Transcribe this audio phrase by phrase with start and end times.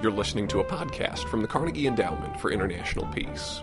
[0.00, 3.62] You're listening to a podcast from the Carnegie Endowment for International Peace.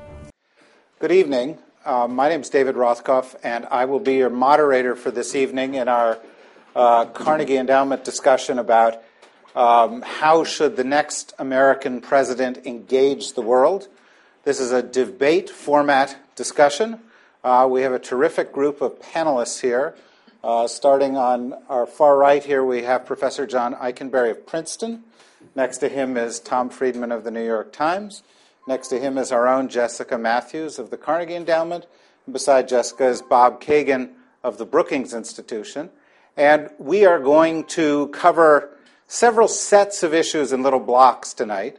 [0.99, 1.57] Good evening.
[1.85, 5.75] Uh, my name is David Rothkopf, and I will be your moderator for this evening
[5.75, 6.19] in our
[6.75, 9.01] uh, Carnegie Endowment discussion about
[9.55, 13.87] um, how should the next American president engage the world.
[14.43, 16.99] This is a debate format discussion.
[17.45, 19.95] Uh, we have a terrific group of panelists here.
[20.43, 25.05] Uh, starting on our far right here, we have Professor John Ikenberry of Princeton.
[25.53, 28.23] Next to him is Tom Friedman of the New York Times.
[28.67, 31.85] Next to him is our own Jessica Mathews of the Carnegie Endowment.
[32.25, 34.13] And beside Jessica is Bob Kagan
[34.43, 35.89] of the Brookings Institution.
[36.35, 38.77] And we are going to cover
[39.07, 41.77] several sets of issues in little blocks tonight.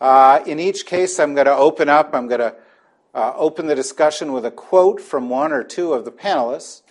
[0.00, 2.54] Uh, in each case, I'm going to open up, I'm going to
[3.14, 6.82] uh, open the discussion with a quote from one or two of the panelists.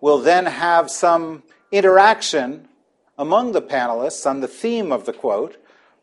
[0.00, 2.68] We'll then have some interaction
[3.16, 5.56] among the panelists on the theme of the quote.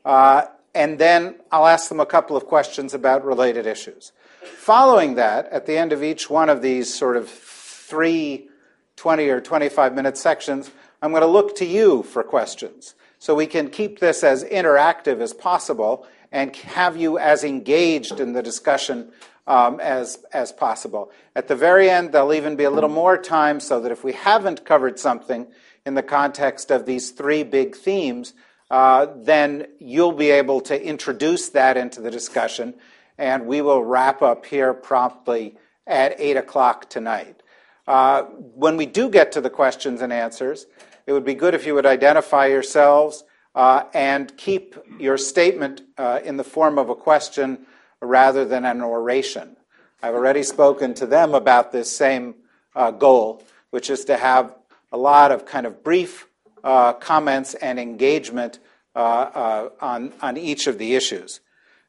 [0.06, 4.12] Uh, and then I'll ask them a couple of questions about related issues.
[4.44, 8.50] Following that, at the end of each one of these sort of three
[8.96, 12.96] 20 or 25 minute sections, I'm going to look to you for questions.
[13.20, 18.34] So we can keep this as interactive as possible and have you as engaged in
[18.34, 19.12] the discussion
[19.48, 21.12] um, as, as possible.
[21.36, 24.14] At the very end, there'll even be a little more time so that if we
[24.14, 25.48] haven't covered something
[25.86, 28.34] in the context of these three big themes,
[28.76, 32.74] uh, then you'll be able to introduce that into the discussion,
[33.18, 35.56] and we will wrap up here promptly
[35.88, 37.42] at 8 o'clock tonight.
[37.88, 40.66] Uh, when we do get to the questions and answers,
[41.08, 43.24] it would be good if you would identify yourselves
[43.56, 47.66] uh, and keep your statement uh, in the form of a question
[48.02, 49.56] rather than an oration.
[50.04, 52.36] I've already spoken to them about this same
[52.76, 54.54] uh, goal, which is to have
[54.92, 56.28] a lot of kind of brief
[56.62, 58.60] uh, comments and engagement
[58.96, 61.42] on, on each of the issues.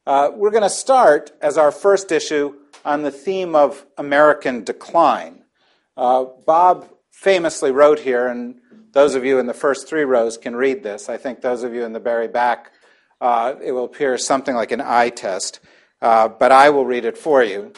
[0.07, 2.55] Uh, we're going to start as our first issue
[2.85, 5.43] on the theme of American decline.
[5.97, 8.57] Uh, Bob famously wrote here, and
[8.93, 11.09] those of you in the first three rows can read this.
[11.09, 12.71] I think those of you in the very back,
[13.21, 15.61] uh, it will appear something like an eye test,
[16.01, 17.73] but I will read it for you.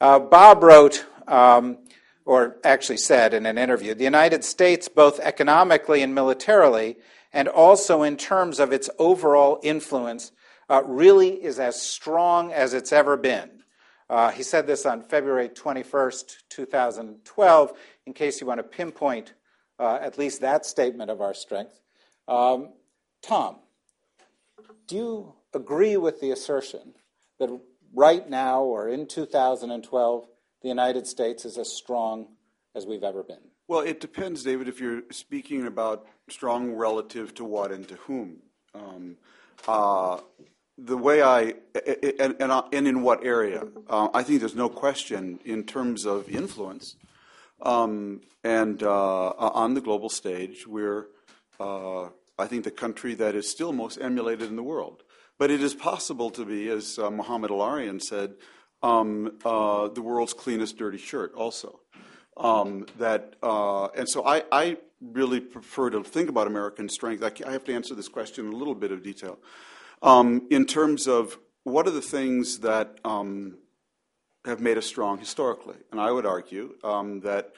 [0.00, 1.78] Bob wrote, um,
[2.24, 6.96] or actually said in an interview, the United States, both economically and militarily,
[7.32, 10.32] and also in terms of its overall influence,
[10.68, 13.62] uh, really is as strong as it's ever been.
[14.08, 17.72] Uh, he said this on February 21st, 2012,
[18.06, 19.32] in case you want to pinpoint
[19.78, 21.80] uh, at least that statement of our strength.
[22.28, 22.70] Um,
[23.22, 23.56] Tom,
[24.86, 26.94] do you agree with the assertion
[27.38, 27.48] that
[27.94, 30.26] right now or in 2012,
[30.62, 32.28] the United States is as strong
[32.74, 33.38] as we've ever been?
[33.68, 38.38] Well, it depends, David, if you're speaking about strong relative to what and to whom.
[38.74, 39.16] Um,
[39.68, 40.20] uh,
[40.78, 41.54] the way I,
[42.18, 46.06] and, and, uh, and in what area, uh, I think there's no question in terms
[46.06, 46.96] of influence.
[47.60, 51.06] Um, and uh, on the global stage, we're,
[51.60, 52.08] uh,
[52.38, 55.02] I think, the country that is still most emulated in the world.
[55.38, 58.34] But it is possible to be, as uh, Mohamed El-Erian said,
[58.82, 61.80] um, the world's cleanest dirty shirt also.
[62.36, 67.22] Um, that uh, and so I, I, really prefer to think about American strength.
[67.24, 69.36] I, I, have to answer this question in a little bit of detail
[70.00, 73.58] um, in terms of what are the things that um,
[74.44, 75.76] have made us strong historically.
[75.90, 77.52] And I would argue um, that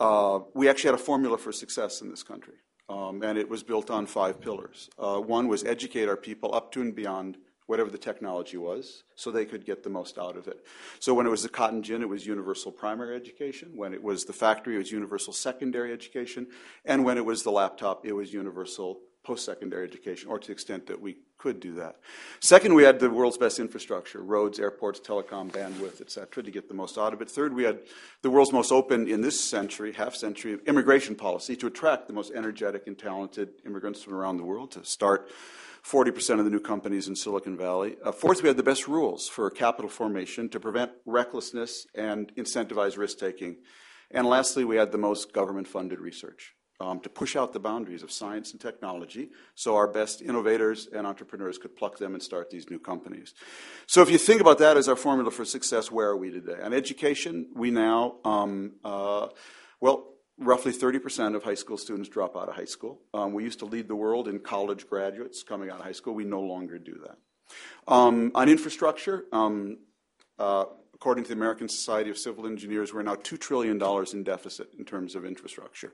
[0.00, 2.54] uh, we actually had a formula for success in this country,
[2.88, 4.88] um, and it was built on five pillars.
[4.98, 7.36] Uh, one was educate our people up to and beyond
[7.68, 10.64] whatever the technology was, so they could get the most out of it.
[11.00, 13.72] So when it was the cotton gin, it was universal primary education.
[13.76, 16.46] When it was the factory, it was universal secondary education.
[16.86, 20.86] And when it was the laptop, it was universal post-secondary education, or to the extent
[20.86, 21.96] that we could do that.
[22.40, 26.68] Second, we had the world's best infrastructure, roads, airports, telecom, bandwidth, et cetera, to get
[26.68, 27.30] the most out of it.
[27.30, 27.80] Third, we had
[28.22, 32.32] the world's most open in this century, half century, immigration policy to attract the most
[32.32, 35.30] energetic and talented immigrants from around the world to start
[35.88, 37.96] 40% of the new companies in Silicon Valley.
[38.04, 42.98] Uh, fourth, we had the best rules for capital formation to prevent recklessness and incentivize
[42.98, 43.56] risk taking.
[44.10, 48.02] And lastly, we had the most government funded research um, to push out the boundaries
[48.02, 52.50] of science and technology so our best innovators and entrepreneurs could pluck them and start
[52.50, 53.32] these new companies.
[53.86, 56.60] So if you think about that as our formula for success, where are we today?
[56.62, 59.28] On education, we now, um, uh,
[59.80, 63.00] well, roughly 30% of high school students drop out of high school.
[63.12, 66.14] Um, we used to lead the world in college graduates coming out of high school.
[66.14, 67.18] We no longer do that.
[67.92, 69.78] Um, on infrastructure, um,
[70.38, 73.80] uh, according to the American Society of Civil Engineers, we're now $2 trillion
[74.12, 75.92] in deficit in terms of infrastructure.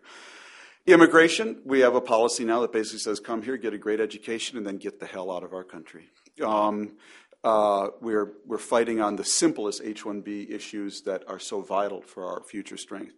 [0.86, 4.58] Immigration, we have a policy now that basically says come here, get a great education,
[4.58, 6.10] and then get the hell out of our country.
[6.44, 6.96] Um,
[7.42, 12.26] uh, we're, we're fighting on the simplest H 1B issues that are so vital for
[12.26, 13.14] our future strength.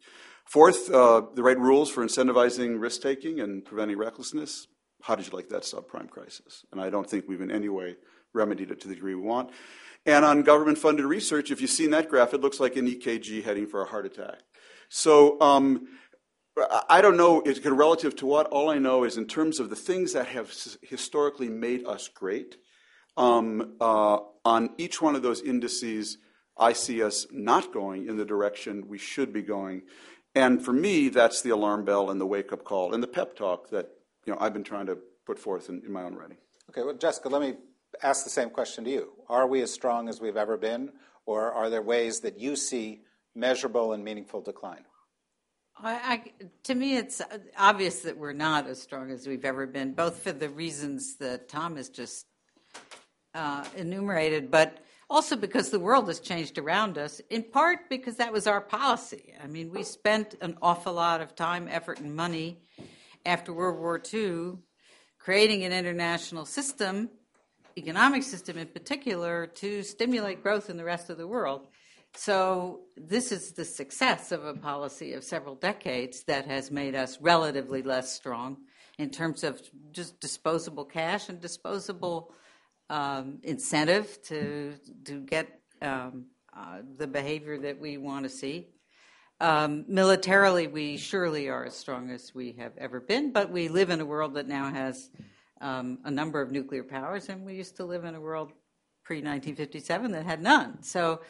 [0.46, 4.68] Fourth, uh, the right rules for incentivizing risk taking and preventing recklessness.
[5.02, 6.64] How did you like that subprime crisis?
[6.70, 7.96] And I don't think we've in any way
[8.32, 9.50] remedied it to the degree we want.
[10.04, 13.42] And on government funded research, if you've seen that graph, it looks like an EKG
[13.42, 14.38] heading for a heart attack.
[14.88, 15.88] So um,
[16.88, 18.46] I don't know, it's relative to what.
[18.46, 22.56] All I know is in terms of the things that have historically made us great,
[23.16, 26.18] um, uh, on each one of those indices,
[26.56, 29.82] I see us not going in the direction we should be going.
[30.36, 33.34] And for me, that's the alarm bell and the wake up call and the pep
[33.36, 33.88] talk that
[34.26, 36.36] you know, I've been trying to put forth in, in my own writing.
[36.70, 37.54] Okay, well, Jessica, let me
[38.02, 39.12] ask the same question to you.
[39.30, 40.92] Are we as strong as we've ever been,
[41.24, 43.00] or are there ways that you see
[43.34, 44.84] measurable and meaningful decline?
[45.82, 46.22] I, I,
[46.64, 47.22] to me, it's
[47.56, 51.48] obvious that we're not as strong as we've ever been, both for the reasons that
[51.48, 52.26] Tom has just
[53.34, 58.32] uh, enumerated, but also because the world has changed around us, in part because that
[58.32, 59.34] was our policy.
[59.42, 62.58] I mean, we spent an awful lot of time, effort, and money
[63.24, 64.58] after World War II
[65.18, 67.10] creating an international system,
[67.76, 71.66] economic system in particular, to stimulate growth in the rest of the world.
[72.14, 77.18] So, this is the success of a policy of several decades that has made us
[77.20, 78.58] relatively less strong
[78.98, 79.60] in terms of
[79.92, 82.32] just disposable cash and disposable
[82.90, 84.74] um, incentive to
[85.04, 88.68] to get um, uh, the behavior that we want to see.
[89.40, 93.90] Um, militarily, we surely are as strong as we have ever been, but we live
[93.90, 95.10] in a world that now has
[95.60, 98.52] um, a number of nuclear powers, and we used to live in a world
[99.04, 100.82] pre 1957 that had none.
[100.82, 101.20] So,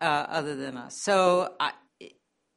[0.00, 1.72] uh, other than us, so I,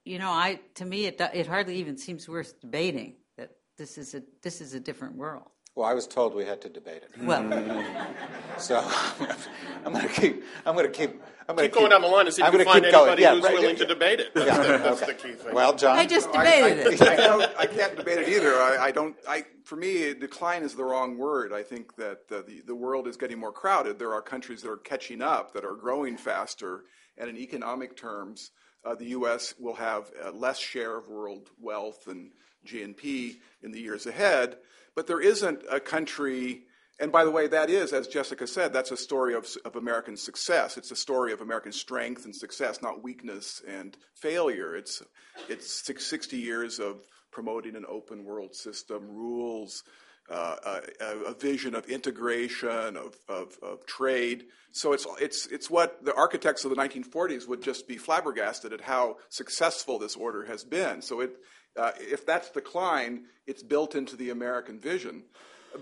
[0.05, 4.13] you know, I to me it it hardly even seems worth debating that this is
[4.13, 5.49] a this is a different world.
[5.73, 7.11] Well, I was told we had to debate it.
[7.23, 7.43] Well,
[8.57, 8.77] so
[9.85, 10.43] I'm going to keep.
[10.65, 11.21] I'm going to keep.
[11.47, 13.43] I'm going keep going down the line and see if you find anybody yeah, who's
[13.43, 13.75] right, willing yeah.
[13.75, 14.33] to debate it.
[14.33, 14.57] That's, yeah.
[14.57, 15.13] the, that's okay.
[15.13, 15.55] the key thing.
[15.55, 17.55] Well, John, I just debated I, I, it.
[17.59, 18.53] I, can't debate it either.
[18.55, 19.15] I, I, don't.
[19.27, 21.53] I for me, decline is the wrong word.
[21.53, 23.97] I think that the, the the world is getting more crowded.
[23.97, 26.83] There are countries that are catching up, that are growing faster,
[27.17, 28.51] and in economic terms,
[28.83, 29.55] uh, the U.S.
[29.57, 32.31] will have a less share of world wealth and
[32.67, 34.57] GNP in the years ahead.
[34.95, 36.63] But there isn't a country,
[36.99, 40.17] and by the way, that is, as Jessica said, that's a story of, of American
[40.17, 40.77] success.
[40.77, 44.75] It's a story of American strength and success, not weakness and failure.
[44.75, 45.01] It's,
[45.47, 49.83] it's 60 years of promoting an open world system, rules,
[50.29, 54.45] uh, a, a, vision of integration, of, of, of, trade.
[54.71, 58.81] So it's, it's, it's what the architects of the 1940s would just be flabbergasted at
[58.81, 61.01] how successful this order has been.
[61.01, 61.31] So it,
[61.77, 65.23] uh, if that's decline, it's built into the American vision.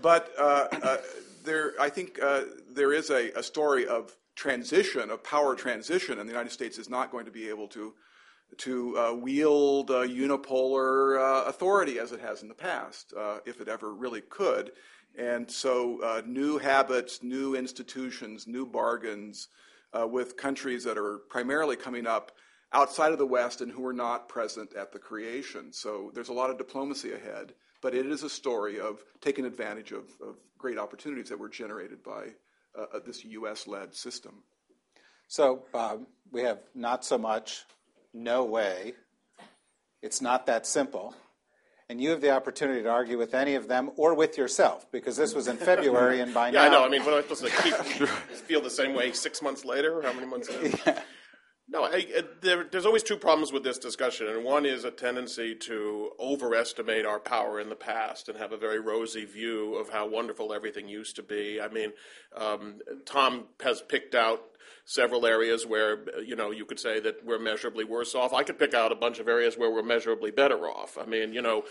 [0.02, 0.96] But uh, uh,
[1.44, 2.42] there, I think uh,
[2.72, 6.88] there is a, a, story of transition, of power transition, and the United States is
[6.88, 7.94] not going to be able to
[8.56, 13.14] to uh, wield unipolar uh, authority as it has in the past,
[13.46, 14.72] if it ever really could.
[15.16, 19.46] And so, new habits, new institutions, new bargains
[19.94, 22.32] with countries that are primarily coming up
[22.72, 25.72] outside of the West and who were not present at the creation.
[25.72, 29.92] So there's a lot of diplomacy ahead, but it is a story of taking advantage
[29.92, 32.28] of, of great opportunities that were generated by
[32.78, 34.44] uh, uh this US led system.
[35.26, 37.64] So um, we have not so much,
[38.12, 38.94] no way.
[40.02, 41.14] It's not that simple.
[41.88, 45.16] And you have the opportunity to argue with any of them or with yourself, because
[45.16, 46.62] this was in February, and by yeah, now.
[46.62, 46.84] Yeah, I know.
[46.84, 48.08] I mean, what am I supposed to keep,
[48.46, 50.00] feel the same way six months later?
[50.02, 50.48] How many months?
[50.86, 51.00] Yeah.
[51.72, 54.90] No, I, I, there, there's always two problems with this discussion, and one is a
[54.90, 59.88] tendency to overestimate our power in the past and have a very rosy view of
[59.88, 61.60] how wonderful everything used to be.
[61.60, 61.92] I mean,
[62.36, 64.42] um, Tom has picked out
[64.84, 68.32] several areas where you know you could say that we're measurably worse off.
[68.32, 70.98] I could pick out a bunch of areas where we're measurably better off.
[71.00, 71.64] I mean, you know,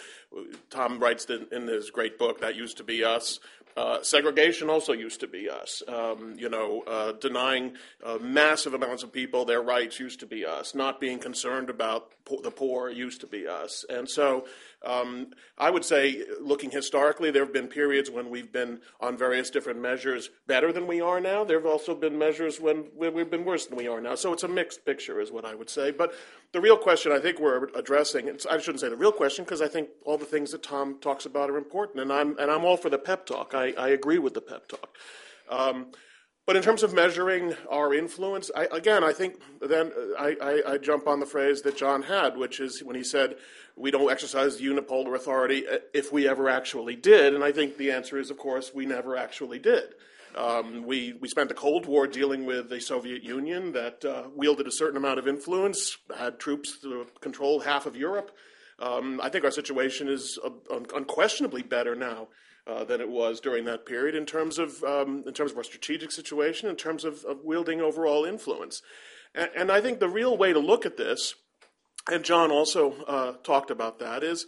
[0.69, 3.41] Tom writes in, in his great book that used to be us.
[3.77, 5.81] Uh, segregation also used to be us.
[5.87, 7.73] Um, you know, uh, denying
[8.03, 10.75] uh, massive amounts of people their rights used to be us.
[10.75, 13.85] Not being concerned about po- the poor used to be us.
[13.89, 14.45] And so
[14.85, 19.49] um, I would say, looking historically, there have been periods when we've been on various
[19.49, 21.43] different measures better than we are now.
[21.43, 24.15] There have also been measures when we've been worse than we are now.
[24.15, 25.91] So it's a mixed picture, is what I would say.
[25.91, 26.13] But
[26.53, 29.67] the real question I think we're addressing, I shouldn't say the real question, because I
[29.67, 31.99] think all the things that Tom talks about are important.
[31.99, 33.53] And I'm, and I'm all for the pep talk.
[33.53, 34.95] I, I agree with the pep talk.
[35.49, 35.87] Um,
[36.49, 40.77] But in terms of measuring our influence, I, again, I think then I, I, I,
[40.79, 43.35] jump on the phrase that John had, which is when he said,
[43.75, 47.35] we don't exercise unipolar authority uh, if we ever actually did.
[47.35, 49.93] And I think the answer is, of course, we never actually did.
[50.35, 54.65] Um, we, we spent the Cold War dealing with the Soviet Union that uh, wielded
[54.65, 58.35] a certain amount of influence, had troops to control half of Europe.
[58.79, 62.29] Um, I think our situation is uh, unquestionably better now
[62.69, 65.63] uh, than it was during that period in terms of um, in terms of our
[65.63, 68.81] strategic situation, in terms of, of wielding overall influence.
[69.33, 71.35] And, and, I think the real way to look at this,
[72.11, 74.45] and John also uh, talked about that, is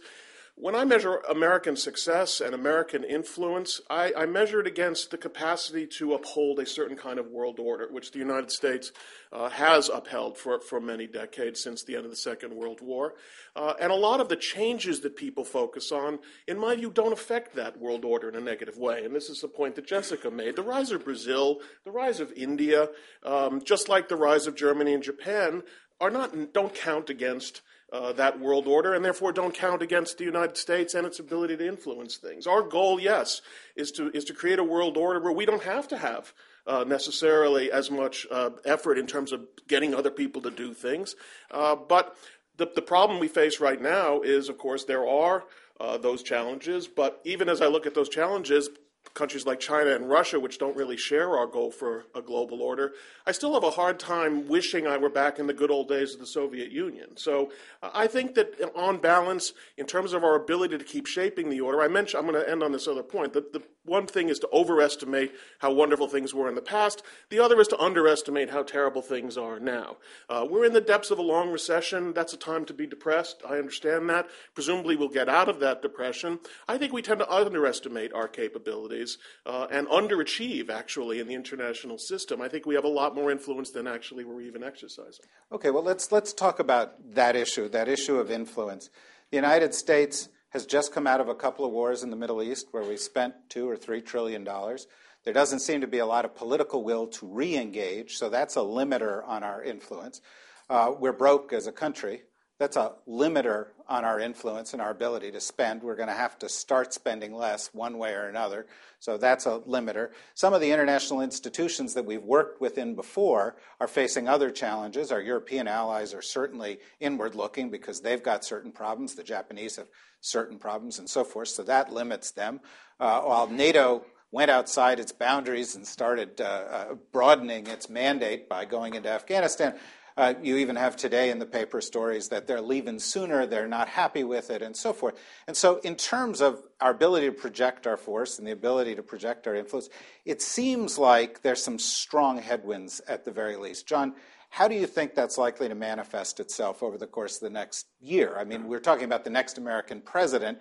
[0.54, 5.86] when I measure American success and American influence, I, I, measure it against the capacity
[5.98, 8.92] to uphold a certain kind of world order, which the United States
[9.32, 13.14] uh, has upheld for, for many decades since the end of the Second World War.
[13.56, 17.14] Uh, and a lot of the changes that people focus on, in my view, don't
[17.14, 19.04] affect that world order in a negative way.
[19.04, 20.56] And this is the point that Jessica made.
[20.56, 22.88] The rise of Brazil, the rise of India,
[23.24, 25.62] um, just like the rise of Germany and Japan,
[25.98, 30.24] are not, don't count against uh, that world order and therefore don't count against the
[30.24, 32.46] United States and its ability to influence things.
[32.46, 33.42] Our goal, yes,
[33.76, 36.32] is to, is to create a world order where we don't have to have
[36.66, 41.14] uh, necessarily as much uh, effort in terms of getting other people to do things.
[41.50, 42.16] Uh, but
[42.56, 45.44] the, the problem we face right now is, of course, there are
[45.80, 46.88] uh, those challenges.
[46.88, 48.70] But even as I look at those challenges,
[49.14, 52.92] countries like China and Russia, which don't really share our goal for a global order,
[53.26, 56.14] I still have a hard time wishing I were back in the good old days
[56.14, 57.16] of the Soviet Union.
[57.16, 61.06] So uh, I think that uh, on balance, in terms of our ability to keep
[61.06, 63.32] shaping the order, I mentioned, I'm going to end on this other point.
[63.32, 67.02] The, the one thing is to overestimate how wonderful things were in the past.
[67.30, 69.96] The other is to underestimate how terrible things are now.
[70.28, 72.12] Uh, we're in the depths of a long recession.
[72.12, 73.42] That's a time to be depressed.
[73.48, 74.28] I understand that.
[74.54, 76.38] Presumably, we'll get out of that depression.
[76.68, 81.98] I think we tend to underestimate our capabilities uh, and underachieve, actually, in the international
[81.98, 82.40] system.
[82.40, 85.26] I think we have a lot more influence than actually we're even exercising.
[85.50, 88.90] Okay, well, let's, let's talk about that issue, that issue of influence.
[89.30, 92.42] The United States has just come out of a couple of wars in the Middle
[92.42, 94.86] East where we spent two or three trillion dollars.
[95.24, 98.56] There doesn't seem to be a lot of political will to re engage, so that's
[98.56, 100.20] a limiter on our influence.
[100.68, 102.22] Uh, we're broke as a country.
[102.62, 105.82] That's a limiter on our influence and our ability to spend.
[105.82, 108.66] We're going to have to start spending less one way or another.
[109.00, 110.10] So that's a limiter.
[110.34, 115.10] Some of the international institutions that we've worked within before are facing other challenges.
[115.10, 119.16] Our European allies are certainly inward looking because they've got certain problems.
[119.16, 119.88] The Japanese have
[120.20, 121.48] certain problems and so forth.
[121.48, 122.60] So that limits them.
[123.00, 128.64] Uh, while NATO went outside its boundaries and started uh, uh, broadening its mandate by
[128.64, 129.74] going into Afghanistan,
[130.16, 133.88] uh, you even have today in the paper stories that they're leaving sooner, they're not
[133.88, 135.14] happy with it, and so forth.
[135.46, 139.02] And so, in terms of our ability to project our force and the ability to
[139.02, 139.88] project our influence,
[140.24, 143.86] it seems like there's some strong headwinds at the very least.
[143.86, 144.14] John,
[144.52, 147.86] how do you think that's likely to manifest itself over the course of the next
[148.02, 148.36] year?
[148.38, 150.58] I mean, we're talking about the next American president.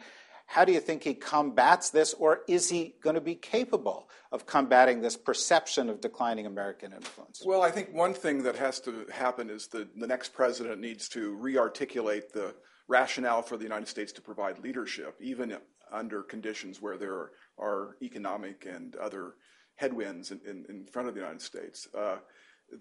[0.52, 4.46] How do you think he combats this, or is he going to be capable of
[4.46, 7.42] combating this perception of declining American influence?
[7.46, 11.08] Well, I think one thing that has to happen is the, the next president needs
[11.10, 12.54] to re articulate the
[12.90, 15.56] rationale for the United States to provide leadership, even
[15.90, 19.36] under conditions where there are, are economic and other
[19.76, 21.88] headwinds in, in, in, front of the United States.
[21.98, 22.18] Uh,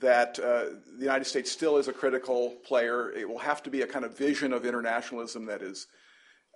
[0.01, 3.13] that uh, the United States still is a critical player.
[3.13, 5.87] It will have to be a kind of vision of internationalism that is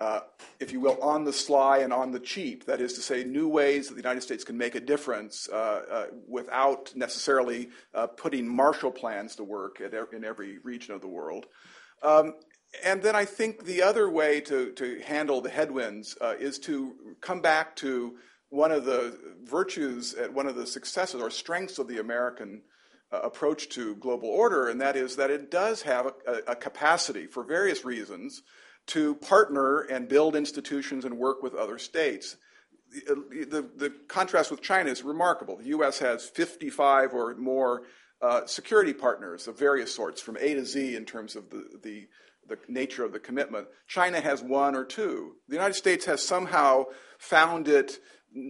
[0.00, 0.20] uh,
[0.58, 2.66] if you will, on the sly and on the cheap.
[2.66, 5.56] That is to say, new ways that the United States can make a difference uh,
[5.56, 11.46] uh, without necessarily uh, putting Marshall plans to work in every region of the world.
[12.02, 12.34] Um,
[12.82, 16.94] and then I think the other way to, to handle the headwinds uh, is to
[17.20, 18.16] come back to
[18.48, 22.62] one of the virtues, one of the successes or strengths of the American
[23.12, 27.44] approach to global order, and that is that it does have a, a capacity for
[27.44, 28.42] various reasons
[28.88, 32.36] to partner and build institutions and work with other states.
[32.90, 35.56] The, the, the contrast with China is remarkable.
[35.56, 35.98] The U.S.
[35.98, 37.82] has 55 or more
[38.22, 42.06] uh, security partners of various sorts, from A to Z in terms of the, the,
[42.48, 43.66] the nature of the commitment.
[43.88, 45.32] China has one or two.
[45.48, 46.84] The United States has somehow
[47.18, 47.98] found it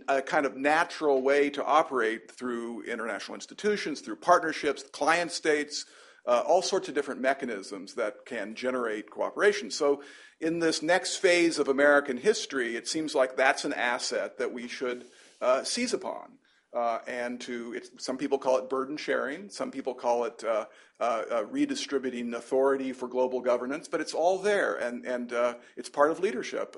[0.08, 5.84] a kind of natural way to operate through international institutions, through partnerships, client states,
[6.26, 9.70] uh, all sorts of different mechanisms that can generate cooperation.
[9.70, 10.02] So,
[10.40, 14.68] in this next phase of American history, it seems like that's an asset that we
[14.68, 15.04] should
[15.40, 16.38] uh, seize upon.
[16.74, 20.64] Uh, and to some people call it burden sharing, some people call it uh,
[20.98, 25.32] uh, uh, redistributing authority for global governance, but it's all there, and and
[25.76, 26.76] it's part of leadership.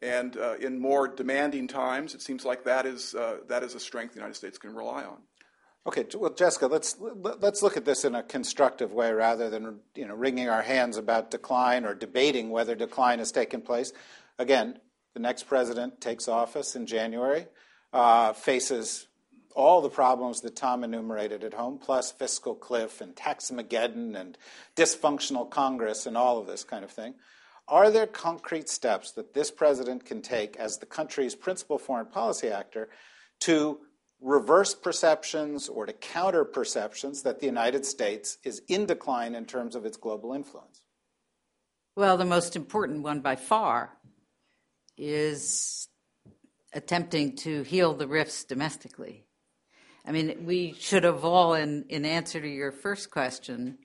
[0.00, 3.12] and in more demanding times, it seems like that is
[3.46, 5.18] that is a strength the United States can rely on.
[5.84, 10.06] Okay, well, Jessica, let's let's look at this in a constructive way rather than you
[10.06, 13.92] know wringing our hands about decline or debating whether decline has taken place.
[14.38, 14.78] Again,
[15.14, 17.46] the next president takes office in January,
[17.92, 19.08] uh, faces
[19.56, 24.38] all the problems that Tom enumerated at home, plus fiscal cliff and taxmageddon and
[24.76, 27.14] dysfunctional Congress and all of this kind of thing.
[27.68, 32.48] Are there concrete steps that this president can take as the country's principal foreign policy
[32.48, 32.88] actor
[33.40, 33.80] to
[34.22, 39.74] reverse perceptions or to counter perceptions that the United States is in decline in terms
[39.74, 40.82] of its global influence?
[41.96, 43.98] Well, the most important one by far
[44.96, 45.88] is
[46.72, 49.26] attempting to heal the rifts domestically.
[50.06, 53.78] I mean, we should have all, in, in answer to your first question,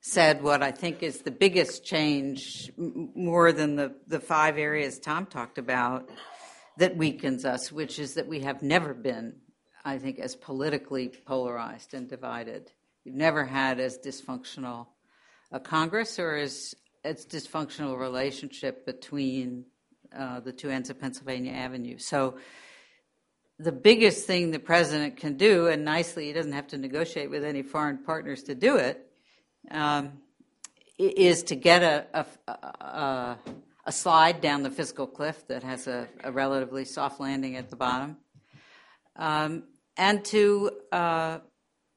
[0.00, 4.98] said what I think is the biggest change, m- more than the, the five areas
[4.98, 6.08] Tom talked about,
[6.78, 9.34] that weakens us, which is that we have never been
[9.84, 12.70] I think, as politically polarized and divided.
[13.04, 14.88] You've never had as dysfunctional
[15.52, 19.64] a Congress or as as dysfunctional relationship between
[20.16, 21.96] uh, the two ends of Pennsylvania Avenue.
[21.98, 22.36] So
[23.58, 27.42] the biggest thing the president can do, and nicely, he doesn't have to negotiate with
[27.42, 29.06] any foreign partners to do it,
[29.70, 30.12] um,
[30.98, 33.38] is to get a, a, a,
[33.86, 37.76] a, slide down the fiscal cliff that has a, a relatively soft landing at the
[37.76, 38.18] bottom
[39.16, 39.64] um,
[40.00, 41.38] and to uh,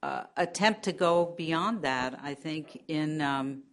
[0.04, 2.20] uh, attempt to go beyond that.
[2.22, 3.64] I think in um,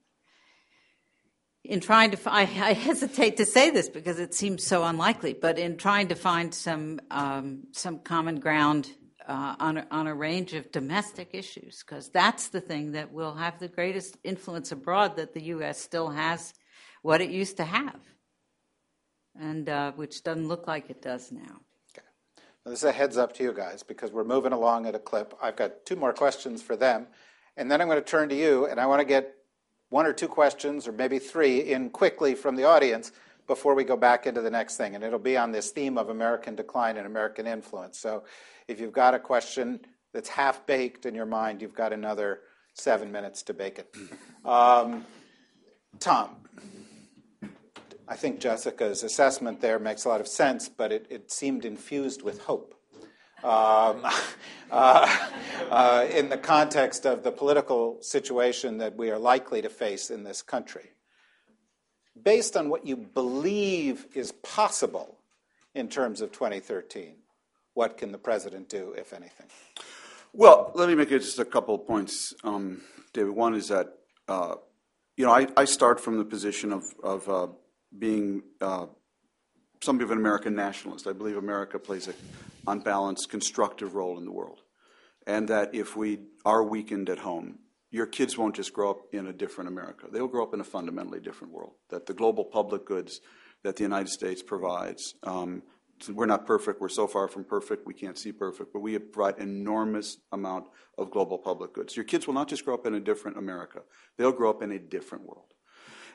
[1.65, 5.59] in trying to, I, I, hesitate to say this because it seems so unlikely, but
[5.59, 8.93] in trying to find some um, some common ground
[9.27, 13.35] uh, on a, on a range of domestic issues, because that's the thing that will
[13.35, 15.79] have the greatest influence abroad that the U.S.
[15.79, 16.55] still has
[17.03, 18.01] what it used to have,
[19.39, 21.61] and uh, which doesn't look like it does now.
[22.65, 24.99] Now, this is a heads up to you guys because we're moving along at a
[24.99, 25.35] clip.
[25.43, 27.07] I've got two more questions for them,
[27.57, 29.35] and then I'm going to turn to you, and I want to get
[29.89, 33.13] one or two questions, or maybe three, in quickly from the audience
[33.47, 34.95] before we go back into the next thing.
[34.95, 37.99] And it'll be on this theme of American decline and American influence.
[37.99, 38.25] So
[38.69, 39.81] if you've got a question
[40.13, 42.41] that's half baked in your mind, you've got another
[42.75, 43.95] seven minutes to bake it.
[44.45, 45.05] Um,
[45.99, 46.37] Tom.
[48.11, 52.23] I think Jessica's assessment there makes a lot of sense, but it, it seemed infused
[52.23, 52.75] with hope.
[53.45, 54.05] Um,
[54.73, 55.29] uh,
[55.71, 60.25] uh, in the context of the political situation that we are likely to face in
[60.25, 60.91] this country.
[62.21, 65.19] Based on what you believe is possible
[65.77, 67.15] in terms of 2013,
[67.75, 69.47] what can the president do, if anything?
[70.33, 73.37] Well, let me make just a couple of points, um, David.
[73.37, 73.95] One is that,
[74.27, 74.57] uh,
[75.17, 77.47] you know, I, I, start from the position of, of uh,
[77.97, 78.87] being uh,
[79.83, 81.07] somebody of an American nationalist.
[81.07, 82.15] I believe America plays a,
[82.67, 84.61] on balance, constructive role in the world.
[85.27, 87.59] And that if we are weakened at home,
[87.91, 90.07] your kids won't just grow up in a different America.
[90.11, 91.73] They'll grow up in a fundamentally different world.
[91.91, 93.21] That the global public goods
[93.63, 95.63] that the United States provides, um,
[96.09, 96.81] we're not perfect.
[96.81, 97.87] We're so far from perfect.
[97.87, 101.97] We can't see perfect, but we provide enormous amount of global public goods.
[101.97, 103.81] Your kids will not just grow up in a different America.
[104.17, 105.53] They'll grow up in a different world.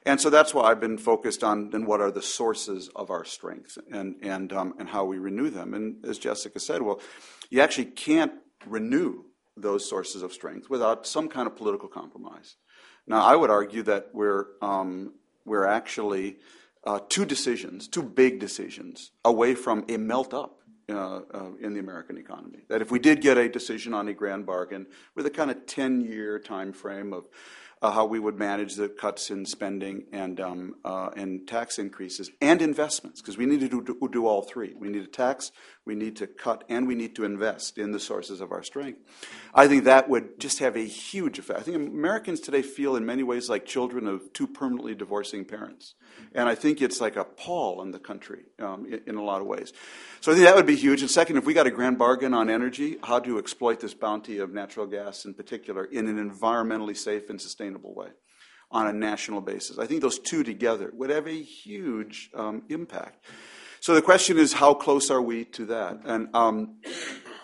[0.06, 3.26] And so that's why I've been focused on then what are the sources of our
[3.26, 5.74] strengths and, and, um, and how we renew them.
[5.74, 7.02] And as Jessica said, well,
[7.50, 8.34] you actually can't
[8.68, 9.24] renew
[9.58, 12.56] those sources of strength without some kind of political compromise.
[13.08, 15.14] Now, I would argue that we're, um,
[15.44, 16.38] we're actually
[16.84, 21.80] uh, two decisions, two big decisions, away from a melt up uh, uh, in the
[21.80, 22.60] American economy.
[22.68, 25.66] That if we did get a decision on a grand bargain with a kind of
[25.66, 27.26] 10 year time frame of
[27.82, 32.32] uh, how we would manage the cuts in spending and, um, uh, and tax increases
[32.42, 34.74] and investments, because we need to do, do, all three.
[34.76, 35.52] We need to tax,
[35.86, 39.00] we need to cut, and we need to invest in the sources of our strength.
[39.54, 41.60] I think that would just have a huge effect.
[41.60, 45.94] I think Americans today feel in many ways like children of two permanently divorcing parents.
[46.34, 49.42] And I think it's like a pall on the country um, in, in, a lot
[49.42, 49.74] of ways.
[50.22, 51.02] So I think that would be huge.
[51.02, 54.40] And second, if we got a grand bargain on energy, how to exploit this bounty
[54.40, 58.10] of natural gas in particular in an environmentally safe and sustainable way
[58.72, 59.78] on a national basis.
[59.78, 63.24] I think those two together would have a huge um, impact.
[63.86, 66.00] So the question is, how close are we to that?
[66.06, 66.78] And um,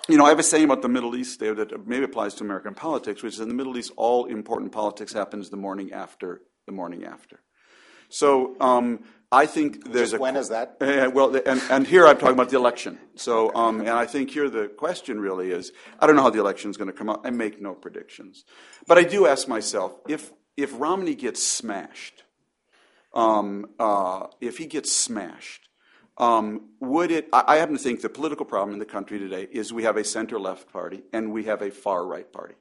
[0.09, 2.43] you know, I have a saying about the Middle East there that maybe applies to
[2.43, 6.41] American politics, which is in the Middle East, all important politics happens the morning after
[6.65, 7.41] the morning after.
[8.09, 10.77] So um, I think there's Just a when is that?
[10.81, 12.97] Uh, well, and, and here I'm talking about the election.
[13.13, 16.39] So, um, and I think here the question really is, I don't know how the
[16.39, 17.21] election is going to come out.
[17.23, 18.45] I make no predictions,
[18.87, 22.23] but I do ask myself if if Romney gets smashed,
[23.13, 25.67] um, uh, if he gets smashed,
[26.17, 27.27] Um, would it?
[27.33, 29.97] I, I happen to think the political problem in the country today is we have
[29.97, 32.55] a center-left party and we have a far-right party.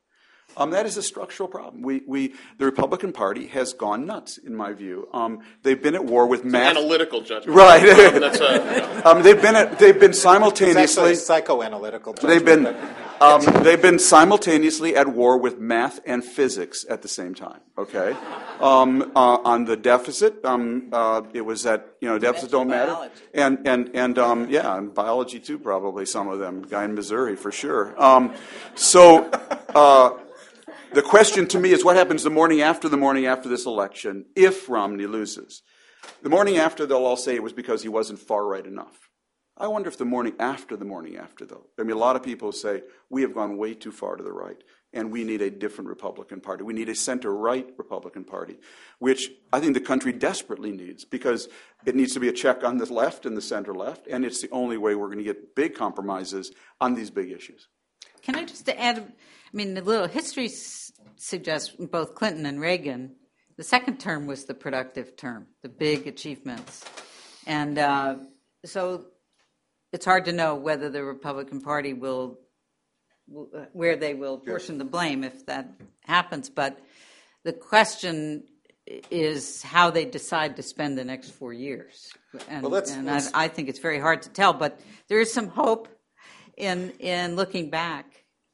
[0.56, 1.82] Um, that is a structural problem.
[1.82, 5.08] We, we, the Republican Party has gone nuts, in my view.
[5.12, 6.76] Um, they've been at war with mass.
[6.76, 7.56] Analytical judgment.
[7.56, 7.88] Right.
[7.88, 10.82] Um, that's a, um, they've been at, they've been It's simultaneously.
[10.82, 12.18] actually psychoanalytical.
[12.18, 12.76] They've been, but-
[13.20, 17.60] um, they've been simultaneously at war with math and physics at the same time.
[17.76, 18.16] Okay,
[18.60, 22.92] um, uh, on the deficit, um, uh, it was that you know deficits don't matter,
[22.92, 23.14] biology.
[23.34, 26.62] and and and um, yeah, and biology too, probably some of them.
[26.62, 28.00] Guy in Missouri for sure.
[28.02, 28.34] Um,
[28.74, 29.30] so.
[29.74, 30.18] Uh,
[30.92, 34.24] the question to me is what happens the morning after the morning after this election
[34.34, 35.62] if Romney loses?
[36.22, 39.09] The morning after, they'll all say it was because he wasn't far right enough.
[39.60, 41.66] I wonder if the morning after the morning after, though.
[41.78, 44.32] I mean, a lot of people say we have gone way too far to the
[44.32, 44.56] right,
[44.94, 46.64] and we need a different Republican Party.
[46.64, 48.56] We need a center right Republican Party,
[49.00, 51.46] which I think the country desperately needs because
[51.84, 54.40] it needs to be a check on the left and the center left, and it's
[54.40, 57.68] the only way we're going to get big compromises on these big issues.
[58.22, 58.98] Can I just add?
[58.98, 63.16] I mean, the little history s- suggests both Clinton and Reagan.
[63.58, 66.82] The second term was the productive term, the big achievements,
[67.46, 68.16] and uh,
[68.64, 69.04] so
[69.92, 72.38] it's hard to know whether the Republican Party will,
[73.72, 75.68] where they will portion the blame if that
[76.04, 76.50] happens.
[76.50, 76.78] But
[77.44, 78.44] the question
[79.10, 82.12] is how they decide to spend the next four years,
[82.48, 84.52] and, Well, let's- and let's- I, I think it's very hard to tell.
[84.52, 85.88] But there is some hope
[86.56, 88.06] in in looking back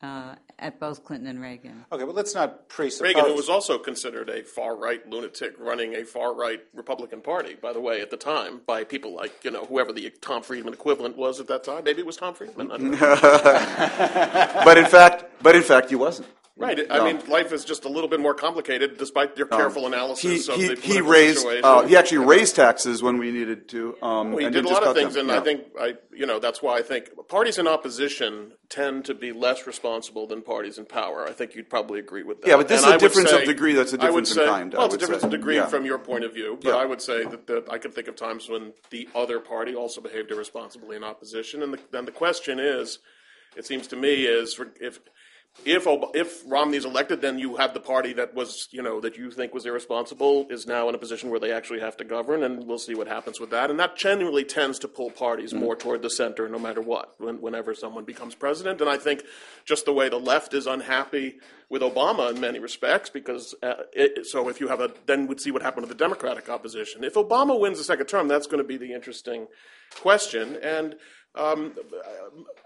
[0.03, 1.85] uh, at both Clinton and Reagan.
[1.93, 3.15] Okay, but let's not presuppose.
[3.15, 7.55] Reagan, who was also considered a far right lunatic running a far right Republican Party,
[7.55, 10.73] by the way, at the time, by people like, you know, whoever the Tom Friedman
[10.73, 11.85] equivalent was at that time.
[11.85, 12.73] Maybe it was Tom Friedman.
[12.73, 14.63] I don't know.
[14.65, 16.29] But in fact, but in fact, he wasn't.
[16.57, 16.79] Right.
[16.91, 20.49] I mean, life is just a little bit more complicated despite your careful He, analysis
[20.49, 21.65] of he, the he raised, situation.
[21.65, 23.97] uh, he actually raised taxes when we needed to.
[24.03, 25.31] Um, Well, he and did a lot of things, them.
[25.31, 29.15] and I think I, you know, that's why I think parties in opposition tend to
[29.15, 31.25] be less responsible than parties in power.
[31.29, 32.49] I think you'd probably agree with that.
[32.49, 34.47] Yeah, but this And is a I difference of degree that's a difference in say-
[34.47, 35.27] kind, Well, it's a difference say.
[35.29, 35.67] of degree Yeah.
[35.67, 36.77] from your point of view, but Yeah.
[36.77, 40.01] I would say that, that I can think of times when the other party also
[40.01, 42.99] behaved irresponsibly in opposition, and the, then the question is,
[43.57, 45.01] it seems to me, is if.
[45.65, 49.17] If Ob- if Romney's elected, then you have the party that was you know that
[49.17, 52.45] you think was irresponsible is now in a position where they actually have to govern,
[52.45, 53.69] and we'll see what happens with that.
[53.71, 55.65] And that generally tends to pull parties Mm-hmm.
[55.65, 58.81] more toward the center, no matter what, when, whenever someone becomes president.
[58.81, 59.23] And I think
[59.65, 61.39] just the way the left is unhappy
[61.69, 65.41] with Obama in many respects, because uh, it, so if you have a then we'd
[65.41, 67.05] see what happened to the Democratic opposition.
[67.05, 69.47] If Obama wins the second term, that's going to be the interesting
[70.01, 70.57] question.
[70.63, 70.97] And
[71.37, 71.75] um,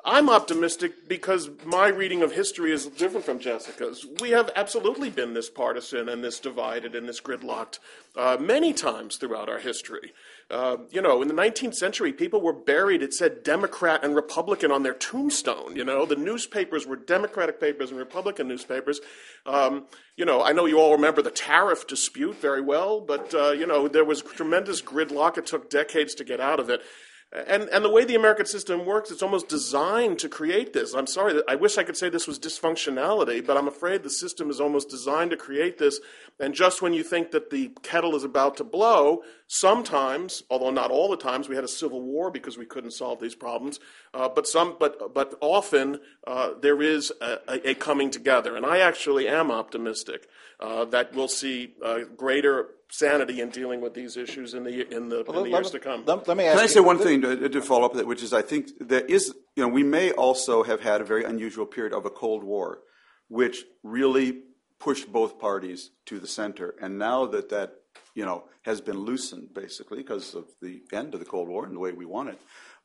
[0.04, 4.06] I'm optimistic because my reading of history is different from Jessica's.
[4.20, 7.80] We have absolutely been this partisan and this divided and this gridlocked
[8.16, 10.12] uh, many times throughout our history.
[10.50, 14.72] Uh, you know, in the 19th century, people were buried, it said Democrat and Republican
[14.72, 15.76] on their tombstone.
[15.76, 19.00] You know, the newspapers were Democratic papers and Republican newspapers.
[19.46, 23.50] Um, you know, I know you all remember the tariff dispute very well, but, uh,
[23.50, 25.38] you know, there was tremendous gridlock.
[25.38, 26.83] It took decades to get out of it.
[27.32, 30.94] And, and the way the American system works, it's almost designed to create this.
[30.94, 34.50] I'm sorry, I wish I could say this was dysfunctionality, but I'm afraid the system
[34.50, 36.00] is almost designed to create this.
[36.40, 40.90] And just when you think that the kettle is about to blow, sometimes, although not
[40.90, 43.78] all the times, we had a civil war because we couldn't solve these problems.
[44.12, 48.78] Uh, but some, but but often uh, there is a, a, coming together, and I
[48.78, 50.26] actually am optimistic
[50.58, 55.09] uh, that we'll see uh, greater sanity in dealing with these issues in the in
[55.09, 56.05] the, in the Let- years let- to come.
[56.05, 58.00] Let, let me ask Can I you- say one thing to, to follow up with
[58.00, 61.05] that, which is I think there is, you know, we may also have had a
[61.05, 62.81] very unusual period of a Cold War,
[63.29, 64.42] which really
[64.79, 66.74] pushed both parties to the center.
[66.81, 67.74] And now that that,
[68.14, 71.74] you know, has been loosened basically because of the end of the Cold War and
[71.76, 72.40] the way we want it,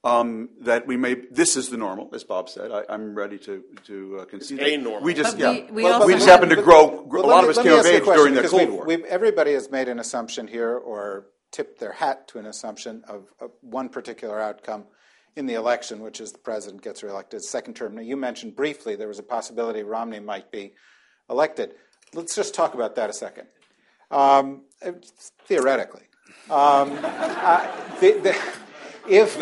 [0.06, 2.72] that we may, this is the normal, as Bob said.
[2.72, 5.02] I, I'm ready to, to uh, concede a normal.
[5.02, 5.66] We just, But yeah.
[5.66, 7.44] we- we Well, also we just have- happened to grow, grow Well, a lot let
[7.46, 8.86] of us came of ask you a age question, during the Cold we've- War.
[8.86, 13.26] we've- everybody has made an assumption here or tipped their hat to an assumption of,
[13.40, 14.86] of one particular outcome
[15.36, 17.96] in the election, which is the president gets reelected second term.
[17.96, 20.74] Now, you mentioned briefly there was a possibility Romney might be
[21.30, 21.74] elected.
[22.14, 23.48] Let's just talk about that a second.
[24.12, 24.62] Um,
[25.48, 26.04] theoretically,
[26.50, 27.68] um, uh,
[28.00, 28.38] the, the,
[29.10, 29.38] if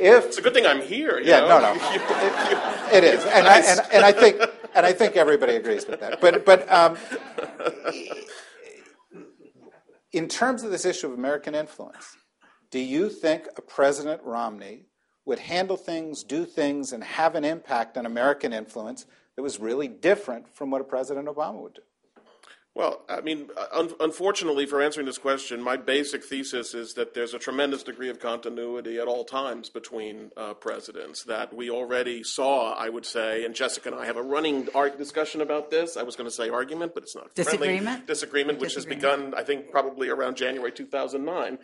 [0.00, 1.18] if It's a good thing I'm here.
[1.18, 1.60] You yeah, know?
[1.60, 1.80] no, no,
[2.92, 4.40] it is, and I and, and I think
[4.74, 6.20] and I think everybody agrees with that.
[6.20, 6.96] But but um,
[10.12, 12.16] in terms of this issue of American influence,
[12.70, 14.86] do you think a President Romney
[15.24, 19.88] would handle things, do things, and have an impact on American influence that was really
[19.88, 21.82] different from what a President Obama would do?
[22.72, 27.34] Well, I mean, un- unfortunately, for answering this question, my basic thesis is that there's
[27.34, 31.24] a tremendous degree of continuity at all times between uh, presidents.
[31.24, 34.98] That we already saw, I would say, and Jessica and I have a running art
[34.98, 35.96] discussion about this.
[35.96, 37.34] I was going to say argument, but it's not.
[37.34, 38.06] Friendly Disagreement?
[38.06, 39.02] disagreement, which Disagreement.
[39.04, 41.58] has begun, I think, probably around January 2009.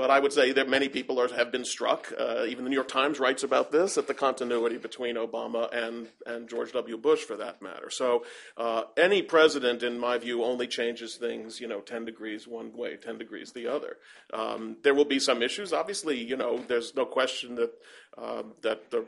[0.00, 2.10] But I would say that many people are, have been struck.
[2.18, 6.08] Uh, even the New York Times writes about this at the continuity between Obama and,
[6.24, 6.96] and George W.
[6.96, 7.90] Bush, for that matter.
[7.90, 8.24] So
[8.56, 12.96] uh, any president, in my view, only changes things, you know, 10 degrees one way,
[12.96, 13.98] 10 degrees the other.
[14.32, 15.70] Um, there will be some issues.
[15.70, 17.72] Obviously, you know, there's no question that
[18.16, 19.04] um, that the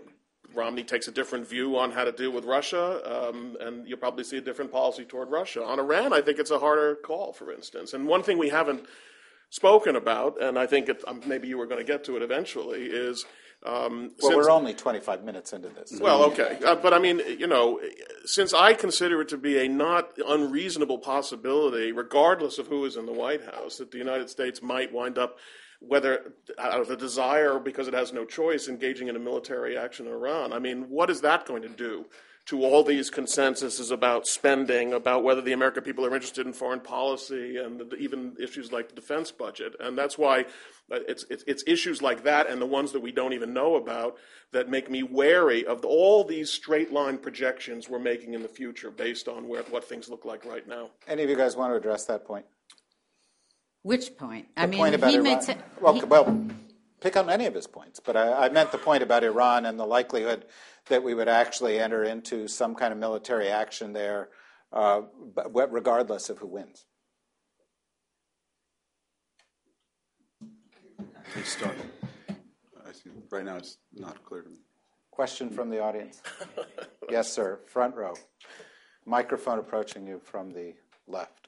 [0.55, 4.25] Romney takes a different view on how to deal with Russia, um, and you'll probably
[4.25, 5.65] see a different policy toward Russia.
[5.65, 7.95] On Iran, I think it's a harder call, for instance.
[7.95, 8.85] And one thing we haven't
[9.53, 12.23] spoken about, and I think it, um, maybe you were going to get to it
[12.23, 13.27] eventually, is
[13.65, 16.01] um, Well, since- we're only 25 minutes into this.
[16.01, 17.79] well, okay, uh, but I mean, you know,
[18.25, 23.05] since I consider it to be a not unreasonable possibility, regardless of who is in
[23.05, 25.37] the White House, that the United States might wind up,
[25.81, 29.77] whether out of the desire or because it has no choice, engaging in a military
[29.77, 30.53] action in Iran.
[30.55, 32.07] I mean, what is that going to do?
[32.47, 36.81] To all these consensuses about spending, about whether the American people are interested in foreign
[36.81, 40.41] policy, and even issues like the defense budget, and that's why
[40.91, 43.77] uh, it's, it's it's issues like that and the ones that we don't even know
[43.77, 44.17] about
[44.51, 48.91] that make me wary of all these straight line projections we're making in the future
[48.91, 50.91] based on where, what things look like right now.
[51.07, 52.45] Any of you guys want to address that point?
[53.83, 54.49] Which point?
[54.57, 55.23] I The mean, point about he Iran.
[55.25, 55.59] makes it.
[55.81, 56.47] well, he- well,
[57.03, 59.79] pick on any of his points, but I, I meant the point about Iran and
[59.79, 60.47] the likelihood
[60.89, 64.29] that we would actually enter into some kind of military action there,
[64.73, 65.03] uh,
[65.45, 66.87] regardless of who wins.
[71.33, 71.77] Please start.
[72.87, 73.11] I see.
[73.31, 74.57] Right now, it's not clear to me.
[75.11, 76.23] Question from the audience?
[77.11, 77.61] yes, sir.
[77.67, 78.15] Front row.
[79.07, 80.75] Microphone approaching you from the
[81.07, 81.42] left.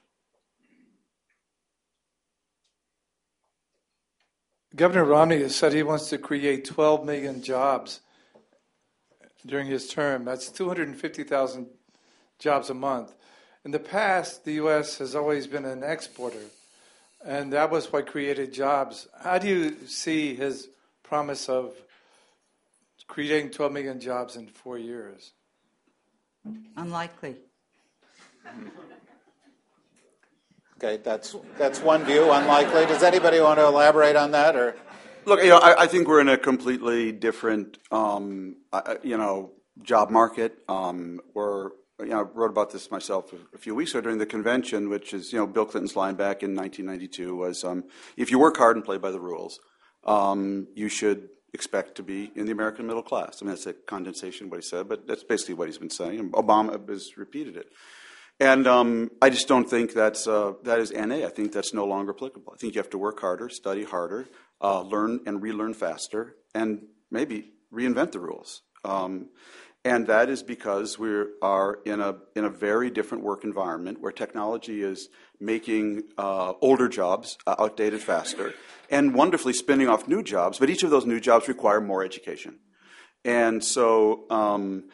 [4.75, 8.01] Governor Romney has said he wants to create 12 million jobs
[9.45, 10.25] during his term.
[10.25, 11.67] That's 250,000
[12.39, 13.13] jobs a month.
[13.63, 14.97] In the past, the U.S.
[14.97, 16.43] has always been an exporter,
[17.25, 19.07] and that was what created jobs.
[19.23, 20.67] How do you see his
[21.03, 21.73] promise of
[23.07, 25.31] creating 12 million jobs in four years?
[26.75, 27.37] Unlikely.
[30.85, 32.31] Okay, that's that's one view.
[32.31, 32.85] Unlikely.
[32.85, 34.75] Does anybody want to elaborate on that, or
[35.25, 39.53] Look, you know, I, I think we're in a completely different, um, uh, you know,
[39.81, 40.59] job market.
[40.69, 44.27] Um, we're, you know, I wrote about this myself a, few weeks ago during the
[44.27, 48.37] convention, which is, you know, Bill Clinton's line back in 1992 was, um, if you
[48.37, 49.59] work hard and play by the rules,
[50.03, 53.39] um, you should expect to be in the American middle class.
[53.41, 55.89] I mean, that's a condensation of what he said, but that's basically what he's been
[55.89, 56.33] saying.
[56.33, 57.71] Obama has repeated it.
[58.39, 61.25] And um, I just don't think that's uh, that is NA.
[61.25, 62.53] I think that's no longer applicable.
[62.53, 64.27] I think you have to work harder, study harder,
[64.61, 68.61] uh, learn and relearn faster, and maybe reinvent the rules.
[68.83, 69.29] Um,
[69.85, 74.11] and that is because we are in a in a very different work environment where
[74.11, 78.53] technology is making uh, older jobs outdated faster,
[78.89, 80.59] and wonderfully spinning off new jobs.
[80.59, 82.59] But each of those new jobs require more education.
[83.23, 84.85] And so um,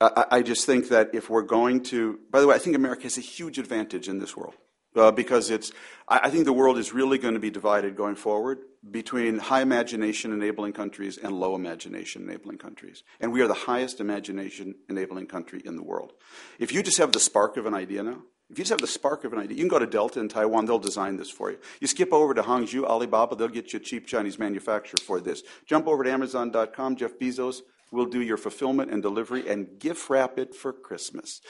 [0.00, 3.18] I, just think that if we're going to, by the way, I think America has
[3.18, 4.54] a huge advantage in this world
[4.96, 5.72] uh, because it's,
[6.08, 8.60] I, I think the world is really going to be divided going forward
[8.90, 13.02] between high imagination enabling countries and low imagination enabling countries.
[13.20, 16.14] And we are the highest imagination enabling country in the world.
[16.58, 18.86] If you just have the spark of an idea now, if you just have the
[18.86, 21.50] spark of an idea, you can go to Delta in Taiwan, they'll design this for
[21.50, 21.58] you.
[21.80, 25.42] You skip over to Hangzhou, Alibaba, they'll get you a cheap Chinese manufacturer for this.
[25.66, 27.60] Jump over to Amazon.com, Jeff Bezos
[27.90, 31.40] will do your fulfillment and delivery and gift wrap it for Christmas.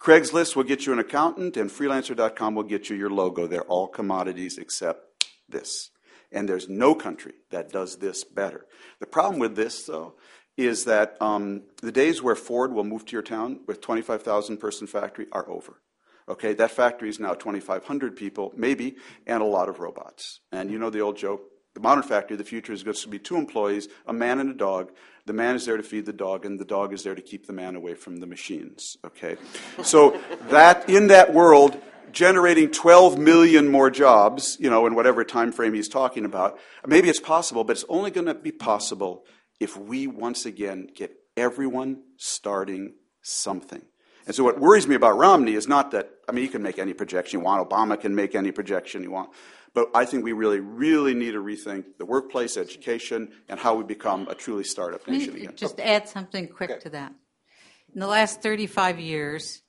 [0.00, 3.46] Craigslist will get you an accountant, and Freelancer.com will get you your logo.
[3.46, 5.90] They're all commodities except this.
[6.30, 8.66] And there's no country that does this better.
[9.00, 10.14] The problem with this, though,
[10.56, 14.86] is that um, the days where Ford will move to your town with 25,000 person
[14.86, 15.80] factory are over.
[16.28, 20.40] Okay, that factory is now 2,500 people, maybe, and a lot of robots.
[20.52, 21.42] And you know the old joke
[21.78, 24.50] the modern factory of the future is going to be two employees, a man and
[24.50, 24.90] a dog.
[25.26, 27.46] The man is there to feed the dog, and the dog is there to keep
[27.46, 28.96] the man away from the machines.
[29.04, 29.36] Okay?
[29.84, 35.52] So, that in that world, generating 12 million more jobs, you know, in whatever time
[35.52, 39.24] frame he's talking about, maybe it's possible, but it's only going to be possible
[39.60, 43.82] if we once again get everyone starting something.
[44.26, 46.80] And so, what worries me about Romney is not that, I mean, you can make
[46.80, 49.30] any projection you want, Obama can make any projection you want,
[49.74, 53.84] but I think we really, really need to rethink the workplace, education, and how we
[53.84, 55.52] become a truly startup nation again.
[55.56, 57.12] Just add something quick to that.
[57.94, 59.62] In the last 35 years,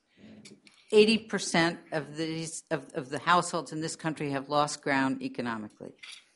[0.92, 5.92] 80% of, these, of, of the households in this country have lost ground economically.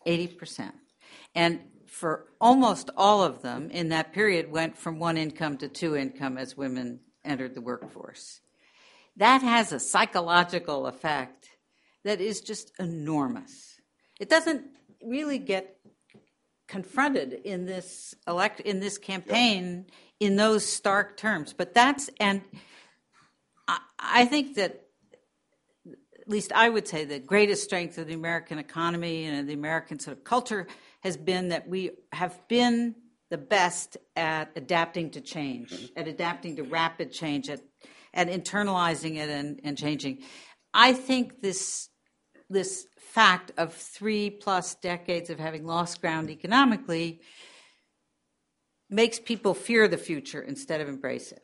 [0.06, 0.72] 80%.
[1.34, 5.96] And for almost all of them in that period went from one income to two
[5.96, 8.40] income as women entered the workforce.
[9.16, 11.50] That has a psychological effect
[12.04, 13.80] that is just enormous.
[14.20, 14.64] It doesn't
[15.02, 15.76] really get
[16.66, 19.86] confronted in this elect in this campaign
[20.20, 21.52] in those stark terms.
[21.52, 22.42] But that's and
[23.68, 24.84] I, I think that
[25.86, 29.98] at least I would say the greatest strength of the American economy and the American
[29.98, 30.66] sort of culture
[31.02, 32.94] has been that we have been
[33.30, 37.60] the best at adapting to change, at adapting to rapid change, at,
[38.14, 40.22] at internalizing it and, and changing.
[40.72, 41.90] I think this
[42.54, 47.20] this fact of three plus decades of having lost ground economically
[48.90, 51.42] makes people fear the future instead of embrace it.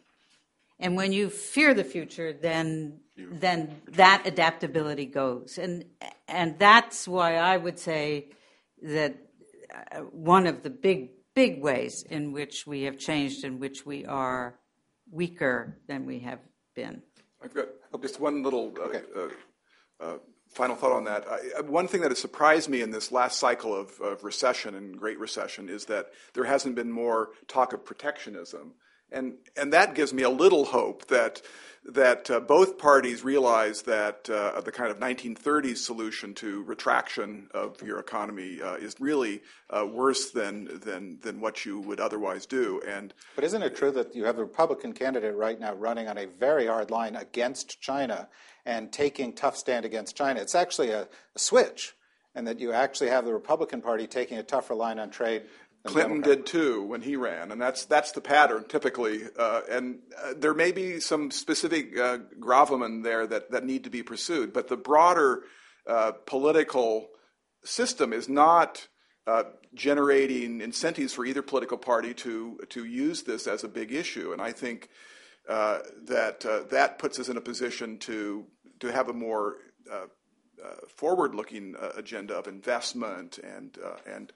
[0.78, 5.84] And when you fear the future, then then that adaptability goes, and
[6.26, 8.30] and that's why I would say
[8.82, 9.14] that
[9.92, 14.06] uh, one of the big big ways in which we have changed, in which we
[14.06, 14.58] are
[15.10, 16.40] weaker than we have
[16.74, 17.02] been.
[17.42, 17.68] I've got
[18.00, 19.02] just one little uh, okay.
[19.14, 20.18] uh, uh
[20.50, 21.26] final thought on that.
[21.28, 24.98] I, one thing that has surprised me in this last cycle of, of, recession and
[24.98, 28.72] Great Recession is that there hasn't been more talk of protectionism.
[29.12, 31.42] And, and that gives me a little hope that,
[31.84, 37.80] that uh, both parties realize that uh, the kind of 1930s solution to retraction of
[37.82, 42.80] your economy uh, is really uh, worse than, than, than what you would otherwise do.
[42.86, 46.18] And, but isn't it true that you have a Republican candidate right now running on
[46.18, 48.28] a very hard line against China
[48.66, 50.40] and taking tough stand against China.
[50.40, 51.94] It's actually a, a switch,
[52.34, 55.42] and that you actually have the Republican Party taking a tougher line on trade.
[55.84, 59.22] Clinton did too when he ran, and that's that's the pattern typically.
[59.38, 63.90] Uh, and uh, there may be some specific uh, gravamen there that, that need to
[63.90, 65.44] be pursued, but the broader
[65.86, 67.08] uh, political
[67.64, 68.88] system is not
[69.26, 74.32] uh, generating incentives for either political party to to use this as a big issue.
[74.32, 74.90] And I think
[75.48, 78.44] uh, that uh, that puts us in a position to
[78.80, 79.56] to have a more
[79.90, 80.06] uh,
[80.88, 84.32] forward-looking agenda of investment and and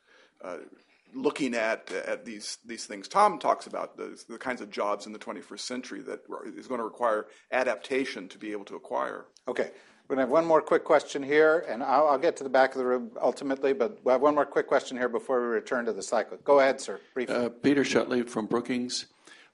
[1.15, 3.09] looking at at these these things.
[3.09, 6.21] Tom talks about the, the kinds of jobs in the 21st century that
[6.57, 9.27] is going to require adaptation to be able to acquire.
[9.49, 9.71] Okay.
[10.07, 12.51] We're going to have one more quick question here, and I'll, I'll, get to the
[12.51, 15.47] back of the room ultimately, but we'll have one more quick question here before we
[15.47, 16.37] return to the cycle.
[16.45, 17.35] Go ahead, sir, briefly.
[17.35, 19.07] Uh, Peter Shutley from Brookings.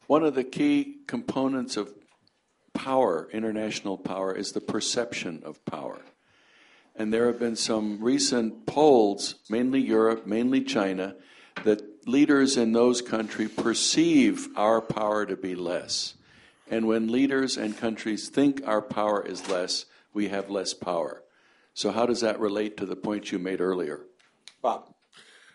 [0.09, 1.95] One of the key components of
[2.75, 6.01] power, international power, is the perception of power.
[6.97, 11.15] And there have been some recent polls, mainly Europe, mainly China,
[11.65, 16.15] that leaders in those countries perceive our power to be less.
[16.71, 21.23] And when leaders and countries think our power is less, we have less power.
[21.75, 24.07] So, how does that relate to the point you made earlier?
[24.63, 24.95] Bob.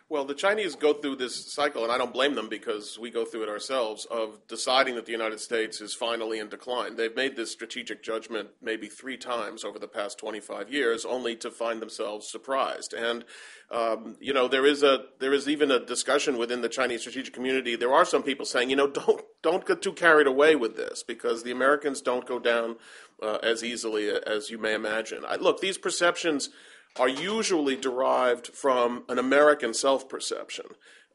[0.08, 3.26] Well, the Chinese go through this cycle, and I don't blame them because we go
[3.26, 6.96] through it ourselves, of deciding that the United States is finally in decline.
[6.96, 11.50] They've made this strategic judgment maybe three times over the past 25 years, only to
[11.50, 12.94] find themselves surprised.
[12.94, 13.26] And
[13.72, 17.34] um, you know, there is a there is even a discussion within the Chinese strategic
[17.34, 17.76] community.
[17.76, 21.02] There are some people saying, you know, don't don't get too carried away with this
[21.02, 22.76] because the Americans don't go down
[23.24, 25.24] uh, as easily as you may imagine.
[25.28, 26.50] I, look, these perceptions
[26.98, 30.66] are usually derived from an American self perception.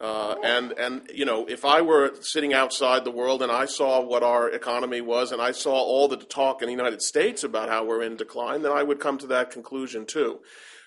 [0.01, 4.01] Uh, and and you know, if I were sitting outside the world and I saw
[4.01, 7.69] what our economy was, and I saw all the talk in the United States about
[7.69, 10.40] how we're in decline, then I would come to that conclusion too.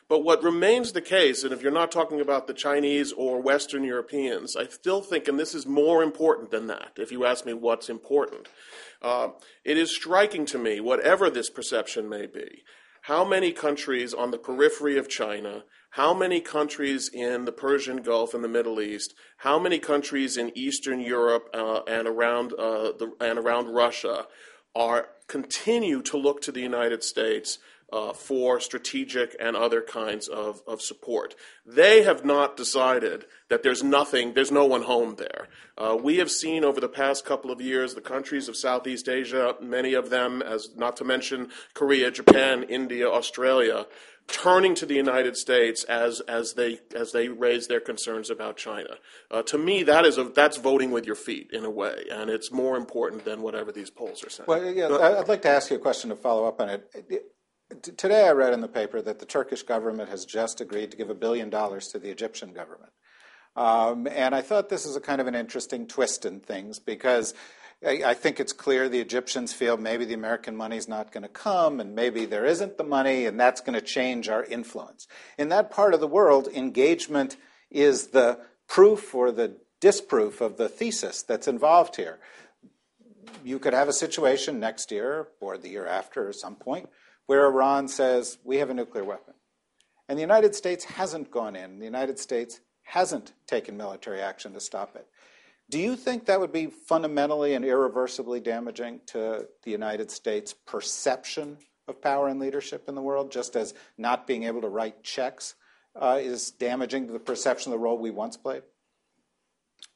[0.10, 3.84] But what remains the case, and if you're not talking about the Chinese or Western
[3.84, 7.54] Europeans, I still think, and this is more important than that, if you ask me
[7.54, 8.50] what's important,
[9.02, 9.30] uh,
[9.64, 12.64] it is striking to me, whatever this perception may be,
[13.04, 18.34] how many countries on the periphery of China, how many countries in the Persian Gulf
[18.34, 23.12] and the Middle East, how many countries in Eastern Europe uh, and around uh, the,
[23.20, 24.26] and around Russia
[24.74, 27.60] are continue to look to the United States
[27.94, 31.36] uh, for strategic and other kinds of, of support.
[31.64, 35.48] They have not decided that there's nothing, there's no one home there.
[35.78, 39.56] Uh, we have seen over the past couple of years the countries of Southeast Asia,
[39.62, 43.86] many of them, as not to mention Korea, Japan, India, Australia,
[44.28, 48.96] turning to the United States as as they as they raise their concerns about China.
[49.30, 52.30] Uh, to me, that is a, that's voting with your feet in a way, and
[52.30, 54.46] it's more important than whatever these polls are saying.
[54.48, 57.33] Well, yeah, I'd like to ask you a question to follow up on it.
[57.82, 61.10] Today, I read in the paper that the Turkish government has just agreed to give
[61.10, 62.92] a billion dollars to the Egyptian government.
[63.56, 67.34] Um, and I thought this is a kind of an interesting twist in things because
[67.86, 71.80] I think it's clear the Egyptians feel maybe the American money's not going to come,
[71.80, 75.08] and maybe there isn't the money, and that's going to change our influence.
[75.38, 77.36] In that part of the world, engagement
[77.70, 82.20] is the proof or the disproof of the thesis that's involved here.
[83.44, 86.88] You could have a situation next year or the year after or some point
[87.26, 89.34] where Iran says, We have a nuclear weapon.
[90.08, 94.60] And the United States hasn't gone in, the United States hasn't taken military action to
[94.60, 95.08] stop it.
[95.70, 101.58] Do you think that would be fundamentally and irreversibly damaging to the United States' perception
[101.88, 105.56] of power and leadership in the world, just as not being able to write checks
[105.96, 108.64] uh, is damaging to the perception of the role we once played?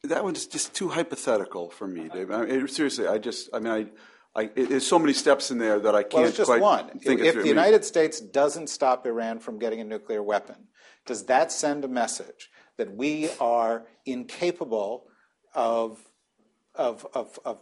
[0.04, 2.32] That one's just too hypothetical for me, Dave.
[2.32, 3.86] I mean, seriously, I just, I mean, I,
[4.36, 7.00] I, there's so many steps in there that I can't well, it's just quite one.
[7.00, 7.44] think if through.
[7.44, 10.68] the United States doesn't stop Iran from getting a nuclear weapon,
[11.06, 15.08] does that send a message that we are incapable
[15.56, 16.00] of,
[16.76, 17.60] of, of, of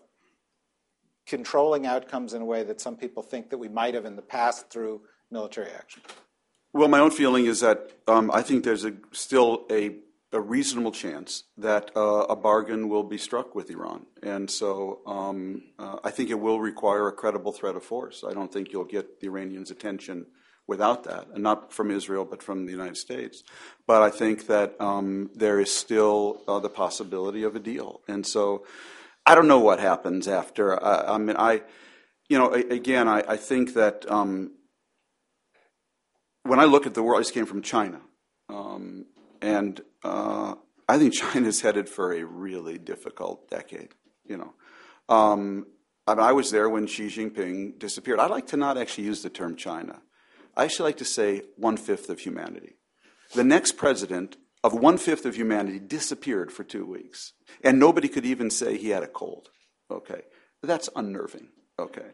[1.26, 4.22] controlling outcomes in a way that some people think that we might have in the
[4.22, 5.02] past through
[5.32, 6.02] military action?
[6.74, 9.96] Well, my own feeling is that um, I think there's a, still a,
[10.36, 14.06] a reasonable chance that uh, a bargain will be struck with Iran.
[14.22, 18.24] And so um, uh, I think it will require a credible threat of force.
[18.30, 20.28] I don't think you'll get the Iranians' attention
[20.68, 23.44] without that, and not from Israel, but from the United States.
[23.88, 28.02] But I think that um, there is still uh, the possibility of a deal.
[28.08, 28.66] And so
[29.26, 30.84] I don't know what happens after.
[30.84, 31.62] I, I mean, I,
[32.28, 34.52] you know, again, I, I think that um,
[36.44, 38.02] when I look at the world, I just came from China,
[38.50, 39.06] um,
[39.42, 40.56] and uh,
[40.88, 43.90] I think China is headed for a really difficult decade.
[44.26, 44.54] You know,
[45.10, 45.66] um,
[46.08, 48.20] I, mean, I was there when Xi Jinping disappeared.
[48.20, 50.02] I like to not actually use the term China.
[50.56, 52.78] I actually like to say one fifth of humanity.
[53.34, 57.34] The next president of one fifth of humanity disappeared for two weeks,
[57.64, 59.50] and nobody could even say he had a cold.
[59.92, 60.22] Okay,
[60.64, 61.50] that's unnerving.
[61.78, 62.12] Okay.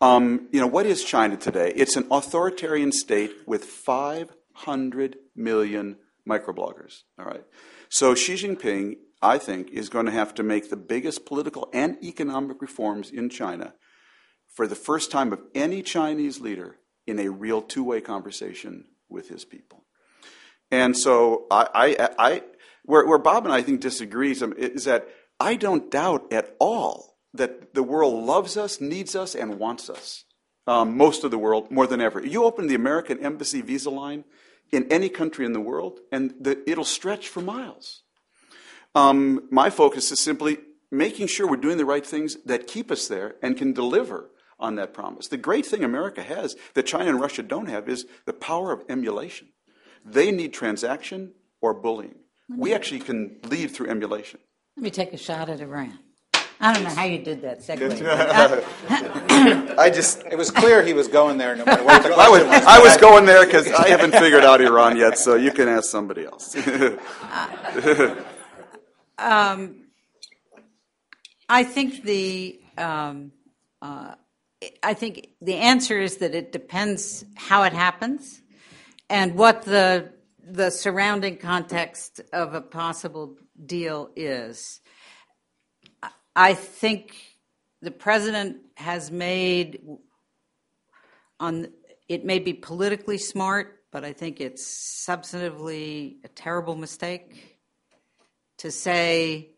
[0.00, 1.72] Um, you know, what is China today?
[1.74, 5.96] It's an authoritarian state with 500 million
[6.28, 7.02] microbloggers.
[7.18, 7.44] All right.
[7.88, 11.96] So Xi Jinping, I think, is going to have to make the biggest political and
[12.02, 13.74] economic reforms in China
[14.54, 16.76] for the first time of any Chinese leader
[17.06, 19.84] in a real two way conversation with his people.
[20.70, 22.42] And so I, I, I
[22.84, 25.08] where, where Bob and I think disagrees is that
[25.40, 30.24] I don't doubt at all that the world loves us, needs us, and wants us.
[30.66, 32.24] Um, most of the world, more than ever.
[32.24, 34.24] You open the American Embassy visa line
[34.70, 38.02] in any country in the world, and the, it'll stretch for miles.
[38.94, 40.58] Um, my focus is simply
[40.90, 44.76] making sure we're doing the right things that keep us there and can deliver on
[44.76, 45.28] that promise.
[45.28, 48.82] The great thing America has that China and Russia don't have is the power of
[48.88, 49.48] emulation.
[50.04, 52.16] They need transaction or bullying.
[52.48, 54.40] We actually can lead through emulation.
[54.76, 55.98] Let me take a shot at Iran.
[56.60, 58.02] I don't know how you did that segue.
[59.78, 60.24] I just.
[60.24, 62.80] It was clear he was going there no matter what the I was, was, I
[62.80, 66.24] was going there because I haven't figured out Iran yet, so you can ask somebody
[66.24, 66.56] else.
[71.48, 73.32] I think the um,
[73.80, 74.14] uh,
[74.82, 78.42] I think the answer is that it depends how it happens
[79.08, 84.80] and what the the surrounding context of a possible deal is.
[86.38, 87.16] I think
[87.82, 89.80] the president has made
[91.40, 91.66] on
[92.08, 94.64] it may be politically smart, but I think it's
[95.04, 97.58] substantively a terrible mistake
[98.58, 99.50] to say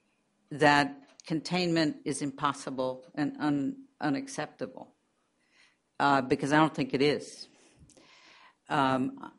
[0.53, 4.95] that containment is impossible and un, unacceptable,
[5.99, 7.47] uh, because I don't think it is.
[8.71, 9.31] Um,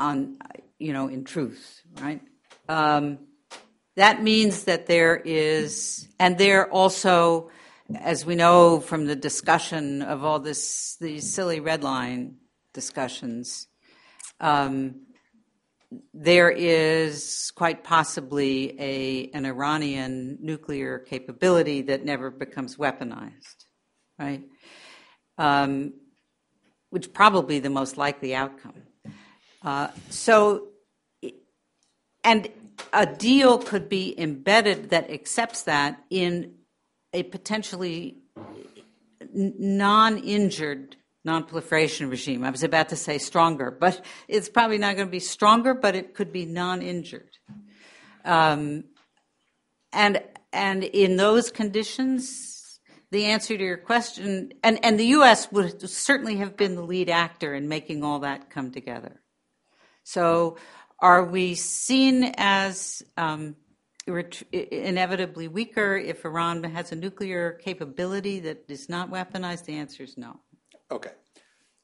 [0.00, 0.38] on
[0.80, 2.22] you know, in truth, right?
[2.68, 3.27] Um,
[3.98, 7.50] that means that there is, and there also,
[8.00, 12.36] as we know from the discussion of all this, these silly red line
[12.72, 13.66] discussions,
[14.38, 15.00] um,
[16.14, 23.64] there is quite possibly a, an Iranian nuclear capability that never becomes weaponized,
[24.16, 24.44] right?
[25.38, 25.94] Um,
[26.90, 28.80] which probably the most likely outcome.
[29.60, 30.68] Uh, so,
[32.22, 32.48] and
[32.92, 36.54] a deal could be embedded that accepts that in
[37.12, 38.18] a potentially
[39.32, 42.44] non injured non-proliferation regime.
[42.44, 45.94] I was about to say stronger, but it's probably not going to be stronger, but
[45.94, 47.36] it could be non-injured.
[48.24, 48.84] Um,
[49.92, 50.22] and
[50.52, 52.80] and in those conditions,
[53.10, 55.52] the answer to your question, and, and the U.S.
[55.52, 59.20] would certainly have been the lead actor in making all that come together.
[60.04, 60.56] So,
[61.00, 63.56] are we seen as um,
[64.52, 69.64] inevitably weaker if Iran has a nuclear capability that is not weaponized?
[69.66, 70.40] The answer is no.
[70.90, 71.12] Okay.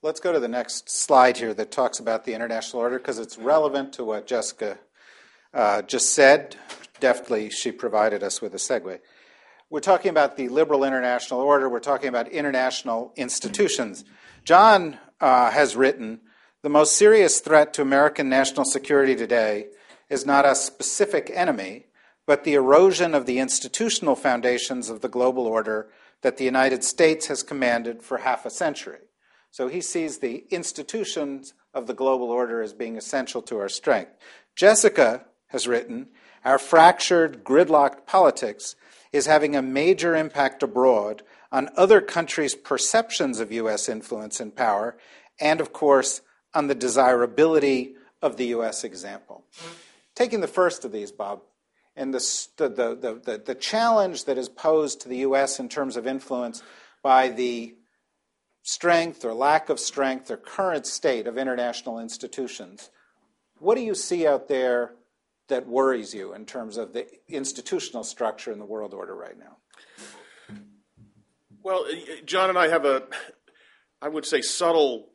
[0.02, 3.38] Let's go to the next slide here that talks about the international order because it's
[3.38, 4.78] relevant to what Jessica
[5.54, 6.56] uh, just said.
[7.00, 8.98] Deftly, she provided us with a segue.
[9.70, 11.68] We're talking about the liberal international order.
[11.68, 14.04] We're talking about international institutions.
[14.44, 16.20] John uh, has written
[16.64, 19.66] the most serious threat to American national security today
[20.08, 21.84] is not a specific enemy,
[22.24, 25.88] but the erosion of the institutional foundations of the global order
[26.22, 29.00] that the United States has commanded for half a century.
[29.50, 34.12] So he sees the institutions of the global order as being essential to our strength.
[34.56, 36.08] Jessica has written
[36.46, 38.74] Our fractured, gridlocked politics
[39.12, 43.86] is having a major impact abroad on other countries' perceptions of U.S.
[43.86, 44.96] influence and power,
[45.38, 46.22] and of course,
[46.55, 48.84] on the desirability of the U.S.
[48.84, 49.44] example.
[50.14, 51.42] Taking the first of these, Bob,
[51.96, 55.61] and the, the, the, the, challenge that is posed to the U.S.
[55.61, 56.62] in terms of influence
[57.02, 57.74] by the
[58.62, 62.90] strength or lack of strength or current state of international institutions.
[63.59, 64.94] What do you see out there
[65.48, 69.57] that worries you in terms of the institutional structure in the world order right now?
[71.62, 71.86] Well,
[72.24, 73.05] John and I have a,
[74.00, 75.09] I would say, subtle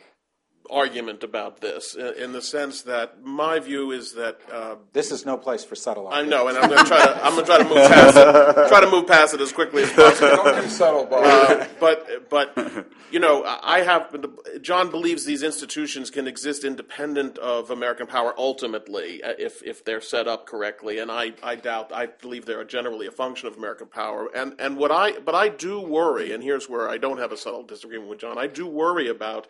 [0.70, 5.38] argument about this in the sense that my view is that uh, this is no
[5.38, 6.08] place for subtle.
[6.08, 8.18] I know, and I'm going to try to I'm going to try to move past
[8.18, 8.70] it.
[8.70, 10.44] Try to move past it as quickly as possible.
[10.44, 11.24] Don't be subtle, Bob.
[11.24, 14.16] Uh, but but you know, I have
[14.62, 20.02] John believes these institutions can exist independent of American power ultimately uh, if if they're
[20.02, 21.92] set up correctly, and I I doubt.
[21.92, 25.36] I believe they are generally a function of American power, and and what I but
[25.36, 28.38] I do worry, and here's where I don't have a subtle disagreement with John.
[28.38, 29.48] I do worry about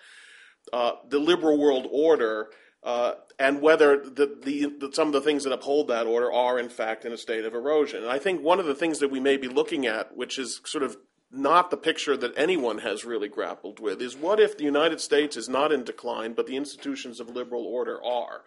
[0.73, 2.49] uh, the liberal world order
[2.83, 6.59] uh, and whether the, the, the, some of the things that uphold that order are
[6.59, 8.03] in fact in a state of erosion.
[8.03, 10.61] And I think one of the things that we may be looking at, which is
[10.65, 10.97] sort of
[11.31, 15.35] not the picture that anyone has really grappled with, is what if the United States
[15.35, 18.41] is not in decline, but the institutions of liberal order are?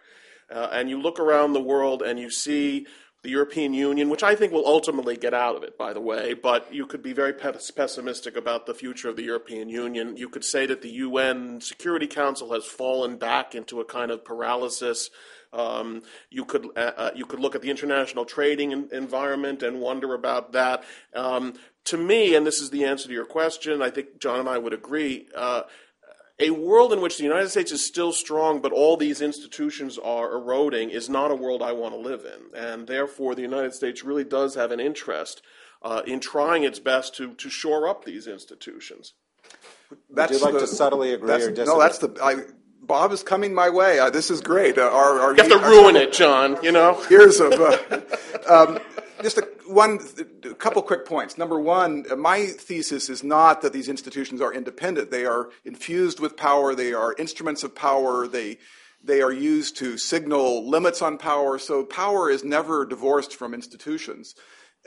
[0.51, 2.85] Uh, and you look around the world and you see
[3.23, 6.33] the European Union, which I think will ultimately get out of it, by the way,
[6.33, 10.17] but you could be very pessimistic about the future of the European Union.
[10.17, 14.25] You could say that the UN Security Council has fallen back into a kind of
[14.25, 15.09] paralysis.
[15.53, 20.13] Um, you could uh, uh, you could look at the international trading environment and wonder
[20.13, 20.83] about that.
[21.15, 21.53] Um,
[21.85, 24.57] to me, and this is the answer to your question, I think John and I
[24.57, 25.27] would agree.
[25.33, 25.63] Uh,
[26.39, 30.33] a world in which the United States is still strong, but all these institutions are
[30.33, 32.59] eroding, is not a world I want to live in.
[32.59, 35.41] And therefore, the United States really does have an interest
[35.83, 39.13] uh, in trying its best to, to shore up these institutions.
[40.09, 41.65] That's Would you like the, to subtly agree or disagree?
[41.65, 42.17] No, that's the.
[42.21, 42.37] I,
[42.81, 43.99] Bob is coming my way.
[43.99, 44.77] Uh, this is great.
[44.77, 46.57] Uh, our, our, you have to ruin it, John.
[46.63, 47.01] You know.
[47.09, 47.53] Years of.
[47.53, 48.01] Uh,
[48.49, 48.79] um,
[49.21, 49.99] just a, one,
[50.43, 51.37] a couple quick points.
[51.37, 55.11] Number one, my thesis is not that these institutions are independent.
[55.11, 56.75] They are infused with power.
[56.75, 58.27] They are instruments of power.
[58.27, 58.57] They
[59.03, 61.59] they are used to signal limits on power.
[61.59, 64.33] So power is never divorced from institutions.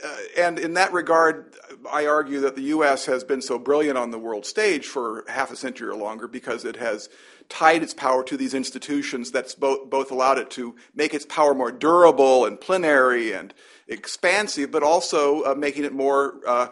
[0.03, 1.55] Uh, and in that regard,
[1.91, 3.05] I argue that the U.S.
[3.05, 6.65] has been so brilliant on the world stage for half a century or longer because
[6.65, 7.09] it has
[7.49, 11.53] tied its power to these institutions that's both, both allowed it to make its power
[11.53, 13.53] more durable and plenary and
[13.87, 16.67] expansive, but also uh, making it more uh,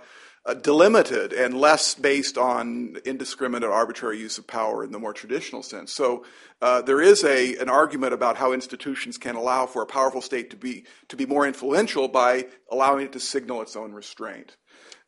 [0.46, 5.64] uh, delimited and less based on indiscriminate arbitrary use of power in the more traditional
[5.64, 5.92] sense.
[5.92, 6.24] So
[6.62, 10.52] uh, there is a, an argument about how institutions can allow for a powerful state
[10.52, 14.56] to be, to be more influential by allowing it to signal its own restraint.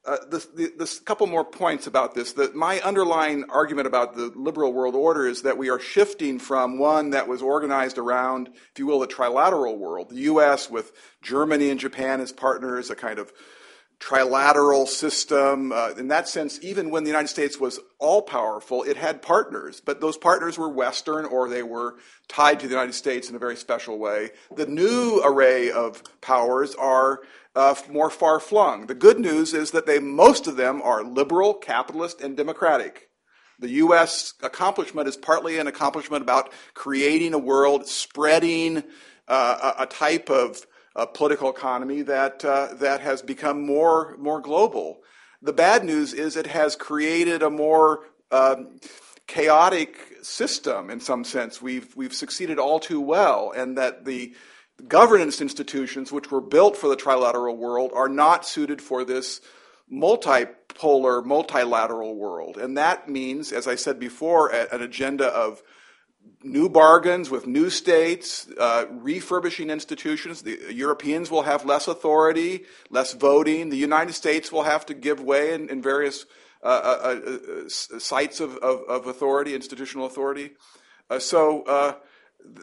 [0.08, 0.47] Uh, this,
[0.78, 2.32] this, couple more points about this.
[2.32, 6.80] The, my underlying argument about the liberal world order is that we are shifting from
[6.80, 10.70] one that was organized around, if you will, the trilateral world, the U.S.
[10.70, 13.34] with Germany and Japan as partners, a kind of
[13.99, 15.74] trilateral system.
[15.74, 19.82] Uh, in that sense, even when the United States was all powerful, it had partners,
[19.84, 21.95] but those partners were Western or they were
[22.28, 24.32] tied to the United States in a very special way.
[24.55, 27.22] The new array of powers are
[27.58, 28.86] uh, more far flung.
[28.86, 33.10] The good news is that they, most of them are liberal, capitalist, and democratic.
[33.60, 34.36] The U.S.
[34.43, 38.84] accomplishment is partly an accomplishment about creating a world, spreading
[39.28, 40.62] uh, a, a, type of
[41.14, 44.99] political economy that, uh, that has become more, more global.
[45.41, 48.01] The bad news is it has created a more
[48.32, 48.80] um,
[49.26, 51.60] chaotic system in some sense.
[51.60, 54.36] We've, we've succeeded all too well, and that the
[54.88, 59.41] governance institutions, which were built for the trilateral world, are not suited for this
[59.91, 62.57] multipolar, multilateral world.
[62.57, 65.63] And that means, as I said before, an agenda of
[66.43, 70.41] new bargains with new states, uh, refurbishing institutions.
[70.41, 73.69] The Europeans will have less authority, less voting.
[73.69, 76.25] The United States will have to give way in, in various
[76.63, 77.19] uh, uh,
[77.65, 80.51] uh sites of, of, of, authority, institutional authority.
[81.09, 81.93] Uh, so uh,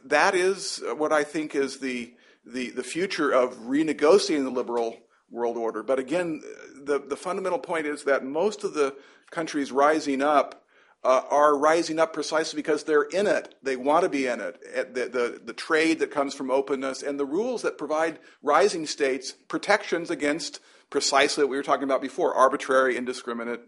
[0.05, 2.12] that is what I think is the,
[2.45, 4.99] the, the future of renegotiating the liberal
[5.30, 5.82] world order.
[5.82, 6.43] But again,
[6.82, 8.95] the, the fundamental point is that most of the
[9.30, 10.64] countries rising up
[11.03, 13.55] uh, are rising up precisely because they're in it.
[13.62, 14.95] They want to be in it.
[14.95, 19.32] The, the, the, trade that comes from openness and the rules that provide rising states
[19.32, 23.61] protections against precisely what we were talking about before arbitrary, indiscriminate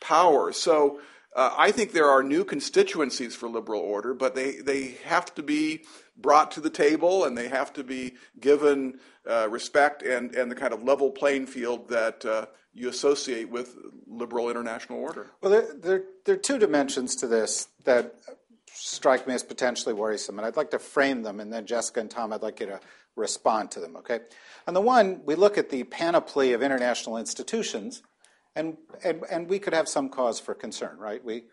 [0.00, 0.52] power.
[0.52, 1.00] So
[1.34, 5.42] uh, I think there are new constituencies for liberal order, but they, they have to
[5.42, 5.82] be
[6.16, 10.54] brought to the table and they have to be given uh, respect and, and the
[10.54, 13.76] kind of level playing field that uh, you associate with
[14.06, 15.30] liberal international order.
[15.40, 18.14] Well, there, there, there, are two dimensions to this that
[18.72, 22.10] strike me as potentially worrisome, and I'd like to frame them, and then Jessica and
[22.10, 22.80] Tom, I'd like you to
[23.16, 24.20] respond to them, okay?
[24.66, 28.02] On the one, we look at the panoply of international institutions,
[28.56, 31.24] and, and, and we could have some cause for concern, right?
[31.24, 31.44] We,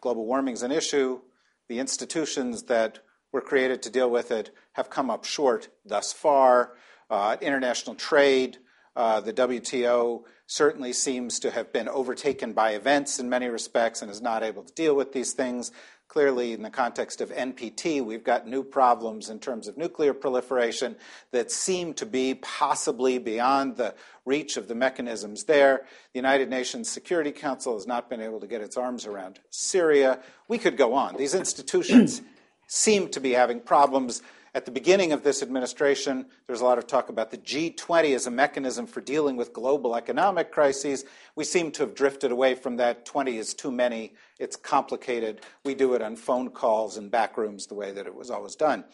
[0.00, 1.20] global warming is an issue.
[1.68, 3.00] The institutions that
[3.32, 6.74] were created to deal with it have come up short thus far.
[7.10, 8.58] Uh, international trade,
[8.96, 14.10] uh, the WTO certainly seems to have been overtaken by events in many respects and
[14.10, 15.70] is not able to deal with these things.
[16.08, 20.96] Clearly, in the context of NPT, we've got new problems in terms of nuclear proliferation
[21.32, 23.94] that seem to be possibly beyond the
[24.24, 25.82] reach of the mechanisms there.
[26.14, 30.20] The United Nations Security Council has not been able to get its arms around Syria.
[30.48, 31.14] We could go on.
[31.16, 32.22] These institutions
[32.66, 34.22] seem to be having problems.
[34.54, 38.26] At the beginning of this administration, there's a lot of talk about the G20 as
[38.26, 41.04] a mechanism for dealing with global economic crises.
[41.36, 43.04] We seem to have drifted away from that.
[43.04, 45.42] 20 is too many, it's complicated.
[45.64, 48.56] We do it on phone calls and back rooms the way that it was always
[48.56, 48.84] done.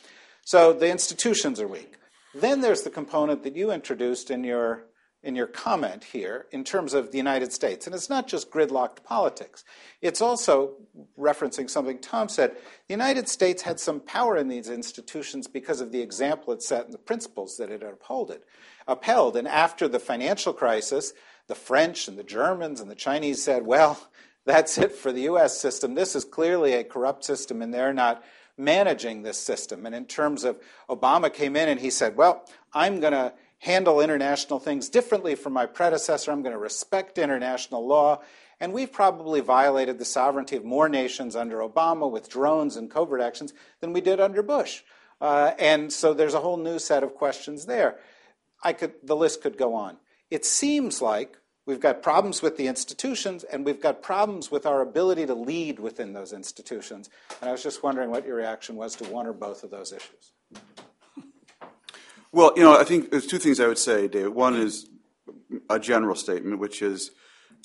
[0.44, 1.94] So the institutions are weak.
[2.34, 4.84] Then there's the component that you introduced in your
[5.24, 7.86] in your comment here in terms of the United States.
[7.86, 9.64] And it's not just gridlocked politics,
[10.00, 10.74] it's also
[11.18, 12.52] referencing something Tom said.
[12.52, 16.84] The United States had some power in these institutions because of the example it set
[16.84, 18.36] and the principles that it upheld.
[18.86, 19.36] upheld.
[19.36, 21.12] And after the financial crisis,
[21.46, 23.98] the French and the Germans and the Chinese said, well,
[24.46, 25.94] that's it for the US system.
[25.94, 28.22] This is clearly a corrupt system, and they're not
[28.56, 29.86] managing this system.
[29.86, 33.32] And in terms of Obama came in and he said, well, I'm going to
[33.64, 36.30] handle international things differently from my predecessor.
[36.30, 38.20] I'm going to respect international law.
[38.60, 43.22] And we've probably violated the sovereignty of more nations under Obama with drones and covert
[43.22, 44.82] actions than we did under Bush.
[45.18, 47.96] Uh, and so there's a whole new set of questions there.
[48.62, 49.96] I could, the list could go on.
[50.30, 54.82] It seems like we've got problems with the institutions and we've got problems with our
[54.82, 57.08] ability to lead within those institutions.
[57.40, 59.90] And I was just wondering what your reaction was to one or both of those
[59.90, 60.32] issues.
[62.34, 64.30] Well, you know, I think there's two things I would say, David.
[64.30, 64.88] One is
[65.70, 67.12] a general statement, which is,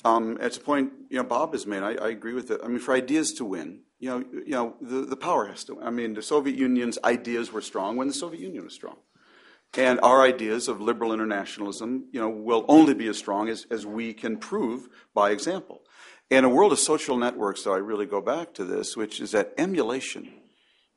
[0.04, 1.82] um, at a point, you know, Bob has made.
[1.82, 2.60] I, I, agree with it.
[2.62, 5.74] I mean, for ideas to win, you know, you know, the, the power has to.
[5.74, 5.84] Win.
[5.84, 8.98] I mean, the Soviet Union's ideas were strong when the Soviet Union was strong,
[9.76, 13.84] and our ideas of liberal internationalism, you know, will only be as strong as, as
[13.84, 15.82] we can prove by example.
[16.30, 19.32] In a world of social networks, though, I really go back to this, which is
[19.32, 20.30] that emulation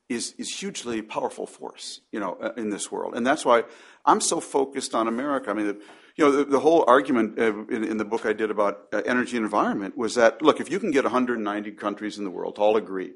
[0.09, 3.15] is, is hugely powerful force, you know, uh, in this world.
[3.15, 3.63] And that's why
[4.05, 5.49] I'm so focused on America.
[5.49, 5.81] I mean, the,
[6.15, 9.01] you know, the, the whole argument uh, in, in, the book I did about uh,
[9.05, 12.55] energy and environment was that, look, if you can get 190 countries in the world
[12.55, 13.13] to all agree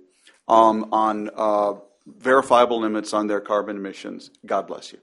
[0.47, 1.73] um, on uh,
[2.07, 4.99] verifiable limits on their carbon emissions, God bless you.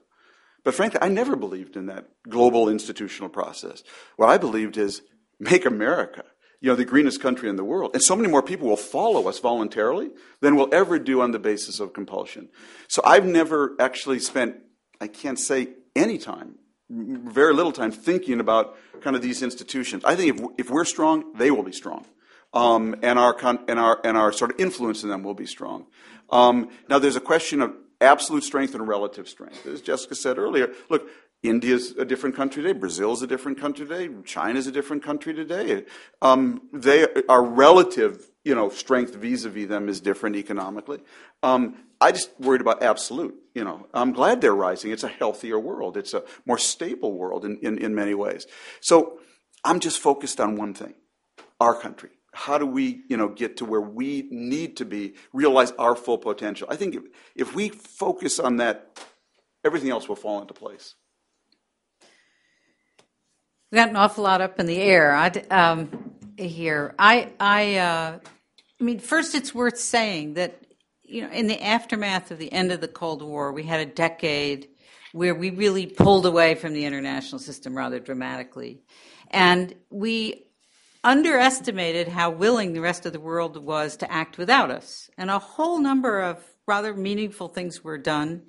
[0.63, 3.83] But frankly, I never believed in that global institutional process.
[4.17, 5.03] What I believed is
[5.39, 6.23] make America
[6.65, 7.91] you know, the greenest country in the world.
[7.93, 10.09] And so many more people will follow us voluntarily
[10.41, 12.49] than we'll ever do on the basis of compulsion.
[12.87, 14.55] So I've never actually spent,
[14.99, 16.55] I can't say any time,
[16.89, 20.03] very little time thinking about kind of these institutions.
[20.05, 22.07] I think if, if we're strong, they will be strong.
[22.51, 25.45] Um, and, our con- and, our, and our sort of influence in them will be
[25.45, 25.85] strong.
[26.31, 29.67] Um, now, there's a question of absolute strength and relative strength.
[29.67, 31.07] As Jessica said earlier, look,
[31.49, 32.77] India's a different country today.
[32.77, 34.09] Brazil's a different country today.
[34.25, 35.85] China's a different country today.
[36.21, 40.99] Um, they are relative, you know, strength vis-a-vis them is different economically.
[41.43, 43.35] Um, I just worried about absolute.
[43.53, 44.91] You know, I'm glad they're rising.
[44.91, 45.97] It's a healthier world.
[45.97, 48.47] It's a more stable world in, in, in many ways.
[48.81, 49.19] So
[49.63, 50.93] I'm just focused on one thing:
[51.59, 52.09] our country.
[52.33, 56.17] How do we, you know, get to where we need to be, realize our full
[56.17, 56.67] potential?
[56.69, 58.99] I think if, if we focus on that,
[59.63, 60.95] everything else will fall into place.
[63.71, 66.93] We got an awful lot up in the air I, um, here.
[66.99, 68.19] I, I, uh,
[68.79, 70.61] I mean, first, it's worth saying that
[71.03, 73.85] you know, in the aftermath of the end of the Cold War, we had a
[73.85, 74.69] decade
[75.13, 78.81] where we really pulled away from the international system rather dramatically.
[79.31, 80.45] And we
[81.03, 85.09] underestimated how willing the rest of the world was to act without us.
[85.17, 88.43] And a whole number of rather meaningful things were done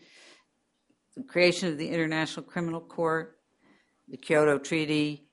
[1.16, 3.36] the creation of the International Criminal Court,
[4.09, 5.24] the Kyoto Treaty,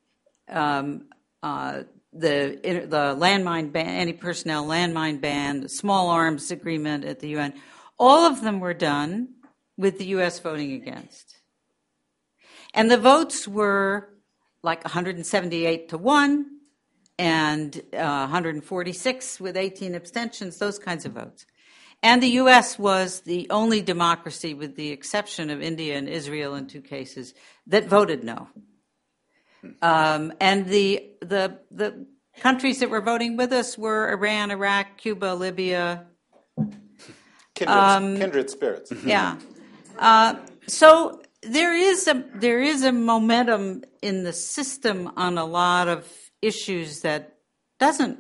[0.50, 1.06] um,
[1.42, 7.54] uh, the the landmine ban, anti-personnel landmine ban, the small arms agreement at the UN,
[7.98, 9.30] all of them were done
[9.78, 10.40] with the U.S.
[10.40, 11.38] voting against,
[12.74, 14.10] and the votes were
[14.62, 16.46] like 178 to one,
[17.20, 21.46] and uh, 146 with 18 abstentions, those kinds of votes.
[22.02, 22.78] And the U.S.
[22.78, 27.34] was the only democracy, with the exception of India and Israel in two cases,
[27.68, 28.50] that voted no.
[29.82, 32.06] Um, and the, the, the
[32.40, 36.06] countries that were voting with us were Iran, Iraq, Cuba, Libya.
[37.56, 38.92] Kindred, um, kindred spirits.
[39.06, 39.38] Yeah.
[39.98, 40.36] Uh,
[40.68, 46.12] so there is a there is a momentum in the system on a lot of
[46.42, 47.38] issues that
[47.80, 48.20] doesn't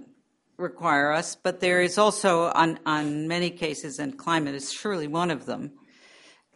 [0.57, 5.31] require us, but there is also on on many cases, and climate is surely one
[5.31, 5.71] of them,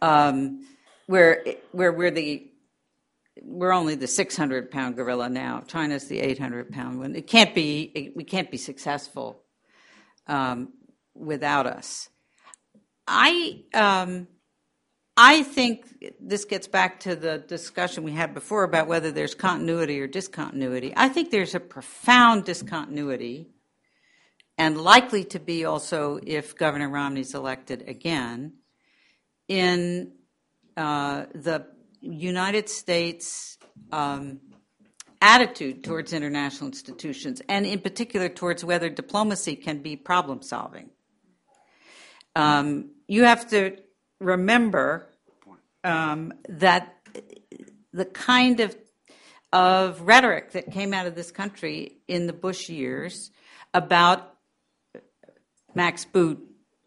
[0.02, 0.64] um,
[1.06, 2.47] where where we're the
[3.42, 5.62] we're only the 600 pound gorilla now.
[5.66, 7.14] China's the 800 pound one.
[7.14, 9.42] It can't be, we can't be successful
[10.26, 10.72] um,
[11.14, 12.08] without us.
[13.06, 14.28] I, um,
[15.16, 15.86] I think
[16.20, 20.92] this gets back to the discussion we had before about whether there's continuity or discontinuity.
[20.96, 23.48] I think there's a profound discontinuity,
[24.56, 28.52] and likely to be also if Governor Romney's elected again,
[29.48, 30.12] in
[30.76, 31.66] uh, the
[32.00, 33.58] United States
[33.92, 34.40] um,
[35.20, 40.90] attitude towards international institutions, and in particular towards whether diplomacy can be problem solving.
[42.36, 43.78] Um, you have to
[44.20, 45.08] remember
[45.82, 46.94] um, that
[47.92, 48.76] the kind of
[49.50, 53.30] of rhetoric that came out of this country in the Bush years
[53.72, 54.34] about
[55.74, 56.38] Max Boot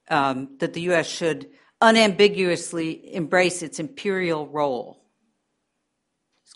[0.09, 1.07] um, that the U.S.
[1.07, 1.49] should
[1.81, 5.00] unambiguously embrace its imperial role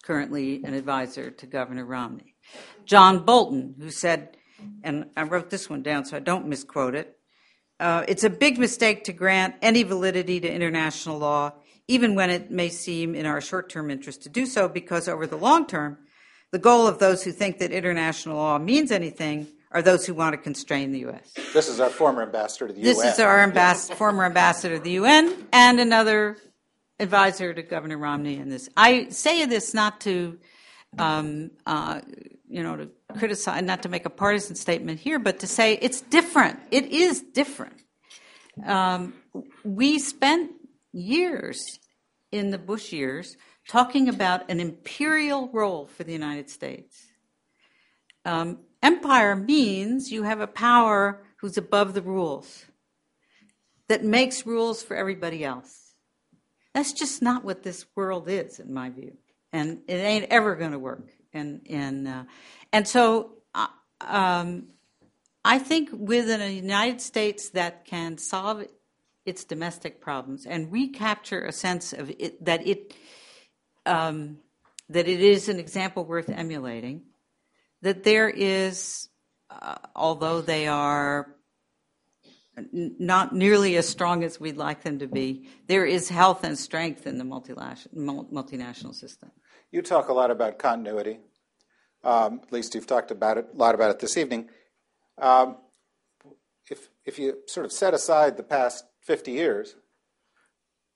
[0.05, 2.35] currently an advisor to Governor Romney.
[2.85, 4.37] John Bolton, who said,
[4.83, 7.15] and I wrote this one down so I don't misquote it
[7.79, 11.53] uh, it's a big mistake to grant any validity to international law,
[11.87, 15.27] even when it may seem in our short term interest to do so, because over
[15.27, 15.97] the long term,
[16.51, 20.33] the goal of those who think that international law means anything are those who want
[20.33, 21.33] to constrain the U.S.
[21.53, 22.85] This is our former ambassador to the UN.
[22.85, 26.37] This is our ambas- former ambassador to the UN and another
[26.99, 28.69] advisor to Governor Romney in this.
[28.75, 30.37] I say this not to,
[30.97, 32.01] um, uh,
[32.47, 36.01] you know, to criticize, not to make a partisan statement here, but to say it's
[36.01, 36.59] different.
[36.71, 37.81] It is different.
[38.65, 39.13] Um,
[39.63, 40.51] we spent
[40.93, 41.79] years
[42.31, 43.35] in the Bush years
[43.67, 47.07] talking about an imperial role for the United States.
[48.23, 52.65] Um, empire means you have a power who's above the rules,
[53.87, 55.84] that makes rules for everybody else.
[56.75, 59.15] That's just not what this world is, in my view,
[59.53, 61.09] and it ain't ever going to work.
[61.31, 62.23] And and uh,
[62.73, 63.67] and so uh,
[64.01, 64.67] um,
[65.45, 68.65] I think within a United States that can solve
[69.25, 72.93] its domestic problems and recapture a sense of it, that it
[73.85, 74.39] um,
[74.89, 77.03] that it is an example worth emulating.
[77.83, 79.07] That there is,
[79.49, 81.34] uh, although they are
[82.71, 85.49] not nearly as strong as we'd like them to be.
[85.67, 89.31] There is health and strength in the multinational system.
[89.71, 91.19] You talk a lot about continuity.
[92.03, 94.49] Um, at least you've talked about it a lot about it this evening.
[95.17, 95.57] Um,
[96.69, 99.75] if if you sort of set aside the past 50 years,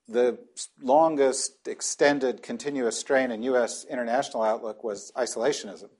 [0.08, 0.38] the
[0.80, 3.84] longest extended continuous strain in U.S.
[3.90, 5.90] international outlook was isolationism.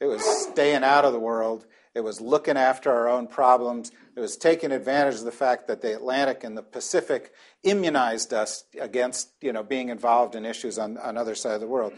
[0.00, 3.92] It was staying out of the world it was looking after our own problems.
[4.16, 7.32] It was taking advantage of the fact that the Atlantic and the Pacific
[7.64, 11.66] immunized us against you know, being involved in issues on, on other side of the
[11.66, 11.92] world.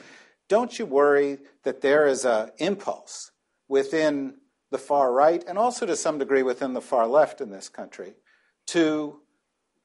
[0.49, 3.33] Don't you worry that there is an impulse
[3.69, 4.37] within
[4.71, 8.15] the far right and also to some degree within the far left in this country
[8.67, 9.21] to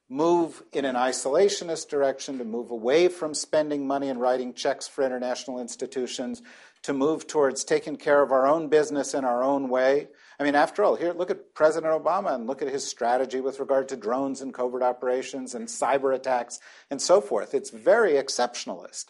[0.10, 5.04] move in an isolationist direction, to move away from spending money and writing checks for
[5.04, 6.42] international institutions,
[6.84, 10.08] to move towards taking care of our own business in our own way.
[10.42, 13.60] I mean, after all, here, look at President Obama and look at his strategy with
[13.60, 17.54] regard to drones and covert operations and cyber attacks and so forth.
[17.54, 19.06] It's very exceptionalist.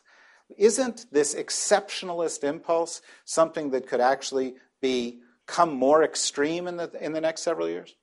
[0.58, 7.22] Isn't this exceptionalist impulse something that could actually become more extreme in the, in the
[7.22, 7.96] next several years?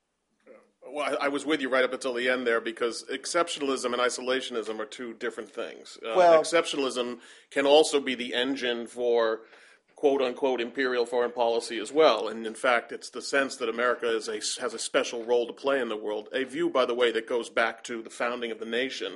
[0.91, 3.97] Well, I, I was with you right up until the end there because exceptionalism and
[3.97, 5.99] isolationism are two different things.
[6.03, 7.19] Uh, Well- exceptionalism
[7.51, 9.41] can also be the engine for
[9.99, 12.29] quote unquote imperial foreign policy as well.
[12.29, 15.53] And in fact, it's the sense that America is a, has a special role to
[15.53, 16.29] play in the world.
[16.33, 19.15] A view, by the way, that goes back to the founding of the nation.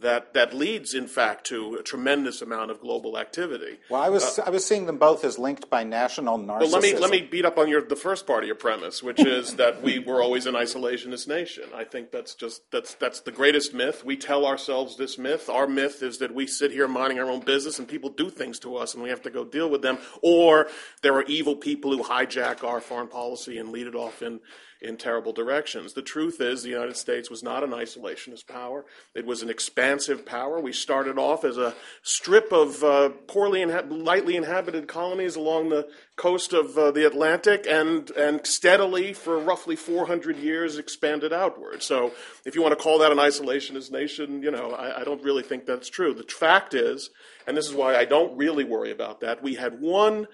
[0.00, 3.78] That, that leads, in fact, to a tremendous amount of global activity.
[3.90, 6.60] Well, I was uh, I was seeing them both as linked by national narcissism.
[6.60, 9.02] Well, let me let me beat up on your the first part of your premise,
[9.02, 11.64] which is that we were always an isolationist nation.
[11.74, 14.04] I think that's just that's that's the greatest myth.
[14.04, 15.50] We tell ourselves this myth.
[15.50, 18.60] Our myth is that we sit here minding our own business and people do things
[18.60, 20.68] to us and we have to go deal with them, or
[21.02, 24.38] there are evil people who hijack our foreign policy and lead it off in
[24.80, 25.94] in terrible directions.
[25.94, 28.84] The truth is, the United States was not an isolationist power.
[29.14, 30.60] It was an expansive power.
[30.60, 35.88] We started off as a strip of uh, poorly, inha- lightly inhabited colonies along the
[36.14, 41.82] coast of uh, the Atlantic, and and steadily for roughly 400 years expanded outward.
[41.82, 42.12] So,
[42.44, 45.42] if you want to call that an isolationist nation, you know, I, I don't really
[45.42, 46.14] think that's true.
[46.14, 47.10] The fact is,
[47.46, 49.42] and this is why I don't really worry about that.
[49.42, 50.28] We had one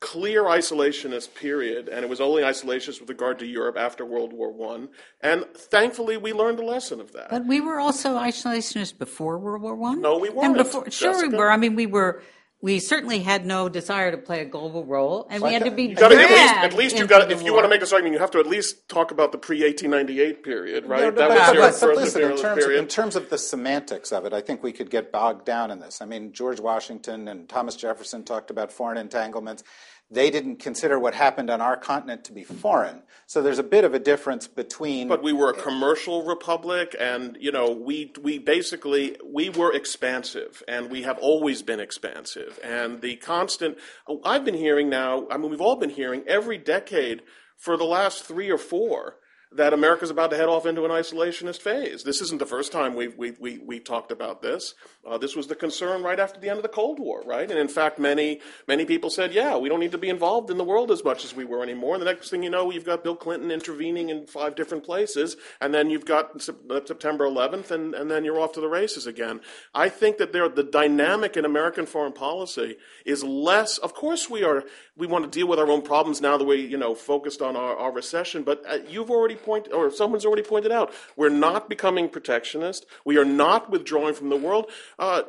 [0.00, 4.52] clear isolationist period, and it was only isolationist with regard to Europe after World War
[4.52, 4.88] One.
[5.20, 7.30] And thankfully, we learned a lesson of that.
[7.30, 10.00] But we were also isolationist before World War One.
[10.00, 11.50] No, we weren't, And before, sure, we were.
[11.50, 12.22] I mean, we were.
[12.62, 15.84] We certainly had no desire to play a global role, and we had to be
[15.84, 17.28] You got at least, at least you into got.
[17.28, 17.60] the If you war.
[17.60, 19.90] want to make this argument, you have to at least talk about the pre eighteen
[19.90, 21.00] ninety eight period, right?
[21.02, 22.78] No, no, that but, was but- your but listen, in terms, period.
[22.80, 25.80] in terms of the semantics of it, I think we could get bogged down in
[25.80, 26.00] this.
[26.00, 29.62] I mean, George Washington and Thomas Jefferson talked about foreign entanglements.
[30.08, 33.02] They didn't consider what happened on our continent to be foreign.
[33.26, 35.08] So there's a bit of a difference between.
[35.08, 40.62] But we were a commercial republic, and you know, we we basically we were expansive,
[40.68, 42.60] and we have always been expansive.
[42.62, 43.78] And the constant
[44.24, 45.26] I've been hearing now.
[45.28, 47.22] I mean, we've all been hearing every decade
[47.56, 49.16] for the last three or four
[49.52, 52.02] that America's about to head off into an isolationist phase.
[52.02, 54.74] This isn't the first time we've we we we talked about this.
[55.06, 57.48] Uh, this was the concern right after the end of the Cold War, right?
[57.48, 60.58] And in fact, many many people said, "Yeah, we don't need to be involved in
[60.58, 62.84] the world as much as we were anymore." And the next thing you know, you've
[62.84, 67.70] got Bill Clinton intervening in five different places, and then you've got uh, September 11th,
[67.70, 69.40] and, and then you're off to the races again.
[69.74, 73.78] I think that there, the dynamic in American foreign policy is less.
[73.78, 74.64] Of course, we are
[74.96, 77.54] we want to deal with our own problems now, the way you know focused on
[77.54, 78.42] our, our recession.
[78.42, 82.86] But uh, you've already pointed, or someone's already pointed out, we're not becoming protectionist.
[83.04, 84.70] We are not withdrawing from the world.
[84.98, 85.22] Uh,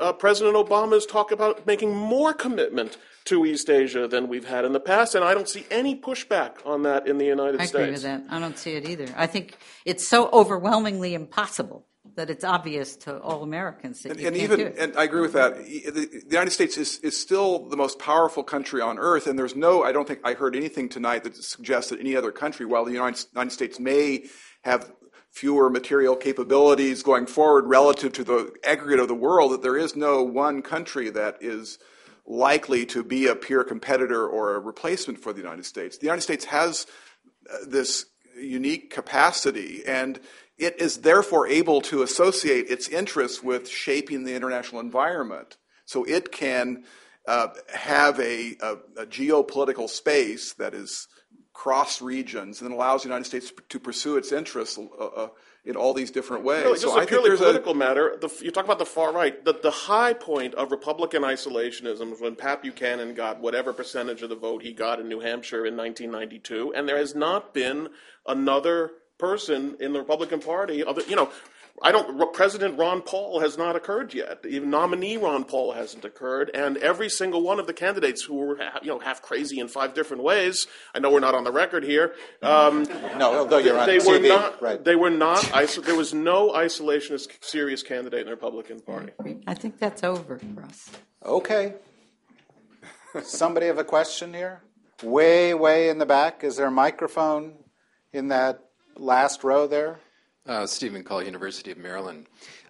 [0.00, 4.72] uh, President Obama's talk about making more commitment to East Asia than we've had in
[4.72, 7.74] the past, and I don't see any pushback on that in the United I States.
[7.74, 8.22] agree with that.
[8.30, 9.06] I don't see it either.
[9.16, 11.86] I think it's so overwhelmingly impossible
[12.16, 15.56] that it's obvious to all Americans that And, and even, and I agree with that.
[15.56, 19.56] The, the United States is, is still the most powerful country on earth, and there's
[19.56, 22.84] no, I don't think I heard anything tonight that suggests that any other country, while
[22.84, 24.24] the United, United States may
[24.62, 24.92] have
[25.30, 29.96] fewer material capabilities going forward relative to the aggregate of the world, that there is
[29.96, 31.78] no one country that is
[32.26, 35.98] likely to be a peer competitor or a replacement for the United States.
[35.98, 36.86] The United States has
[37.52, 38.06] uh, this
[38.36, 40.20] unique capacity, and
[40.58, 45.56] it is therefore able to associate its interests with shaping the international environment.
[45.84, 46.84] So it can
[47.26, 51.08] uh, have a, a, a geopolitical space that is
[51.52, 55.28] cross regions and allows the United States to pursue its interests uh, uh,
[55.64, 56.64] in all these different ways.
[56.64, 58.18] Really, so just I a purely political a matter.
[58.20, 59.42] The, you talk about the far right.
[59.44, 64.28] The, the high point of Republican isolationism was when Pat Buchanan got whatever percentage of
[64.28, 67.88] the vote he got in New Hampshire in 1992, and there has not been
[68.26, 70.82] another person in the Republican Party.
[70.82, 71.30] Of it, you know,
[71.82, 72.32] I don't.
[72.32, 74.44] President Ron Paul has not occurred yet.
[74.48, 78.58] Even nominee Ron Paul hasn't occurred, and every single one of the candidates who were
[78.82, 80.66] you know half crazy in five different ways.
[80.94, 82.14] I know we're not on the record here.
[82.42, 82.84] Um,
[83.16, 84.62] no, although you're on they were not.
[84.62, 84.84] right?
[84.84, 85.42] They were not.
[85.46, 89.12] Iso- there was no isolationist serious candidate in the Republican Party.
[89.46, 90.90] I think that's over for us.
[91.24, 91.74] Okay.
[93.22, 94.62] Somebody have a question here?
[95.02, 96.42] Way, way in the back.
[96.42, 97.54] Is there a microphone
[98.12, 98.63] in that
[98.96, 99.98] last row there?
[100.46, 102.26] Uh, Stephen Call, University of Maryland.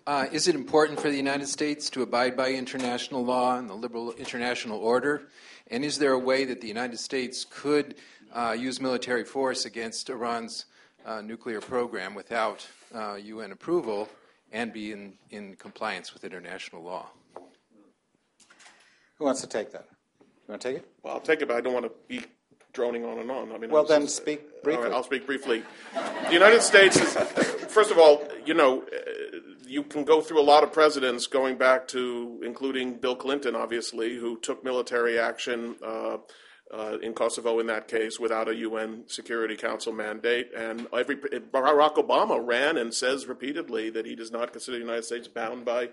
[0.07, 3.75] Uh, is it important for the United States to abide by international law and the
[3.75, 5.23] liberal international order?
[5.71, 7.97] And is there a way that the United States could
[8.33, 10.67] uh, use military force against Iran's
[11.07, 14.09] uh, nuclear program without uh, UN approval
[14.53, 17.07] and be in, in compliance with international law?
[19.17, 19.87] Who wants to take that?
[20.21, 20.89] You want to take it?
[21.03, 22.25] Well, I'll take it, but I don't want to be
[22.75, 23.53] droning on and on.
[23.53, 24.85] I mean, Well, then just- speak All briefly.
[24.85, 25.63] right, I'll speak briefly.
[26.27, 27.15] The United States is,
[27.73, 31.57] first of all, you know, uh, you can go through a lot of presidents going
[31.57, 35.77] back to, including Bill Clinton, obviously, who took military action.
[35.83, 36.19] Uh,
[36.73, 40.51] uh, in Kosovo in that case without a UN Security Council mandate.
[40.57, 45.05] And every, Barack Obama ran and says repeatedly that he does not consider the United
[45.05, 45.91] States bound by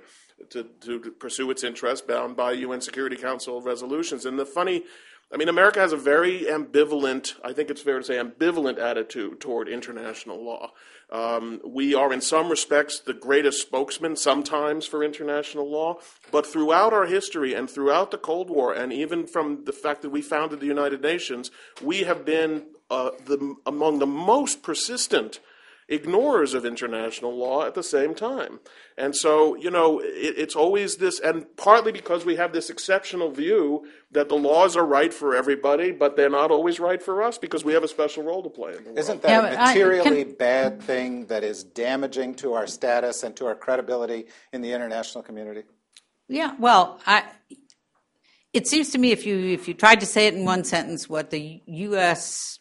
[0.49, 4.25] to, to pursue its interests, bound by UN Security Council resolutions.
[4.25, 4.86] And the funny
[5.34, 9.39] I mean, America has a very ambivalent, I think it's fair to say, ambivalent attitude
[9.39, 10.73] toward international law.
[11.09, 15.99] Um, we are, in some respects, the greatest spokesman sometimes for international law,
[16.32, 20.09] but throughout our history and throughout the Cold War, and even from the fact that
[20.09, 21.49] we founded the United Nations,
[21.82, 25.39] we have been uh, the, among the most persistent
[25.92, 28.62] ignorers of international law at the same time.
[28.98, 33.30] And so, you know, it, it's always this, and partly because we have this exceptional
[33.30, 37.38] view that the laws are right for everybody, but they're not always right for us
[37.38, 39.00] because we have a special role to play in the world.
[39.00, 43.24] Isn't that yeah, a materially I, can, bad thing that is damaging to our status
[43.24, 45.64] and to our credibility in the international community?
[46.30, 47.26] Yeah, well, I,
[48.54, 51.10] it seems to me if you if you tried to say it in one sentence,
[51.10, 52.60] what the U.S.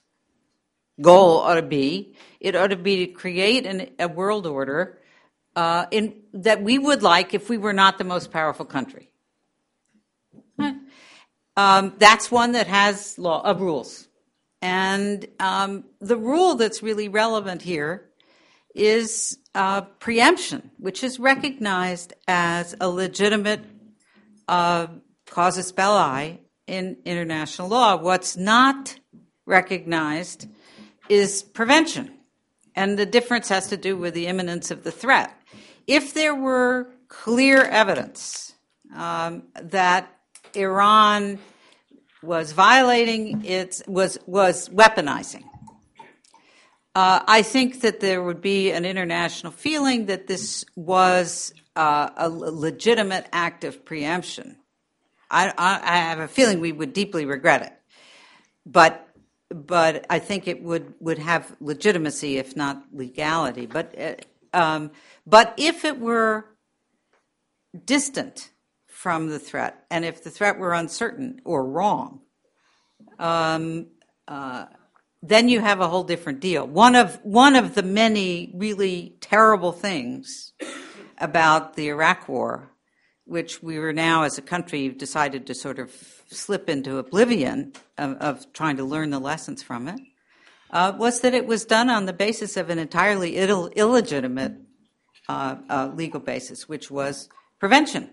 [1.00, 4.98] goal ought to be it ought to be to create an, a world order
[5.54, 9.10] uh, in, that we would like if we were not the most powerful country.
[11.56, 14.08] Um, that's one that has law uh, rules,
[14.62, 18.10] and um, the rule that's really relevant here
[18.74, 23.60] is uh, preemption, which is recognized as a legitimate
[24.48, 24.86] uh,
[25.26, 27.96] casus belli in international law.
[27.96, 28.98] What's not
[29.44, 30.46] recognized
[31.08, 32.19] is prevention.
[32.74, 35.34] And the difference has to do with the imminence of the threat.
[35.86, 38.54] If there were clear evidence
[38.94, 40.16] um, that
[40.54, 41.38] Iran
[42.22, 45.44] was violating its was was weaponizing.
[46.94, 52.28] Uh, I think that there would be an international feeling that this was uh, a
[52.28, 54.56] legitimate act of preemption.
[55.30, 57.72] I, I, I, have a feeling we would deeply regret it,
[58.66, 59.08] but
[59.50, 63.66] but I think it would, would have legitimacy, if not legality.
[63.66, 64.92] But, uh, um,
[65.26, 66.46] but if it were
[67.84, 68.50] distant
[68.86, 72.20] from the threat, and if the threat were uncertain or wrong,
[73.18, 73.86] um,
[74.28, 74.66] uh,
[75.22, 76.66] then you have a whole different deal.
[76.66, 80.52] One of one of the many really terrible things
[81.18, 82.70] about the Iraq War,
[83.24, 88.16] which we were now as a country decided to sort of slip into oblivion of,
[88.18, 90.00] of trying to learn the lessons from it
[90.70, 94.54] uh, was that it was done on the basis of an entirely Ill- illegitimate
[95.28, 97.28] uh, uh, legal basis, which was
[97.58, 98.10] prevention.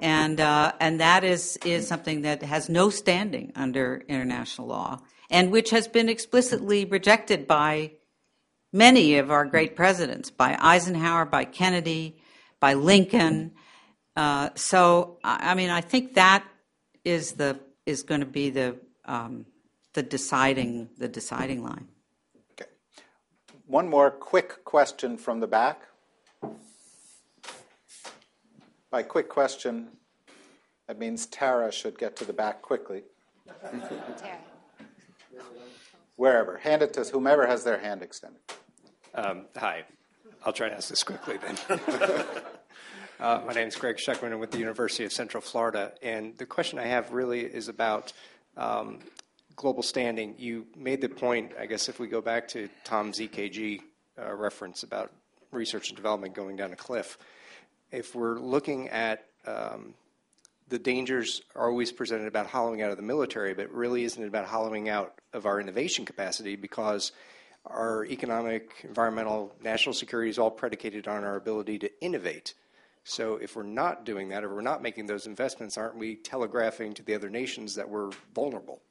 [0.00, 5.52] And, uh, and that is, is something that has no standing under international law and
[5.52, 7.92] which has been explicitly rejected by
[8.72, 12.16] many of our great presidents, by Eisenhower, by Kennedy,
[12.60, 13.52] by Lincoln.
[14.16, 16.44] Uh, so, I mean, I think that
[17.04, 19.46] is the is going to be the um,
[19.94, 21.88] the deciding the deciding line.
[22.52, 22.70] Okay.
[23.66, 25.82] One more quick question from the back.
[28.90, 29.88] By quick question,
[30.88, 33.04] that means Tara should get to the back quickly.
[34.18, 34.38] Tara.
[36.16, 36.58] Wherever.
[36.58, 38.40] Hand it to whomever has their hand extended.
[39.14, 39.84] Um, hi.
[40.44, 41.80] I'll try to ask this quickly then.
[43.20, 44.32] Uh, my name is Greg Sheckman.
[44.32, 45.92] I'm with the University of Central Florida.
[46.00, 48.14] And the question I have really is about
[48.56, 49.00] um,
[49.56, 50.36] global standing.
[50.38, 53.82] You made the point, I guess, if we go back to Tom's EKG
[54.18, 55.12] uh, reference about
[55.52, 57.18] research and development going down a cliff,
[57.92, 59.92] if we're looking at um,
[60.70, 64.28] the dangers are always presented about hollowing out of the military, but really isn't it
[64.28, 67.12] about hollowing out of our innovation capacity because
[67.66, 72.54] our economic, environmental, national security is all predicated on our ability to innovate.
[73.04, 76.94] So if we're not doing that, or we're not making those investments, aren't we telegraphing
[76.94, 78.82] to the other nations that we're vulnerable?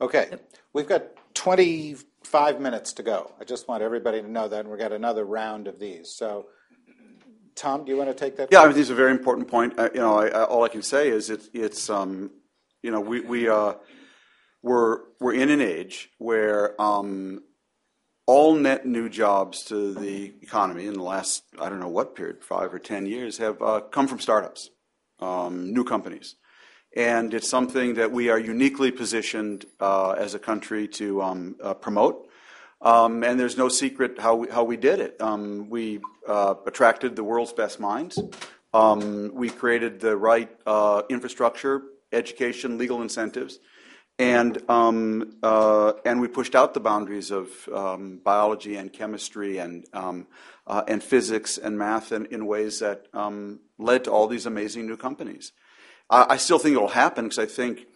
[0.00, 0.30] Okay,
[0.72, 1.04] we've got
[1.34, 3.32] 25 minutes to go.
[3.40, 6.12] I just want everybody to know that, and we've got another round of these.
[6.12, 6.46] So,
[7.54, 8.48] Tom, do you want to take that?
[8.50, 9.78] Yeah, I mean, this is a very important point.
[9.78, 12.30] Uh, you know, I, I, all I can say is it's, it's um,
[12.82, 13.74] you know, we, we, uh,
[14.62, 17.42] we're, we're in an age where um,
[18.26, 22.44] all net new jobs to the economy in the last, I don't know what period,
[22.44, 24.70] five or ten years, have uh, come from startups,
[25.20, 26.36] um, new companies.
[26.94, 31.74] And it's something that we are uniquely positioned uh, as a country to um, uh,
[31.74, 32.28] promote.
[32.82, 35.20] Um, and there's no secret how we, how we did it.
[35.20, 38.20] Um, we uh, attracted the world's best minds.
[38.74, 43.58] Um, we created the right uh, infrastructure, education, legal incentives
[44.22, 49.84] and um, uh, and we pushed out the boundaries of um, biology and chemistry and
[49.92, 50.28] um,
[50.66, 54.86] uh, and physics and math in, in ways that um, led to all these amazing
[54.86, 55.52] new companies.
[56.08, 57.86] I, I still think it will happen because I think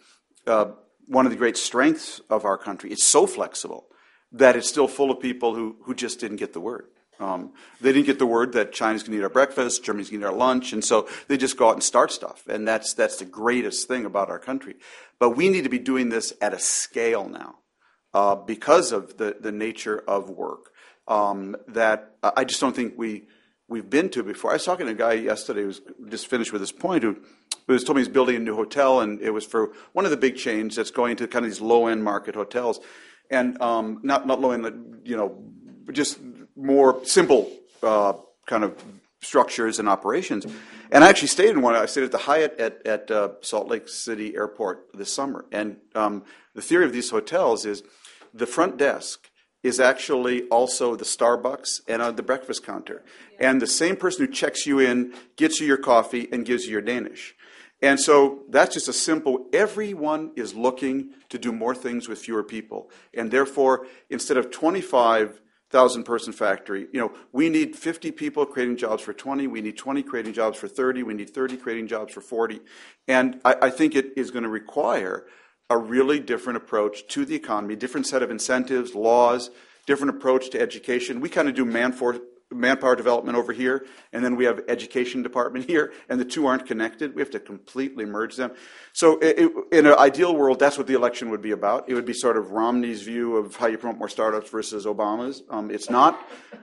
[0.45, 0.71] uh,
[1.05, 2.91] one of the great strengths of our country.
[2.91, 3.87] It's so flexible
[4.33, 6.87] that it's still full of people who, who just didn't get the word.
[7.19, 10.21] Um, they didn't get the word that China's going to eat our breakfast, Germany's going
[10.21, 12.45] to eat our lunch, and so they just go out and start stuff.
[12.47, 14.75] And that's, that's the greatest thing about our country.
[15.19, 17.55] But we need to be doing this at a scale now
[18.13, 20.71] uh, because of the, the nature of work
[21.07, 23.23] um, that I just don't think we,
[23.67, 24.51] we've been to before.
[24.51, 27.17] I was talking to a guy yesterday who was just finished with his point who,
[27.65, 30.11] who was told me he's building a new hotel, and it was for one of
[30.11, 32.79] the big chains that's going to kind of these low end market hotels.
[33.29, 35.43] And um, not, not low end, you know,
[35.91, 36.19] just
[36.57, 37.51] more simple
[37.83, 38.13] uh,
[38.45, 38.83] kind of
[39.21, 40.45] structures and operations.
[40.91, 41.75] And I actually stayed in one.
[41.75, 45.45] I stayed at the Hyatt at, at uh, Salt Lake City Airport this summer.
[45.51, 46.23] And um,
[46.55, 47.83] the theory of these hotels is
[48.33, 49.29] the front desk
[49.63, 53.03] is actually also the Starbucks and uh, the breakfast counter.
[53.39, 56.71] And the same person who checks you in gets you your coffee and gives you
[56.71, 57.35] your Danish.
[57.81, 62.43] And so that's just a simple, everyone is looking to do more things with fewer
[62.43, 62.89] people.
[63.13, 66.87] And therefore, instead of 25 thousand person factory.
[66.93, 69.47] You know, we need 50 people creating jobs for 20.
[69.47, 71.03] We need 20 creating jobs for 30.
[71.03, 72.61] We need 30 creating jobs for 40.
[73.07, 75.25] And I, I think it is going to require
[75.69, 79.49] a really different approach to the economy, different set of incentives, laws,
[79.85, 81.19] different approach to education.
[81.19, 82.17] We kind of do man for,
[82.51, 86.65] manpower development over here, and then we have education department here, and the two aren't
[86.65, 87.15] connected.
[87.15, 88.51] We have to completely merge them.
[88.93, 91.89] So, it, it, in an ideal world, that's what the election would be about.
[91.89, 95.43] It would be sort of Romney's view of how you promote more startups versus Obama's.
[95.49, 96.19] Um, it's not,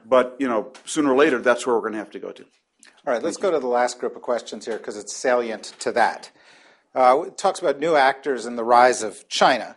[0.06, 2.44] but you know, sooner or later, that's where we're going to have to go to.
[3.06, 5.92] All right, let's go to the last group of questions here because it's salient to
[5.92, 6.30] that.
[6.94, 9.76] Uh, it talks about new actors and the rise of China.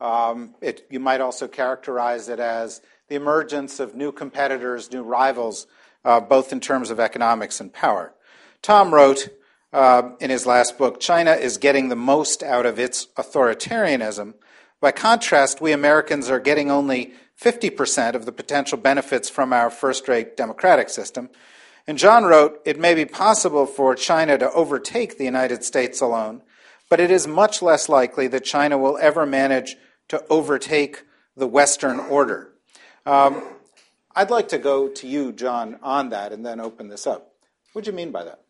[0.00, 5.66] Um, it, you might also characterize it as the emergence of new competitors, new rivals,
[6.04, 8.14] uh, both in terms of economics and power.
[8.62, 9.28] Tom wrote
[9.72, 14.34] uh, in his last book China is getting the most out of its authoritarianism.
[14.80, 20.08] By contrast, we Americans are getting only 50% of the potential benefits from our first
[20.08, 21.28] rate democratic system.
[21.86, 26.42] And John wrote, It may be possible for China to overtake the United States alone,
[26.88, 29.76] but it is much less likely that China will ever manage
[30.08, 31.04] to overtake
[31.36, 32.52] the Western order.
[33.06, 33.42] Um,
[34.16, 37.32] I'd like to go to you, John, on that and then open this up.
[37.72, 38.40] What do you mean by that?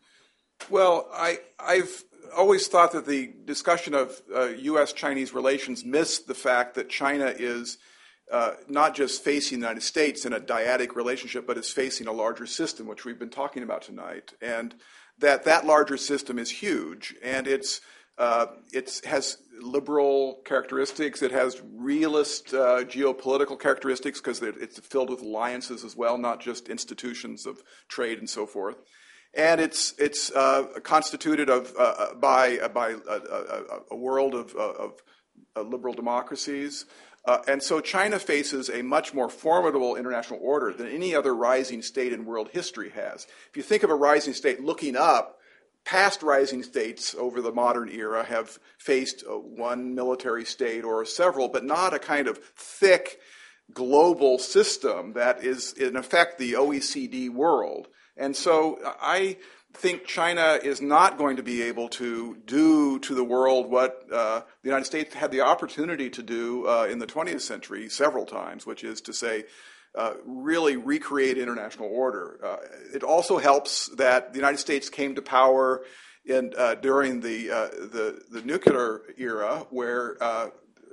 [0.69, 2.03] Well, I, I've
[2.35, 4.93] always thought that the discussion of uh, U.S.
[4.93, 7.77] Chinese relations missed the fact that China is
[8.31, 12.11] uh, not just facing the United States in a dyadic relationship, but is facing a
[12.11, 14.33] larger system, which we've been talking about tonight.
[14.41, 14.73] And
[15.19, 17.81] that that larger system is huge, and it's
[18.17, 21.21] uh, it has liberal characteristics.
[21.21, 26.69] It has realist uh, geopolitical characteristics because it's filled with alliances as well, not just
[26.69, 28.77] institutions of trade and so forth.
[29.35, 33.61] And it's it's uh, constituted of uh, uh, by uh, by a,
[33.91, 35.01] a, world of, of
[35.55, 36.85] liberal democracies.
[37.47, 42.13] and so China faces a much more formidable international order than any other rising state
[42.13, 43.27] in world history has.
[43.49, 45.36] If you think of a rising state looking up,
[45.87, 51.63] past rising states over the modern era have faced one military state or several, but
[51.63, 53.21] not a kind of thick
[53.73, 57.87] global system that is, in effect, the OECD world.
[58.17, 59.37] And so I
[59.73, 64.41] think China is not going to be able to do to the world what uh,
[64.63, 68.65] the United States had the opportunity to do uh, in the 20th century several times,
[68.65, 69.45] which is to say,
[69.97, 72.39] uh, really recreate international order.
[72.43, 72.57] Uh,
[72.93, 75.83] it also helps that the United States came to power
[76.23, 80.49] in, uh, during the, uh, the, the, nuclear era, where uh,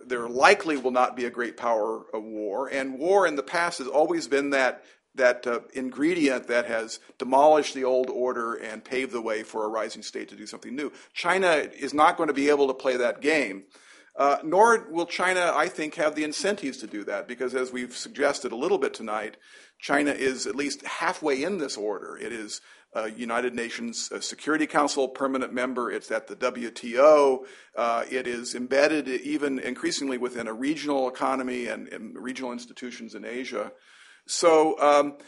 [0.06, 2.68] there likely will not be a great power war.
[2.68, 4.84] And war in the past has always been that,
[5.16, 10.02] that ingredient that has demolished the old order and paved the way for a rising
[10.02, 10.90] state to do something new.
[11.12, 13.64] China is not going to be able to play that game.
[14.16, 17.96] Uh, nor will China, I think, have the incentives to do that, because as we've
[17.96, 19.36] suggested a little bit tonight,
[19.80, 22.16] China is at least halfway in this order.
[22.16, 22.60] It is
[22.94, 25.90] a United Nations Security Council permanent member.
[25.90, 27.44] It's at the WTO.
[27.76, 33.24] Uh, it is embedded even increasingly within a regional economy and, and regional institutions in
[33.24, 33.72] Asia.
[34.26, 35.18] So um,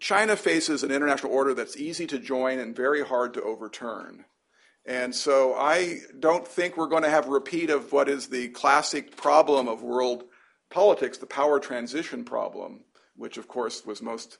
[0.00, 4.24] China faces an international order that's easy to join and very hard to overturn.
[4.84, 8.48] And so I don't think we're going to have a repeat of what is the
[8.48, 10.24] classic problem of world
[10.70, 12.84] politics, the power transition problem,
[13.16, 14.38] which of course was most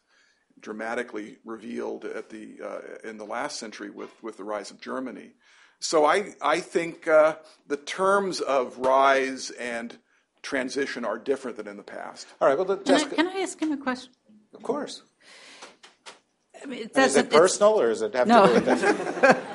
[0.59, 5.32] dramatically revealed at the, uh, in the last century with, with the rise of Germany.
[5.78, 7.36] So I, I think uh,
[7.66, 9.97] the terms of rise and
[10.43, 12.27] transition are different than in the past.
[12.40, 14.12] All right, well, can, I, can I ask him a question?
[14.55, 15.02] Of course.
[16.62, 18.47] I mean, it is it personal or is it have no.
[18.47, 19.44] to do with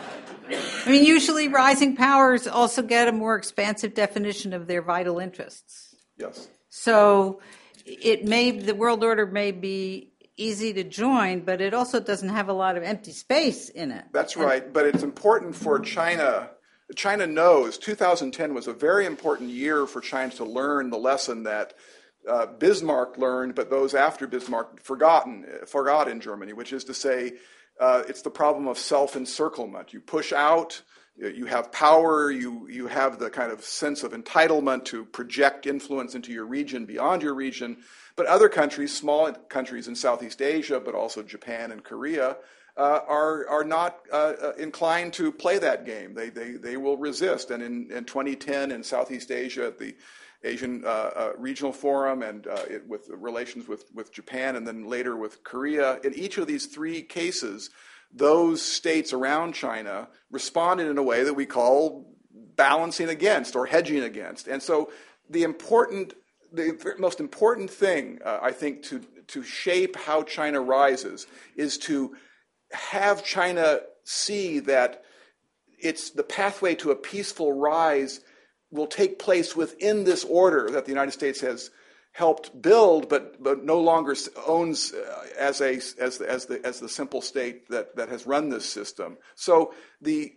[0.87, 5.95] I mean, usually rising powers also get a more expansive definition of their vital interests.
[6.17, 6.47] Yes.
[6.69, 7.41] So
[7.85, 12.47] it may the world order may be easy to join, but it also doesn't have
[12.47, 14.05] a lot of empty space in it.
[14.13, 16.51] That's right, but it's important for China.
[16.95, 21.73] China knows 2010 was a very important year for China to learn the lesson that
[22.29, 27.33] uh, Bismarck learned, but those after Bismarck forgotten forgot in Germany, which is to say,
[27.79, 29.93] uh, it's the problem of self-encirclement.
[29.93, 30.81] You push out,
[31.17, 36.13] you have power, you you have the kind of sense of entitlement to project influence
[36.15, 37.77] into your region beyond your region.
[38.15, 42.37] But other countries, small countries in Southeast Asia, but also Japan and Korea,
[42.77, 46.13] uh, are, are not uh, uh, inclined to play that game.
[46.13, 47.51] They, they, they will resist.
[47.51, 49.95] And in, in 2010 in Southeast Asia, at the
[50.43, 54.87] Asian uh, uh, Regional Forum, and uh, it, with relations with, with Japan, and then
[54.87, 57.69] later with Korea, in each of these three cases,
[58.13, 62.15] those states around China responded in a way that we call
[62.55, 64.47] balancing against or hedging against.
[64.47, 64.91] And so
[65.29, 66.13] the important
[66.51, 72.15] the most important thing, uh, I think, to, to shape how China rises is to
[72.71, 75.03] have China see that
[75.77, 78.21] it's the pathway to a peaceful rise
[78.71, 81.71] will take place within this order that the United States has
[82.11, 84.15] helped build, but, but no longer
[84.47, 88.25] owns uh, as, a, as, the, as, the, as the simple state that, that has
[88.25, 89.17] run this system.
[89.35, 90.33] So the,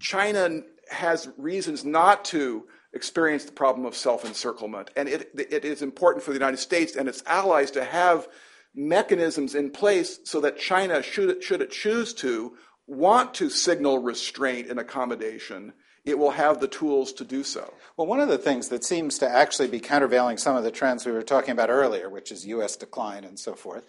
[0.00, 4.90] China has reasons not to experience the problem of self encirclement.
[4.96, 8.28] And it, it is important for the United States and its allies to have
[8.74, 13.98] mechanisms in place so that China, should it, should it choose to, want to signal
[13.98, 15.72] restraint and accommodation,
[16.04, 17.74] it will have the tools to do so.
[17.96, 21.06] Well, one of the things that seems to actually be countervailing some of the trends
[21.06, 22.76] we were talking about earlier, which is U.S.
[22.76, 23.86] decline and so forth,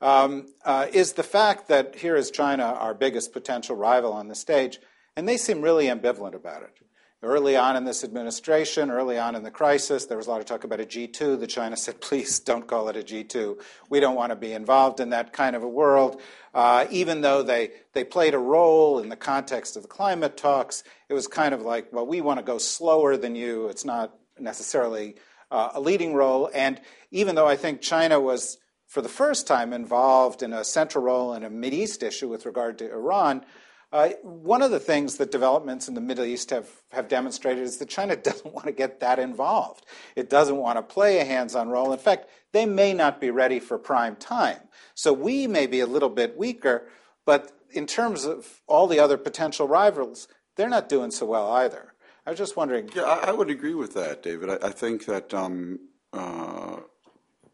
[0.00, 4.34] um, uh, is the fact that here is China, our biggest potential rival on the
[4.34, 4.78] stage,
[5.16, 6.78] and they seem really ambivalent about it.
[7.22, 10.46] Early on in this administration, early on in the crisis, there was a lot of
[10.46, 11.38] talk about a G2.
[11.38, 13.60] The China said, please don't call it a G2.
[13.90, 16.22] We don't want to be involved in that kind of a world.
[16.54, 20.82] Uh, even though they, they played a role in the context of the climate talks,
[21.10, 23.68] it was kind of like, well, we want to go slower than you.
[23.68, 25.16] It's not necessarily
[25.50, 26.48] uh, a leading role.
[26.54, 26.80] And
[27.10, 28.56] even though I think China was,
[28.86, 32.78] for the first time, involved in a central role in a East issue with regard
[32.78, 33.44] to Iran,
[33.92, 37.78] uh, one of the things that developments in the Middle East have, have demonstrated is
[37.78, 39.84] that China doesn't want to get that involved.
[40.14, 41.92] It doesn't want to play a hands on role.
[41.92, 44.60] In fact, they may not be ready for prime time.
[44.94, 46.86] So we may be a little bit weaker,
[47.24, 51.94] but in terms of all the other potential rivals, they're not doing so well either.
[52.26, 52.90] I was just wondering.
[52.94, 54.50] Yeah, I, I would agree with that, David.
[54.50, 55.78] I, I think that um,
[56.12, 56.76] uh,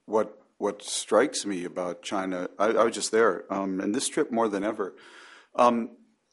[0.07, 4.33] what what strikes me about China, I, I was just there, um, and this trip
[4.33, 4.95] more than ever.
[5.55, 5.91] Um,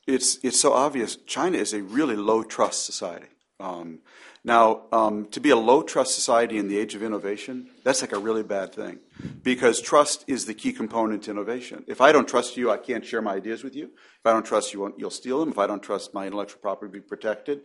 [0.08, 1.16] it's, it's so obvious.
[1.26, 3.28] China is a really low trust society.
[3.60, 4.00] Um,
[4.46, 8.12] now, um, to be a low trust society in the age of innovation, that's like
[8.12, 9.00] a really bad thing
[9.42, 11.86] because trust is the key component to innovation.
[11.88, 13.86] If I don't trust you, I can't share my ideas with you.
[13.86, 15.50] If I don't trust you, you'll steal them.
[15.50, 17.62] If I don't trust my intellectual property will be protected.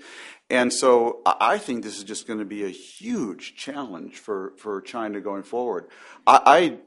[0.50, 4.80] And so I think this is just going to be a huge challenge for, for
[4.80, 5.88] China going forward.
[6.28, 6.78] I,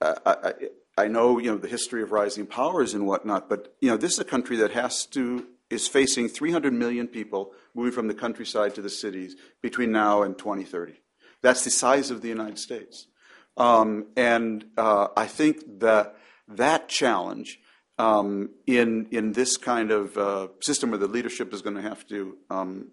[0.00, 0.52] I, I I
[0.98, 4.18] know, you know, the history of rising powers and whatnot, but you know, this is
[4.18, 8.82] a country that has to is facing 300 million people moving from the countryside to
[8.82, 11.00] the cities between now and 2030.
[11.42, 13.08] That's the size of the United States,
[13.56, 16.16] um, and uh, I think that
[16.48, 17.58] that challenge
[17.98, 22.06] um, in in this kind of uh, system where the leadership is going to have
[22.08, 22.92] to um,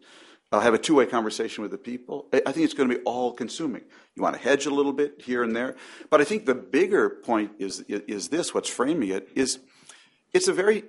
[0.52, 2.28] uh, have a two way conversation with the people.
[2.34, 3.84] I think it's going to be all consuming.
[4.16, 5.76] You want to hedge a little bit here and there.
[6.10, 9.60] But I think the bigger point is, is this what's framing it is
[10.34, 10.84] it's a very,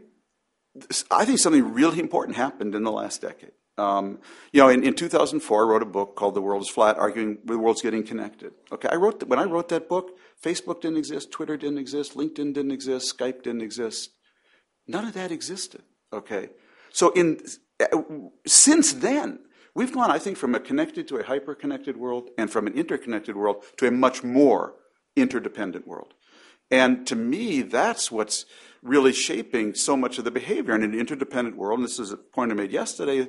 [1.11, 3.53] I think something really important happened in the last decade.
[3.79, 4.19] Um,
[4.53, 7.39] you know, in, in 2004, I wrote a book called "The World Is Flat," arguing
[7.45, 8.53] the world's getting connected.
[8.71, 10.11] Okay, I wrote when I wrote that book,
[10.43, 14.11] Facebook didn't exist, Twitter didn't exist, LinkedIn didn't exist, Skype didn't exist.
[14.87, 15.83] None of that existed.
[16.13, 16.51] Okay,
[16.93, 17.41] so in
[18.47, 19.39] since then,
[19.75, 22.75] We've gone, I think, from a connected to a hyper connected world and from an
[22.75, 24.75] interconnected world to a much more
[25.17, 26.15] interdependent world.
[26.71, 28.47] And to me, that's what's
[28.83, 31.79] really shaping so much of the behavior in an interdependent world.
[31.79, 33.29] And this is a point I made yesterday.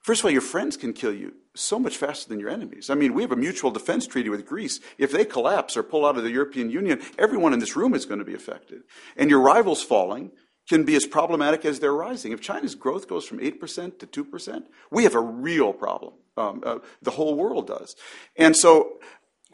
[0.00, 2.88] First of all, your friends can kill you so much faster than your enemies.
[2.88, 4.80] I mean, we have a mutual defense treaty with Greece.
[4.96, 8.06] If they collapse or pull out of the European Union, everyone in this room is
[8.06, 8.82] going to be affected.
[9.16, 10.30] And your rivals falling,
[10.68, 12.32] can be as problematic as they're rising.
[12.32, 16.14] If China's growth goes from 8% to 2%, we have a real problem.
[16.36, 17.96] Um, uh, the whole world does.
[18.36, 18.98] And so,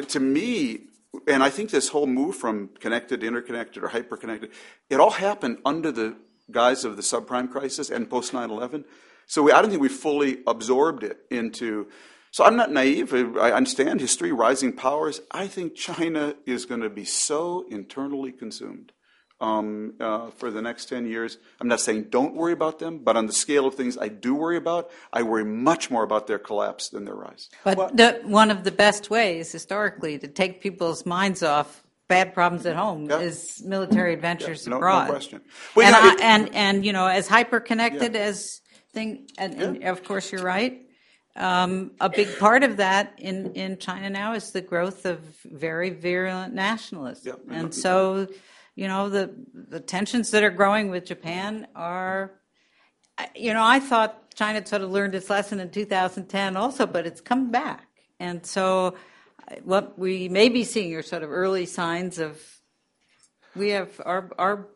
[0.09, 0.89] to me,
[1.27, 4.51] and I think this whole move from connected interconnected or hyperconnected,
[4.91, 6.17] it all happened under the
[6.51, 8.85] guise of the subprime crisis and post 9 11.
[9.27, 11.89] So we, I don't think we fully absorbed it into.
[12.33, 13.15] So I'm not naive.
[13.15, 15.21] I understand history, rising powers.
[15.31, 18.93] I think China is going to be so internally consumed
[19.45, 21.39] um, uh, for the next 10 years.
[21.61, 24.35] I'm not saying don't worry about them, but on the scale of things I do
[24.35, 27.51] worry about, I worry much more about their collapse than their rise.
[27.63, 32.35] But well, the, one of the best ways historically to take people's minds off bad
[32.35, 33.21] problems at home yeah.
[33.21, 35.07] is military adventures yeah, no, abroad.
[35.07, 35.41] No question.
[35.75, 38.21] Well, and, I, and, and, you know, as hyper connected yeah.
[38.21, 38.61] as
[38.93, 40.81] thing, and, and, of course you're right.
[41.37, 45.91] Um, a big part of that in, in China now is the growth of very
[45.91, 47.41] virulent nationalism.
[47.51, 48.29] And so
[48.75, 52.33] you know the the tensions that are growing with Japan are
[53.35, 57.21] you know I thought China sort of learned its lesson in 2010 also but it's
[57.21, 57.89] come back
[58.21, 58.95] and so
[59.63, 62.41] what we may be seeing are sort of early signs of
[63.55, 64.69] we have our our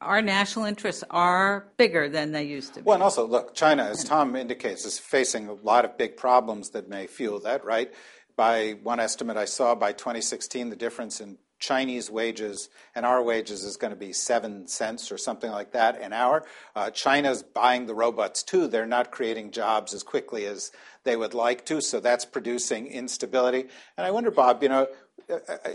[0.00, 2.84] our national interests are bigger than they used to be.
[2.84, 6.70] Well, and also, look, China, as Tom indicates, is facing a lot of big problems
[6.70, 7.92] that may fuel that, right?
[8.36, 13.64] By one estimate I saw, by 2016, the difference in Chinese wages and our wages
[13.64, 16.44] is going to be seven cents or something like that an hour.
[16.74, 18.66] Uh, China's buying the robots too.
[18.66, 20.70] They're not creating jobs as quickly as
[21.04, 23.66] they would like to, so that's producing instability.
[23.96, 24.86] And I wonder, Bob, you know,
[25.30, 25.70] uh, uh,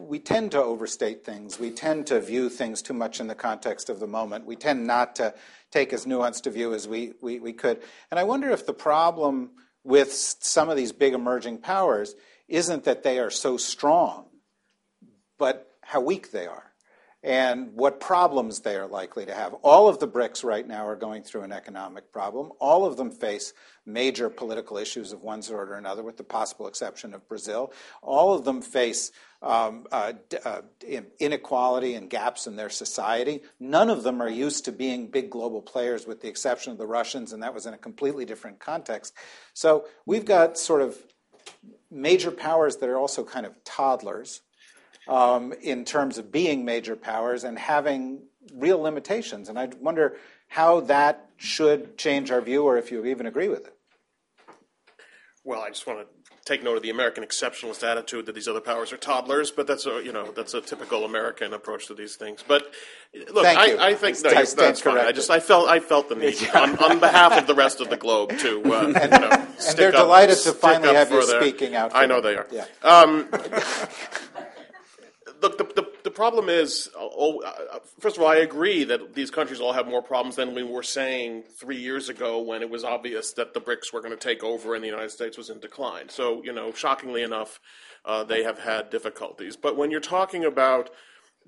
[0.00, 1.58] we tend to overstate things.
[1.58, 4.46] We tend to view things too much in the context of the moment.
[4.46, 5.34] We tend not to
[5.70, 7.82] take as nuanced a view as we, we, we could.
[8.10, 9.50] And I wonder if the problem
[9.84, 12.14] with some of these big emerging powers
[12.48, 14.26] isn't that they are so strong
[15.42, 16.70] but how weak they are
[17.24, 19.54] and what problems they are likely to have.
[19.54, 22.52] All of the BRICS right now are going through an economic problem.
[22.60, 23.52] All of them face
[23.84, 27.72] major political issues of one sort or another, with the possible exception of Brazil.
[28.02, 29.10] All of them face
[29.42, 30.12] um, uh,
[30.44, 30.60] uh,
[31.18, 33.40] inequality and gaps in their society.
[33.58, 36.86] None of them are used to being big global players, with the exception of the
[36.86, 39.12] Russians, and that was in a completely different context.
[39.54, 40.96] So we've got sort of
[41.90, 44.40] major powers that are also kind of toddlers
[45.08, 48.22] um, in terms of being major powers and having
[48.54, 49.48] real limitations.
[49.48, 50.16] And I wonder
[50.48, 53.76] how that should change our view, or if you even agree with it.
[55.44, 56.06] Well, I just want to
[56.44, 59.86] take note of the American exceptionalist attitude that these other powers are toddlers, but that's
[59.86, 62.44] a you know that's a typical American approach to these things.
[62.46, 62.72] But
[63.32, 64.98] look, I, I, think no, that's, that's fine.
[64.98, 67.90] I just I felt I felt the need on, on, behalf of the rest of
[67.90, 71.26] the globe to uh, and, you know, and they're up, delighted to finally have you
[71.26, 71.92] their, speaking out.
[71.94, 72.34] I know them.
[72.34, 72.46] they are.
[72.52, 72.66] Yeah.
[72.82, 73.28] Um,
[75.48, 79.60] the, the, the, problem is, oh, uh, first of all, I agree that these countries
[79.60, 83.32] all have more problems than we were saying three years ago when it was obvious
[83.34, 86.08] that the BRICS were going to take over and the United States was in decline.
[86.08, 87.60] So, you know, shockingly enough,
[88.04, 89.56] uh, they have had difficulties.
[89.56, 90.90] But when you're talking about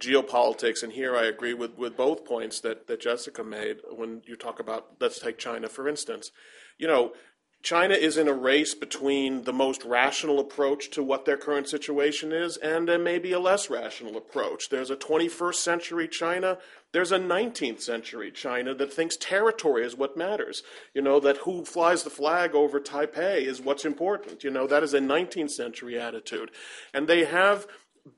[0.01, 4.37] geopolitics, and here I agree with, with both points that, that Jessica made when you
[4.37, 6.31] talk about, let's take China for instance.
[6.79, 7.13] You know,
[7.65, 12.31] China is in a race between the most rational approach to what their current situation
[12.31, 14.69] is and a maybe a less rational approach.
[14.69, 16.59] There's a 21st century China,
[16.93, 20.63] there's a 19th century China that thinks territory is what matters.
[20.93, 24.45] You know, that who flies the flag over Taipei is what's important.
[24.45, 26.51] You know, that is a 19th century attitude.
[26.93, 27.67] And they have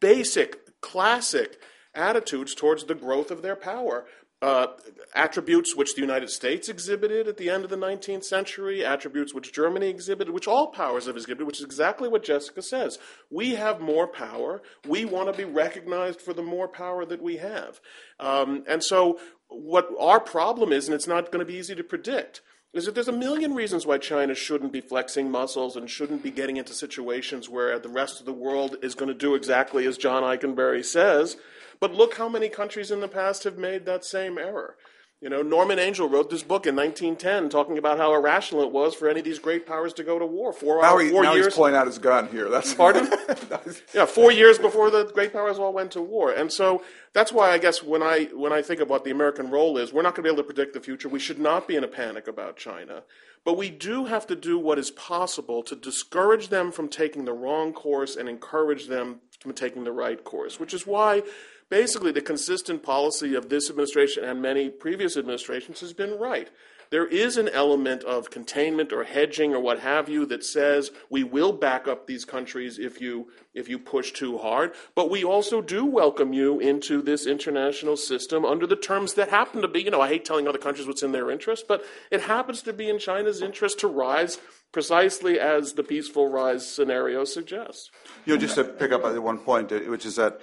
[0.00, 1.60] basic, classic
[1.94, 4.06] attitudes towards the growth of their power
[4.42, 4.66] uh,
[5.14, 9.52] attributes which the United States exhibited at the end of the 19th century, attributes which
[9.52, 12.98] Germany exhibited, which all powers have exhibited, which is exactly what Jessica says.
[13.30, 14.62] We have more power.
[14.86, 17.80] We want to be recognized for the more power that we have.
[18.20, 19.18] Um, and so,
[19.48, 22.42] what our problem is, and it's not going to be easy to predict,
[22.76, 26.30] is that there's a million reasons why China shouldn't be flexing muscles and shouldn't be
[26.30, 29.96] getting into situations where the rest of the world is going to do exactly as
[29.96, 31.36] John Ikenberry says
[31.80, 34.76] but look how many countries in the past have made that same error.
[35.22, 38.94] You know, Norman Angell wrote this book in 1910 talking about how irrational it was
[38.94, 40.52] for any of these great powers to go to war.
[40.52, 41.46] Four, now, he, four now years.
[41.46, 42.50] he's pulling out his gun here.
[42.50, 43.10] That's pardon.
[43.94, 46.82] yeah, four years before the great powers all went to war, and so
[47.14, 49.90] that's why I guess when I when I think of what the American role is,
[49.90, 51.08] we're not going to be able to predict the future.
[51.08, 53.02] We should not be in a panic about China,
[53.42, 57.32] but we do have to do what is possible to discourage them from taking the
[57.32, 60.60] wrong course and encourage them from taking the right course.
[60.60, 61.22] Which is why
[61.68, 66.50] basically the consistent policy of this administration and many previous administrations has been right.
[66.90, 71.24] There is an element of containment or hedging or what have you that says we
[71.24, 75.60] will back up these countries if you if you push too hard, but we also
[75.60, 79.90] do welcome you into this international system under the terms that happen to be, you
[79.90, 82.88] know, I hate telling other countries what's in their interest, but it happens to be
[82.88, 84.38] in China's interest to rise
[84.72, 87.90] precisely as the peaceful rise scenario suggests.
[88.26, 90.38] You know, just to pick up on one point, which is that uh,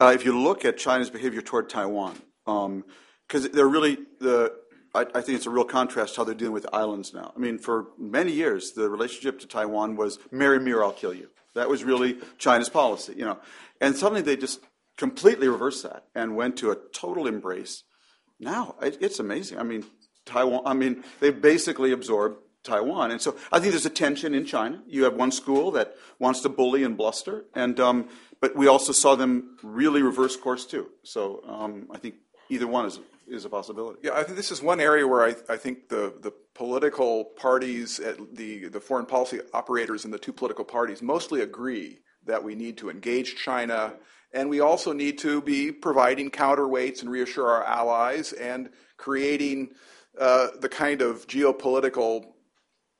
[0.00, 2.16] if you look at China's behavior toward Taiwan,
[2.46, 2.84] um,
[3.26, 4.54] because they're really the.
[4.94, 7.32] I, I think it's a real contrast how they're dealing with islands now.
[7.36, 11.12] I mean, for many years, the relationship to Taiwan was "marry me or I'll kill
[11.12, 13.38] you." That was really China's policy, you know.
[13.80, 14.60] And suddenly they just
[14.96, 17.84] completely reversed that and went to a total embrace.
[18.38, 19.58] Now it, it's amazing.
[19.58, 19.84] I mean,
[20.24, 20.62] Taiwan.
[20.64, 22.38] I mean, they basically absorbed
[22.68, 24.82] Taiwan, and so I think there's a tension in China.
[24.86, 28.08] You have one school that wants to bully and bluster, and um,
[28.40, 30.90] but we also saw them really reverse course too.
[31.02, 32.16] So um, I think
[32.48, 33.98] either one is is a possibility.
[34.02, 37.98] Yeah, I think this is one area where I, I think the, the political parties,
[37.98, 42.78] the, the foreign policy operators in the two political parties mostly agree that we need
[42.78, 43.92] to engage China
[44.32, 49.70] and we also need to be providing counterweights and reassure our allies and creating
[50.18, 52.26] uh, the kind of geopolitical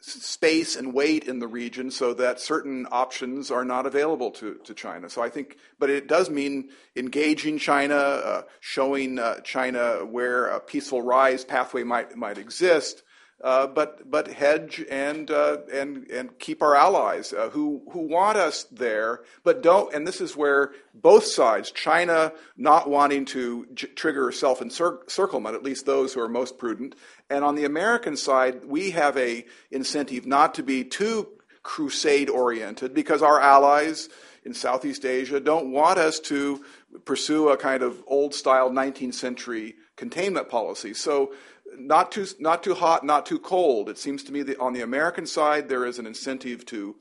[0.01, 4.75] space and weight in the region so that certain options are not available to, to
[4.75, 5.11] China.
[5.11, 10.61] So I think, but it does mean engaging China, uh, showing uh, China where a
[10.61, 13.03] peaceful rise pathway might, might exist,
[13.43, 18.37] uh, but but hedge and uh, and and keep our allies uh, who who want
[18.37, 19.95] us there, but don't.
[19.95, 25.63] And this is where both sides, China not wanting to j- trigger self encirclement, at
[25.63, 26.97] least those who are most prudent,
[27.31, 31.29] and on the American side, we have a incentive not to be too
[31.63, 34.09] crusade oriented because our allies
[34.45, 36.65] in Southeast Asia don't want us to
[37.05, 40.95] pursue a kind of old style 19th century containment policy.
[40.95, 41.35] So
[41.77, 43.91] not too not too hot, not too cold.
[43.91, 46.97] It seems to me that on the American side there is an incentive to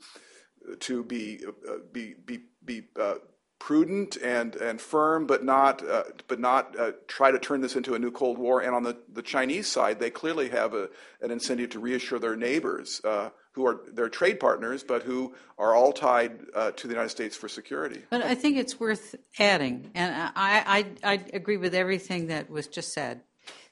[0.80, 3.14] to be uh, be be be uh,
[3.58, 7.94] prudent and and firm, but not uh, but not uh, try to turn this into
[7.94, 8.60] a new Cold War.
[8.60, 10.88] And on the, the Chinese side, they clearly have a,
[11.20, 13.00] an incentive to reassure their neighbors.
[13.04, 17.08] Uh, who are their trade partners, but who are all tied uh, to the United
[17.08, 18.00] States for security.
[18.08, 22.68] But I think it's worth adding, and I, I, I agree with everything that was
[22.68, 23.22] just said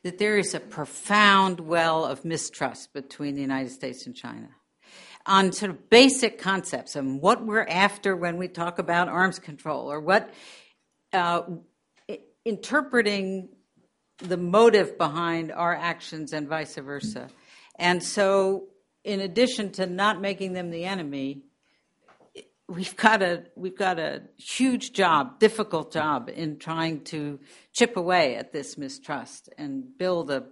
[0.02, 4.48] that there is a profound well of mistrust between the United States and China
[5.26, 9.90] on sort of basic concepts and what we're after when we talk about arms control
[9.90, 10.32] or what
[11.12, 11.42] uh,
[12.44, 13.48] interpreting
[14.18, 17.28] the motive behind our actions and vice versa.
[17.78, 18.68] And so,
[19.04, 21.42] in addition to not making them the enemy,
[22.68, 27.38] we've got a we've got a huge job, difficult job in trying to
[27.72, 30.46] chip away at this mistrust and build a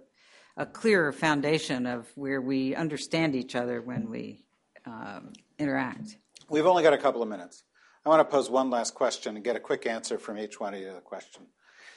[0.57, 4.44] a clearer foundation of where we understand each other when we
[4.85, 6.17] um, interact.
[6.49, 7.63] We've only got a couple of minutes.
[8.05, 10.73] I want to pose one last question and get a quick answer from each one
[10.73, 11.47] of you to the question.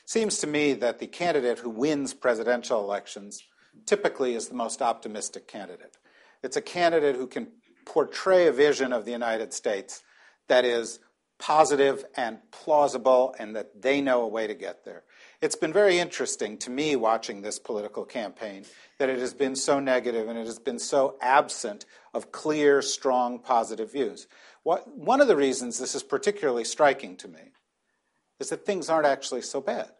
[0.06, 3.42] Seems to me that the candidate who wins presidential elections
[3.84, 5.98] typically is the most optimistic candidate.
[6.42, 7.48] It's a candidate who can
[7.84, 10.02] portray a vision of the United States
[10.48, 11.00] that is
[11.38, 15.04] positive and plausible and that they know a way to get there.
[15.40, 18.64] It's been very interesting to me watching this political campaign
[18.98, 23.38] that it has been so negative and it has been so absent of clear, strong,
[23.38, 24.26] positive views.
[24.64, 27.52] What, one of the reasons this is particularly striking to me
[28.40, 29.90] is that things aren't actually so bad.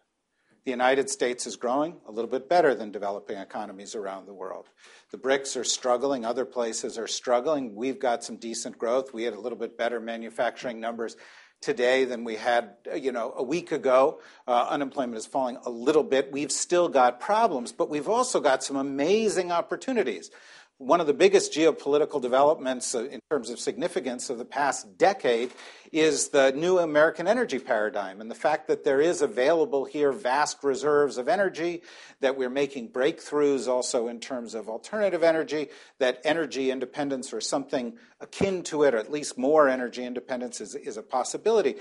[0.64, 4.68] The United States is growing a little bit better than developing economies around the world.
[5.12, 7.76] The BRICS are struggling, other places are struggling.
[7.76, 9.14] We've got some decent growth.
[9.14, 11.16] We had a little bit better manufacturing numbers
[11.60, 14.20] today than we had, you know, a week ago.
[14.46, 16.32] Uh, unemployment is falling a little bit.
[16.32, 20.30] We've still got problems, but we've also got some amazing opportunities
[20.78, 25.50] one of the biggest geopolitical developments uh, in terms of significance of the past decade
[25.90, 30.62] is the new American energy paradigm and the fact that there is available here vast
[30.62, 31.82] reserves of energy,
[32.20, 35.68] that we're making breakthroughs also in terms of alternative energy,
[35.98, 40.76] that energy independence or something akin to it, or at least more energy independence, is,
[40.76, 41.74] is a possibility.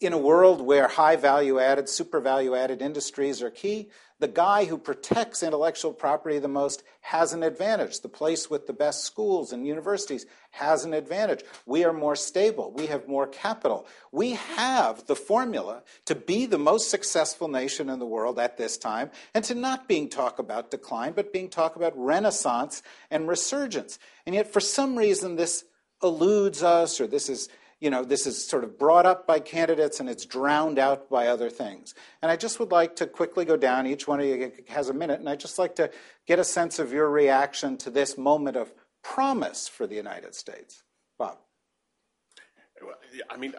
[0.00, 4.64] In a world where high value added, super value added industries are key, the guy
[4.64, 8.00] who protects intellectual property the most has an advantage.
[8.00, 11.42] The place with the best schools and universities has an advantage.
[11.66, 12.72] We are more stable.
[12.72, 13.86] We have more capital.
[14.12, 18.76] We have the formula to be the most successful nation in the world at this
[18.76, 23.98] time and to not being talk about decline, but being talk about renaissance and resurgence.
[24.26, 25.64] And yet, for some reason, this
[26.02, 27.48] eludes us or this is
[27.80, 31.28] you know, this is sort of brought up by candidates and it's drowned out by
[31.28, 31.94] other things.
[32.20, 33.86] And I just would like to quickly go down.
[33.86, 35.90] Each one of you has a minute, and I'd just like to
[36.26, 38.72] get a sense of your reaction to this moment of
[39.02, 40.82] promise for the United States.
[41.18, 41.38] Bob.
[43.30, 43.54] I mean,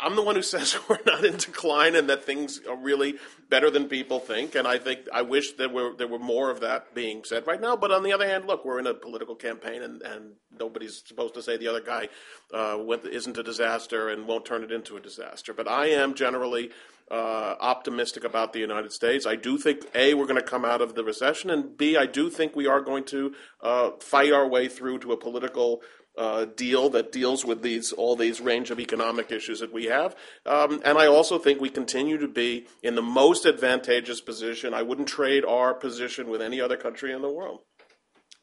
[0.00, 3.16] I'm the one who says we're not in decline and that things are really
[3.48, 4.54] better than people think.
[4.54, 7.60] And I think I wish there were there were more of that being said right
[7.60, 7.76] now.
[7.76, 11.34] But on the other hand, look, we're in a political campaign, and, and nobody's supposed
[11.34, 12.08] to say the other guy
[12.52, 12.78] uh,
[13.10, 15.52] isn't a disaster and won't turn it into a disaster.
[15.52, 16.70] But I am generally
[17.10, 19.26] uh, optimistic about the United States.
[19.26, 22.06] I do think a we're going to come out of the recession, and b I
[22.06, 25.80] do think we are going to uh, fight our way through to a political
[26.18, 30.16] uh, deal that deals with these all these range of economic issues that we have.
[30.44, 34.74] Um, and I also think we continue to be in the most advantageous position.
[34.74, 37.60] I wouldn't trade our position with any other country in the world.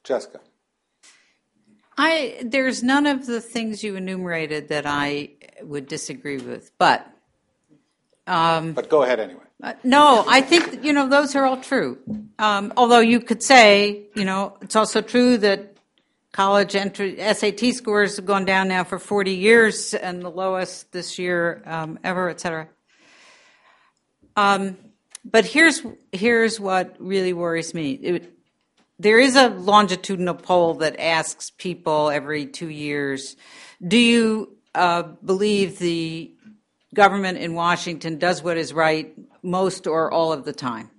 [0.03, 0.39] Jessica.
[1.97, 5.31] I there's none of the things you enumerated that I
[5.61, 7.06] would disagree with, but
[8.27, 9.41] um, but go ahead anyway.
[9.64, 11.97] Uh, no, I think you know those are all true.
[12.39, 15.74] Um, although you could say, you know, it's also true that
[16.36, 21.18] college entry SAT scores have gone down now for 40 years and the lowest this
[21.18, 22.68] year um, ever, et cetera.
[24.36, 24.76] Um,
[25.24, 25.82] but here's
[26.12, 27.91] here's what really worries me.
[27.94, 28.34] It,
[28.99, 33.38] there is a longitudinal poll that asks people every two years,
[33.86, 36.34] do you uh, believe the
[36.94, 40.91] government in Washington does what is right most or all of the time?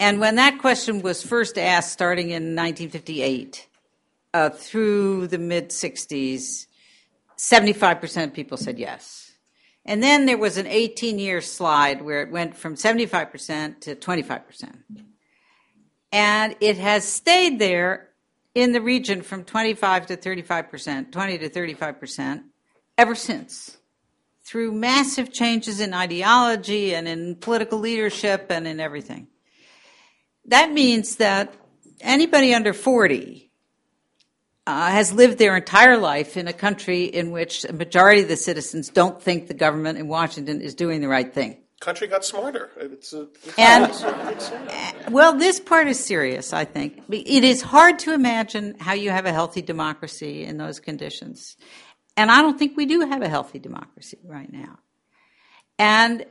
[0.00, 3.68] And when that question was first asked, starting in 1958
[4.36, 6.66] uh, through the mid 60s,
[7.38, 9.32] 75% of people said yes.
[9.84, 14.74] And then there was an 18 year slide where it went from 75% to 25%
[16.12, 18.08] and it has stayed there
[18.54, 22.42] in the region from 25 to 35 percent, 20 to 35 percent,
[22.96, 23.76] ever since,
[24.42, 29.26] through massive changes in ideology and in political leadership and in everything.
[30.46, 31.52] That means that
[32.00, 33.45] anybody under 40
[34.66, 38.36] uh, has lived their entire life in a country in which a majority of the
[38.36, 42.70] citizens don't think the government in Washington is doing the right thing country got smarter.
[42.76, 46.52] It's a, it's and well, this part is serious.
[46.52, 50.80] I think it is hard to imagine how you have a healthy democracy in those
[50.80, 51.56] conditions,
[52.16, 54.78] and I don't think we do have a healthy democracy right now.
[55.78, 56.24] And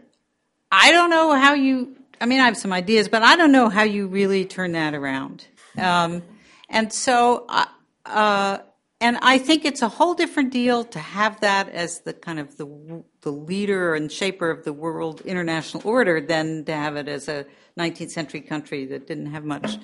[0.71, 1.95] I don't know how you.
[2.19, 4.93] I mean, I have some ideas, but I don't know how you really turn that
[4.93, 5.45] around.
[5.77, 6.23] Um,
[6.69, 7.65] and so, uh,
[8.05, 8.59] uh
[9.01, 12.57] and I think it's a whole different deal to have that as the kind of
[12.57, 17.27] the the leader and shaper of the world international order than to have it as
[17.27, 17.45] a
[17.77, 19.77] 19th century country that didn't have much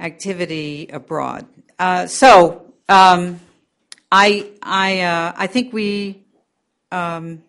[0.00, 1.46] activity abroad.
[1.78, 3.40] Uh, so um,
[4.10, 6.24] I I uh, I think we
[6.90, 7.42] um,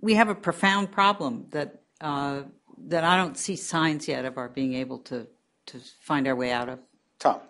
[0.00, 2.42] we have a profound problem that uh,
[2.86, 5.26] that I don't see signs yet of our being able to
[5.66, 6.78] to find our way out of.
[7.18, 7.40] Tom.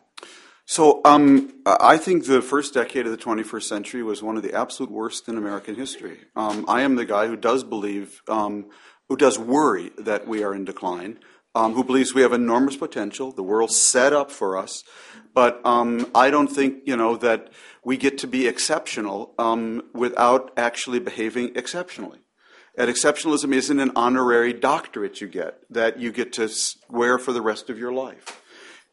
[0.66, 4.54] So um, I think the first decade of the 21st century was one of the
[4.54, 6.18] absolute worst in American history.
[6.36, 8.70] Um, I am the guy who does believe, um,
[9.08, 11.18] who does worry that we are in decline,
[11.54, 13.30] um, who believes we have enormous potential.
[13.30, 14.82] The world's set up for us,
[15.34, 17.52] but um, I don't think you know that
[17.84, 22.20] we get to be exceptional um, without actually behaving exceptionally.
[22.76, 26.50] And exceptionalism isn't an honorary doctorate you get that you get to
[26.88, 28.40] wear for the rest of your life.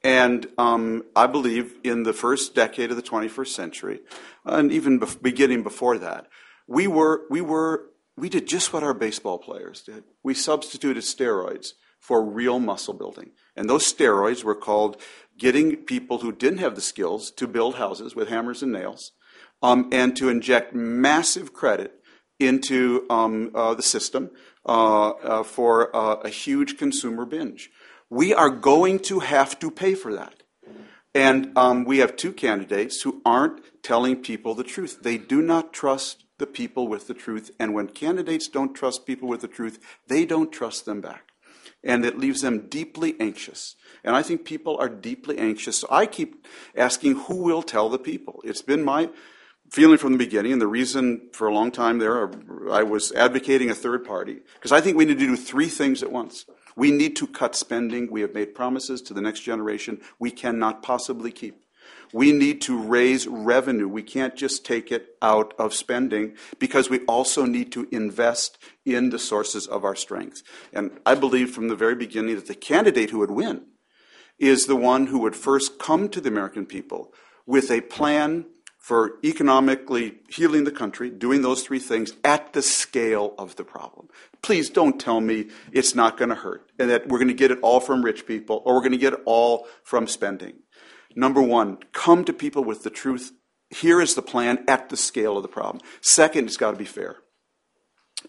[0.03, 3.99] And um, I believe in the first decade of the 21st century,
[4.45, 6.27] and even beginning before that,
[6.67, 10.03] we were, we were, we did just what our baseball players did.
[10.23, 13.31] We substituted steroids for real muscle building.
[13.55, 14.97] And those steroids were called
[15.37, 19.11] getting people who didn't have the skills to build houses with hammers and nails,
[19.61, 22.01] um, and to inject massive credit
[22.39, 24.31] into um, uh, the system
[24.65, 27.69] uh, uh, for uh, a huge consumer binge
[28.11, 30.43] we are going to have to pay for that.
[31.15, 34.99] And um, we have two candidates who aren't telling people the truth.
[35.01, 37.51] They do not trust the people with the truth.
[37.57, 41.29] And when candidates don't trust people with the truth, they don't trust them back.
[41.83, 43.75] And it leaves them deeply anxious.
[44.03, 45.79] And I think people are deeply anxious.
[45.79, 48.41] So I keep asking who will tell the people.
[48.43, 49.09] It's been my
[49.71, 52.29] feeling from the beginning, and the reason for a long time there,
[52.69, 56.03] I was advocating a third party, because I think we need to do three things
[56.03, 56.45] at once.
[56.75, 58.09] We need to cut spending.
[58.09, 61.65] We have made promises to the next generation we cannot possibly keep.
[62.13, 63.87] We need to raise revenue.
[63.87, 69.09] We can't just take it out of spending because we also need to invest in
[69.09, 70.43] the sources of our strength.
[70.73, 73.65] And I believe from the very beginning that the candidate who would win
[74.39, 77.13] is the one who would first come to the American people
[77.45, 78.45] with a plan
[78.81, 84.09] for economically healing the country, doing those three things at the scale of the problem.
[84.41, 87.51] Please don't tell me it's not going to hurt and that we're going to get
[87.51, 90.55] it all from rich people or we're going to get it all from spending.
[91.15, 93.31] Number one, come to people with the truth.
[93.69, 95.83] Here is the plan at the scale of the problem.
[96.01, 97.17] Second, it's got to be fair.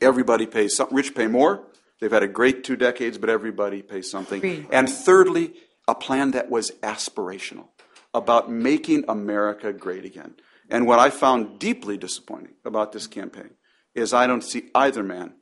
[0.03, 1.65] Everybody pays some, rich pay more.
[2.01, 4.41] They've had a great two decades, but everybody pays something.
[4.71, 5.55] And thirdly,
[5.89, 7.69] a plan that was aspirational
[8.15, 10.35] about making America great again.
[10.69, 13.51] And what I found deeply disappointing about this campaign
[13.95, 15.35] is I don't see either man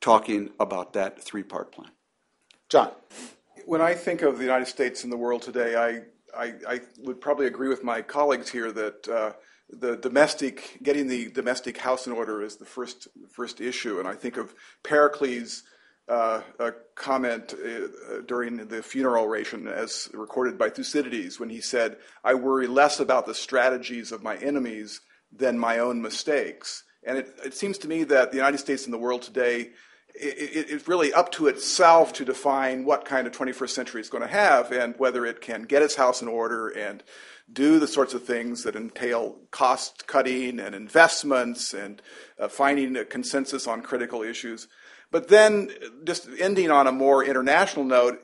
[0.00, 1.90] talking about that three part plan.
[2.68, 2.90] John.
[3.66, 6.02] When I think of the United States and the world today, I,
[6.38, 9.32] I, I would probably agree with my colleagues here that uh,
[9.70, 13.98] the domestic, getting the domestic house in order is the first, first issue.
[13.98, 15.62] And I think of Pericles'
[16.08, 16.42] uh,
[16.94, 22.66] comment uh, during the funeral oration as recorded by Thucydides when he said, I worry
[22.66, 25.00] less about the strategies of my enemies
[25.32, 26.84] than my own mistakes.
[27.06, 29.70] And it, it seems to me that the United States and the world today
[30.14, 34.22] it, it's really up to itself to define what kind of 21st century it's going
[34.22, 37.02] to have and whether it can get its house in order and
[37.52, 42.00] do the sorts of things that entail cost cutting and investments and
[42.38, 44.68] uh, finding a consensus on critical issues.
[45.10, 45.70] But then,
[46.04, 48.18] just ending on a more international note,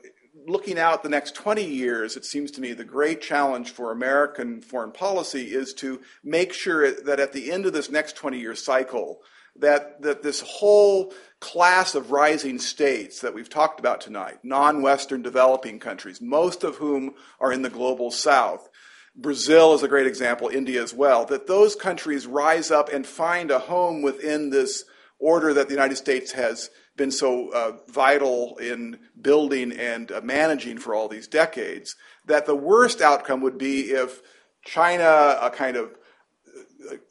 [0.47, 4.61] looking out the next 20 years, it seems to me the great challenge for American
[4.61, 8.55] foreign policy is to make sure that at the end of this next 20 year
[8.55, 9.21] cycle,
[9.57, 15.21] that, that this whole class of rising states that we've talked about tonight, non Western
[15.21, 18.69] developing countries, most of whom are in the global south,
[19.15, 23.51] Brazil is a great example, India as well, that those countries rise up and find
[23.51, 24.85] a home within this
[25.21, 30.77] order that the United States has been so uh, vital in building and uh, managing
[30.77, 31.95] for all these decades,
[32.25, 34.21] that the worst outcome would be if
[34.65, 35.91] China, a kind of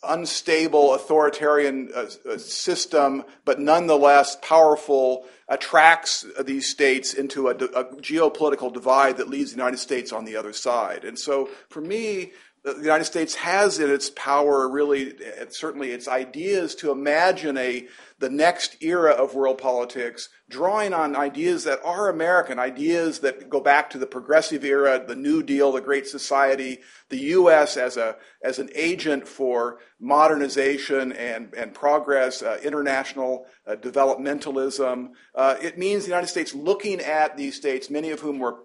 [0.02, 8.72] unstable authoritarian uh, uh, system, but nonetheless powerful, attracts these states into a, a, geopolitical
[8.72, 11.04] divide that leaves the United States on the other side.
[11.04, 12.32] And so, for me,
[12.62, 15.14] the United States has in its power, really,
[15.48, 17.86] certainly its ideas to imagine a
[18.18, 23.60] the next era of world politics, drawing on ideas that are American, ideas that go
[23.60, 27.78] back to the progressive era, the New Deal, the Great Society, the U.S.
[27.78, 35.12] as a as an agent for modernization and and progress, uh, international uh, developmentalism.
[35.34, 38.58] Uh, it means the United States looking at these states, many of whom were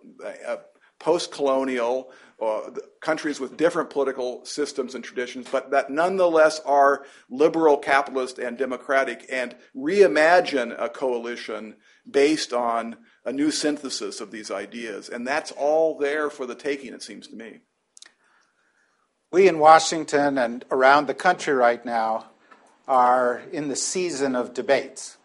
[0.46, 0.58] uh,
[1.00, 8.38] post-colonial uh, countries with different political systems and traditions, but that nonetheless are liberal, capitalist,
[8.38, 11.76] and democratic, and reimagine a coalition
[12.10, 15.08] based on a new synthesis of these ideas.
[15.08, 17.60] And that's all there for the taking, it seems to me.
[19.32, 22.32] We in Washington and around the country right now
[22.88, 25.18] are in the season of debates.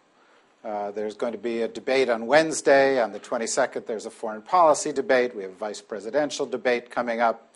[0.62, 3.00] Uh, there's going to be a debate on Wednesday.
[3.00, 5.34] On the 22nd, there's a foreign policy debate.
[5.34, 7.54] We have a vice presidential debate coming up.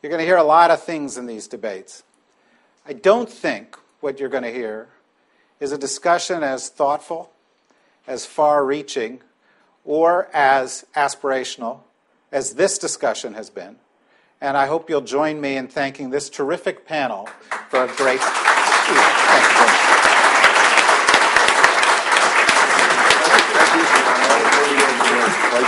[0.00, 2.04] You're going to hear a lot of things in these debates.
[2.86, 4.88] I don't think what you're going to hear
[5.58, 7.32] is a discussion as thoughtful,
[8.06, 9.22] as far reaching,
[9.84, 11.80] or as aspirational
[12.30, 13.76] as this discussion has been.
[14.40, 17.28] And I hope you'll join me in thanking this terrific panel
[17.70, 18.20] for a great.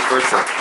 [0.09, 0.58] Versa.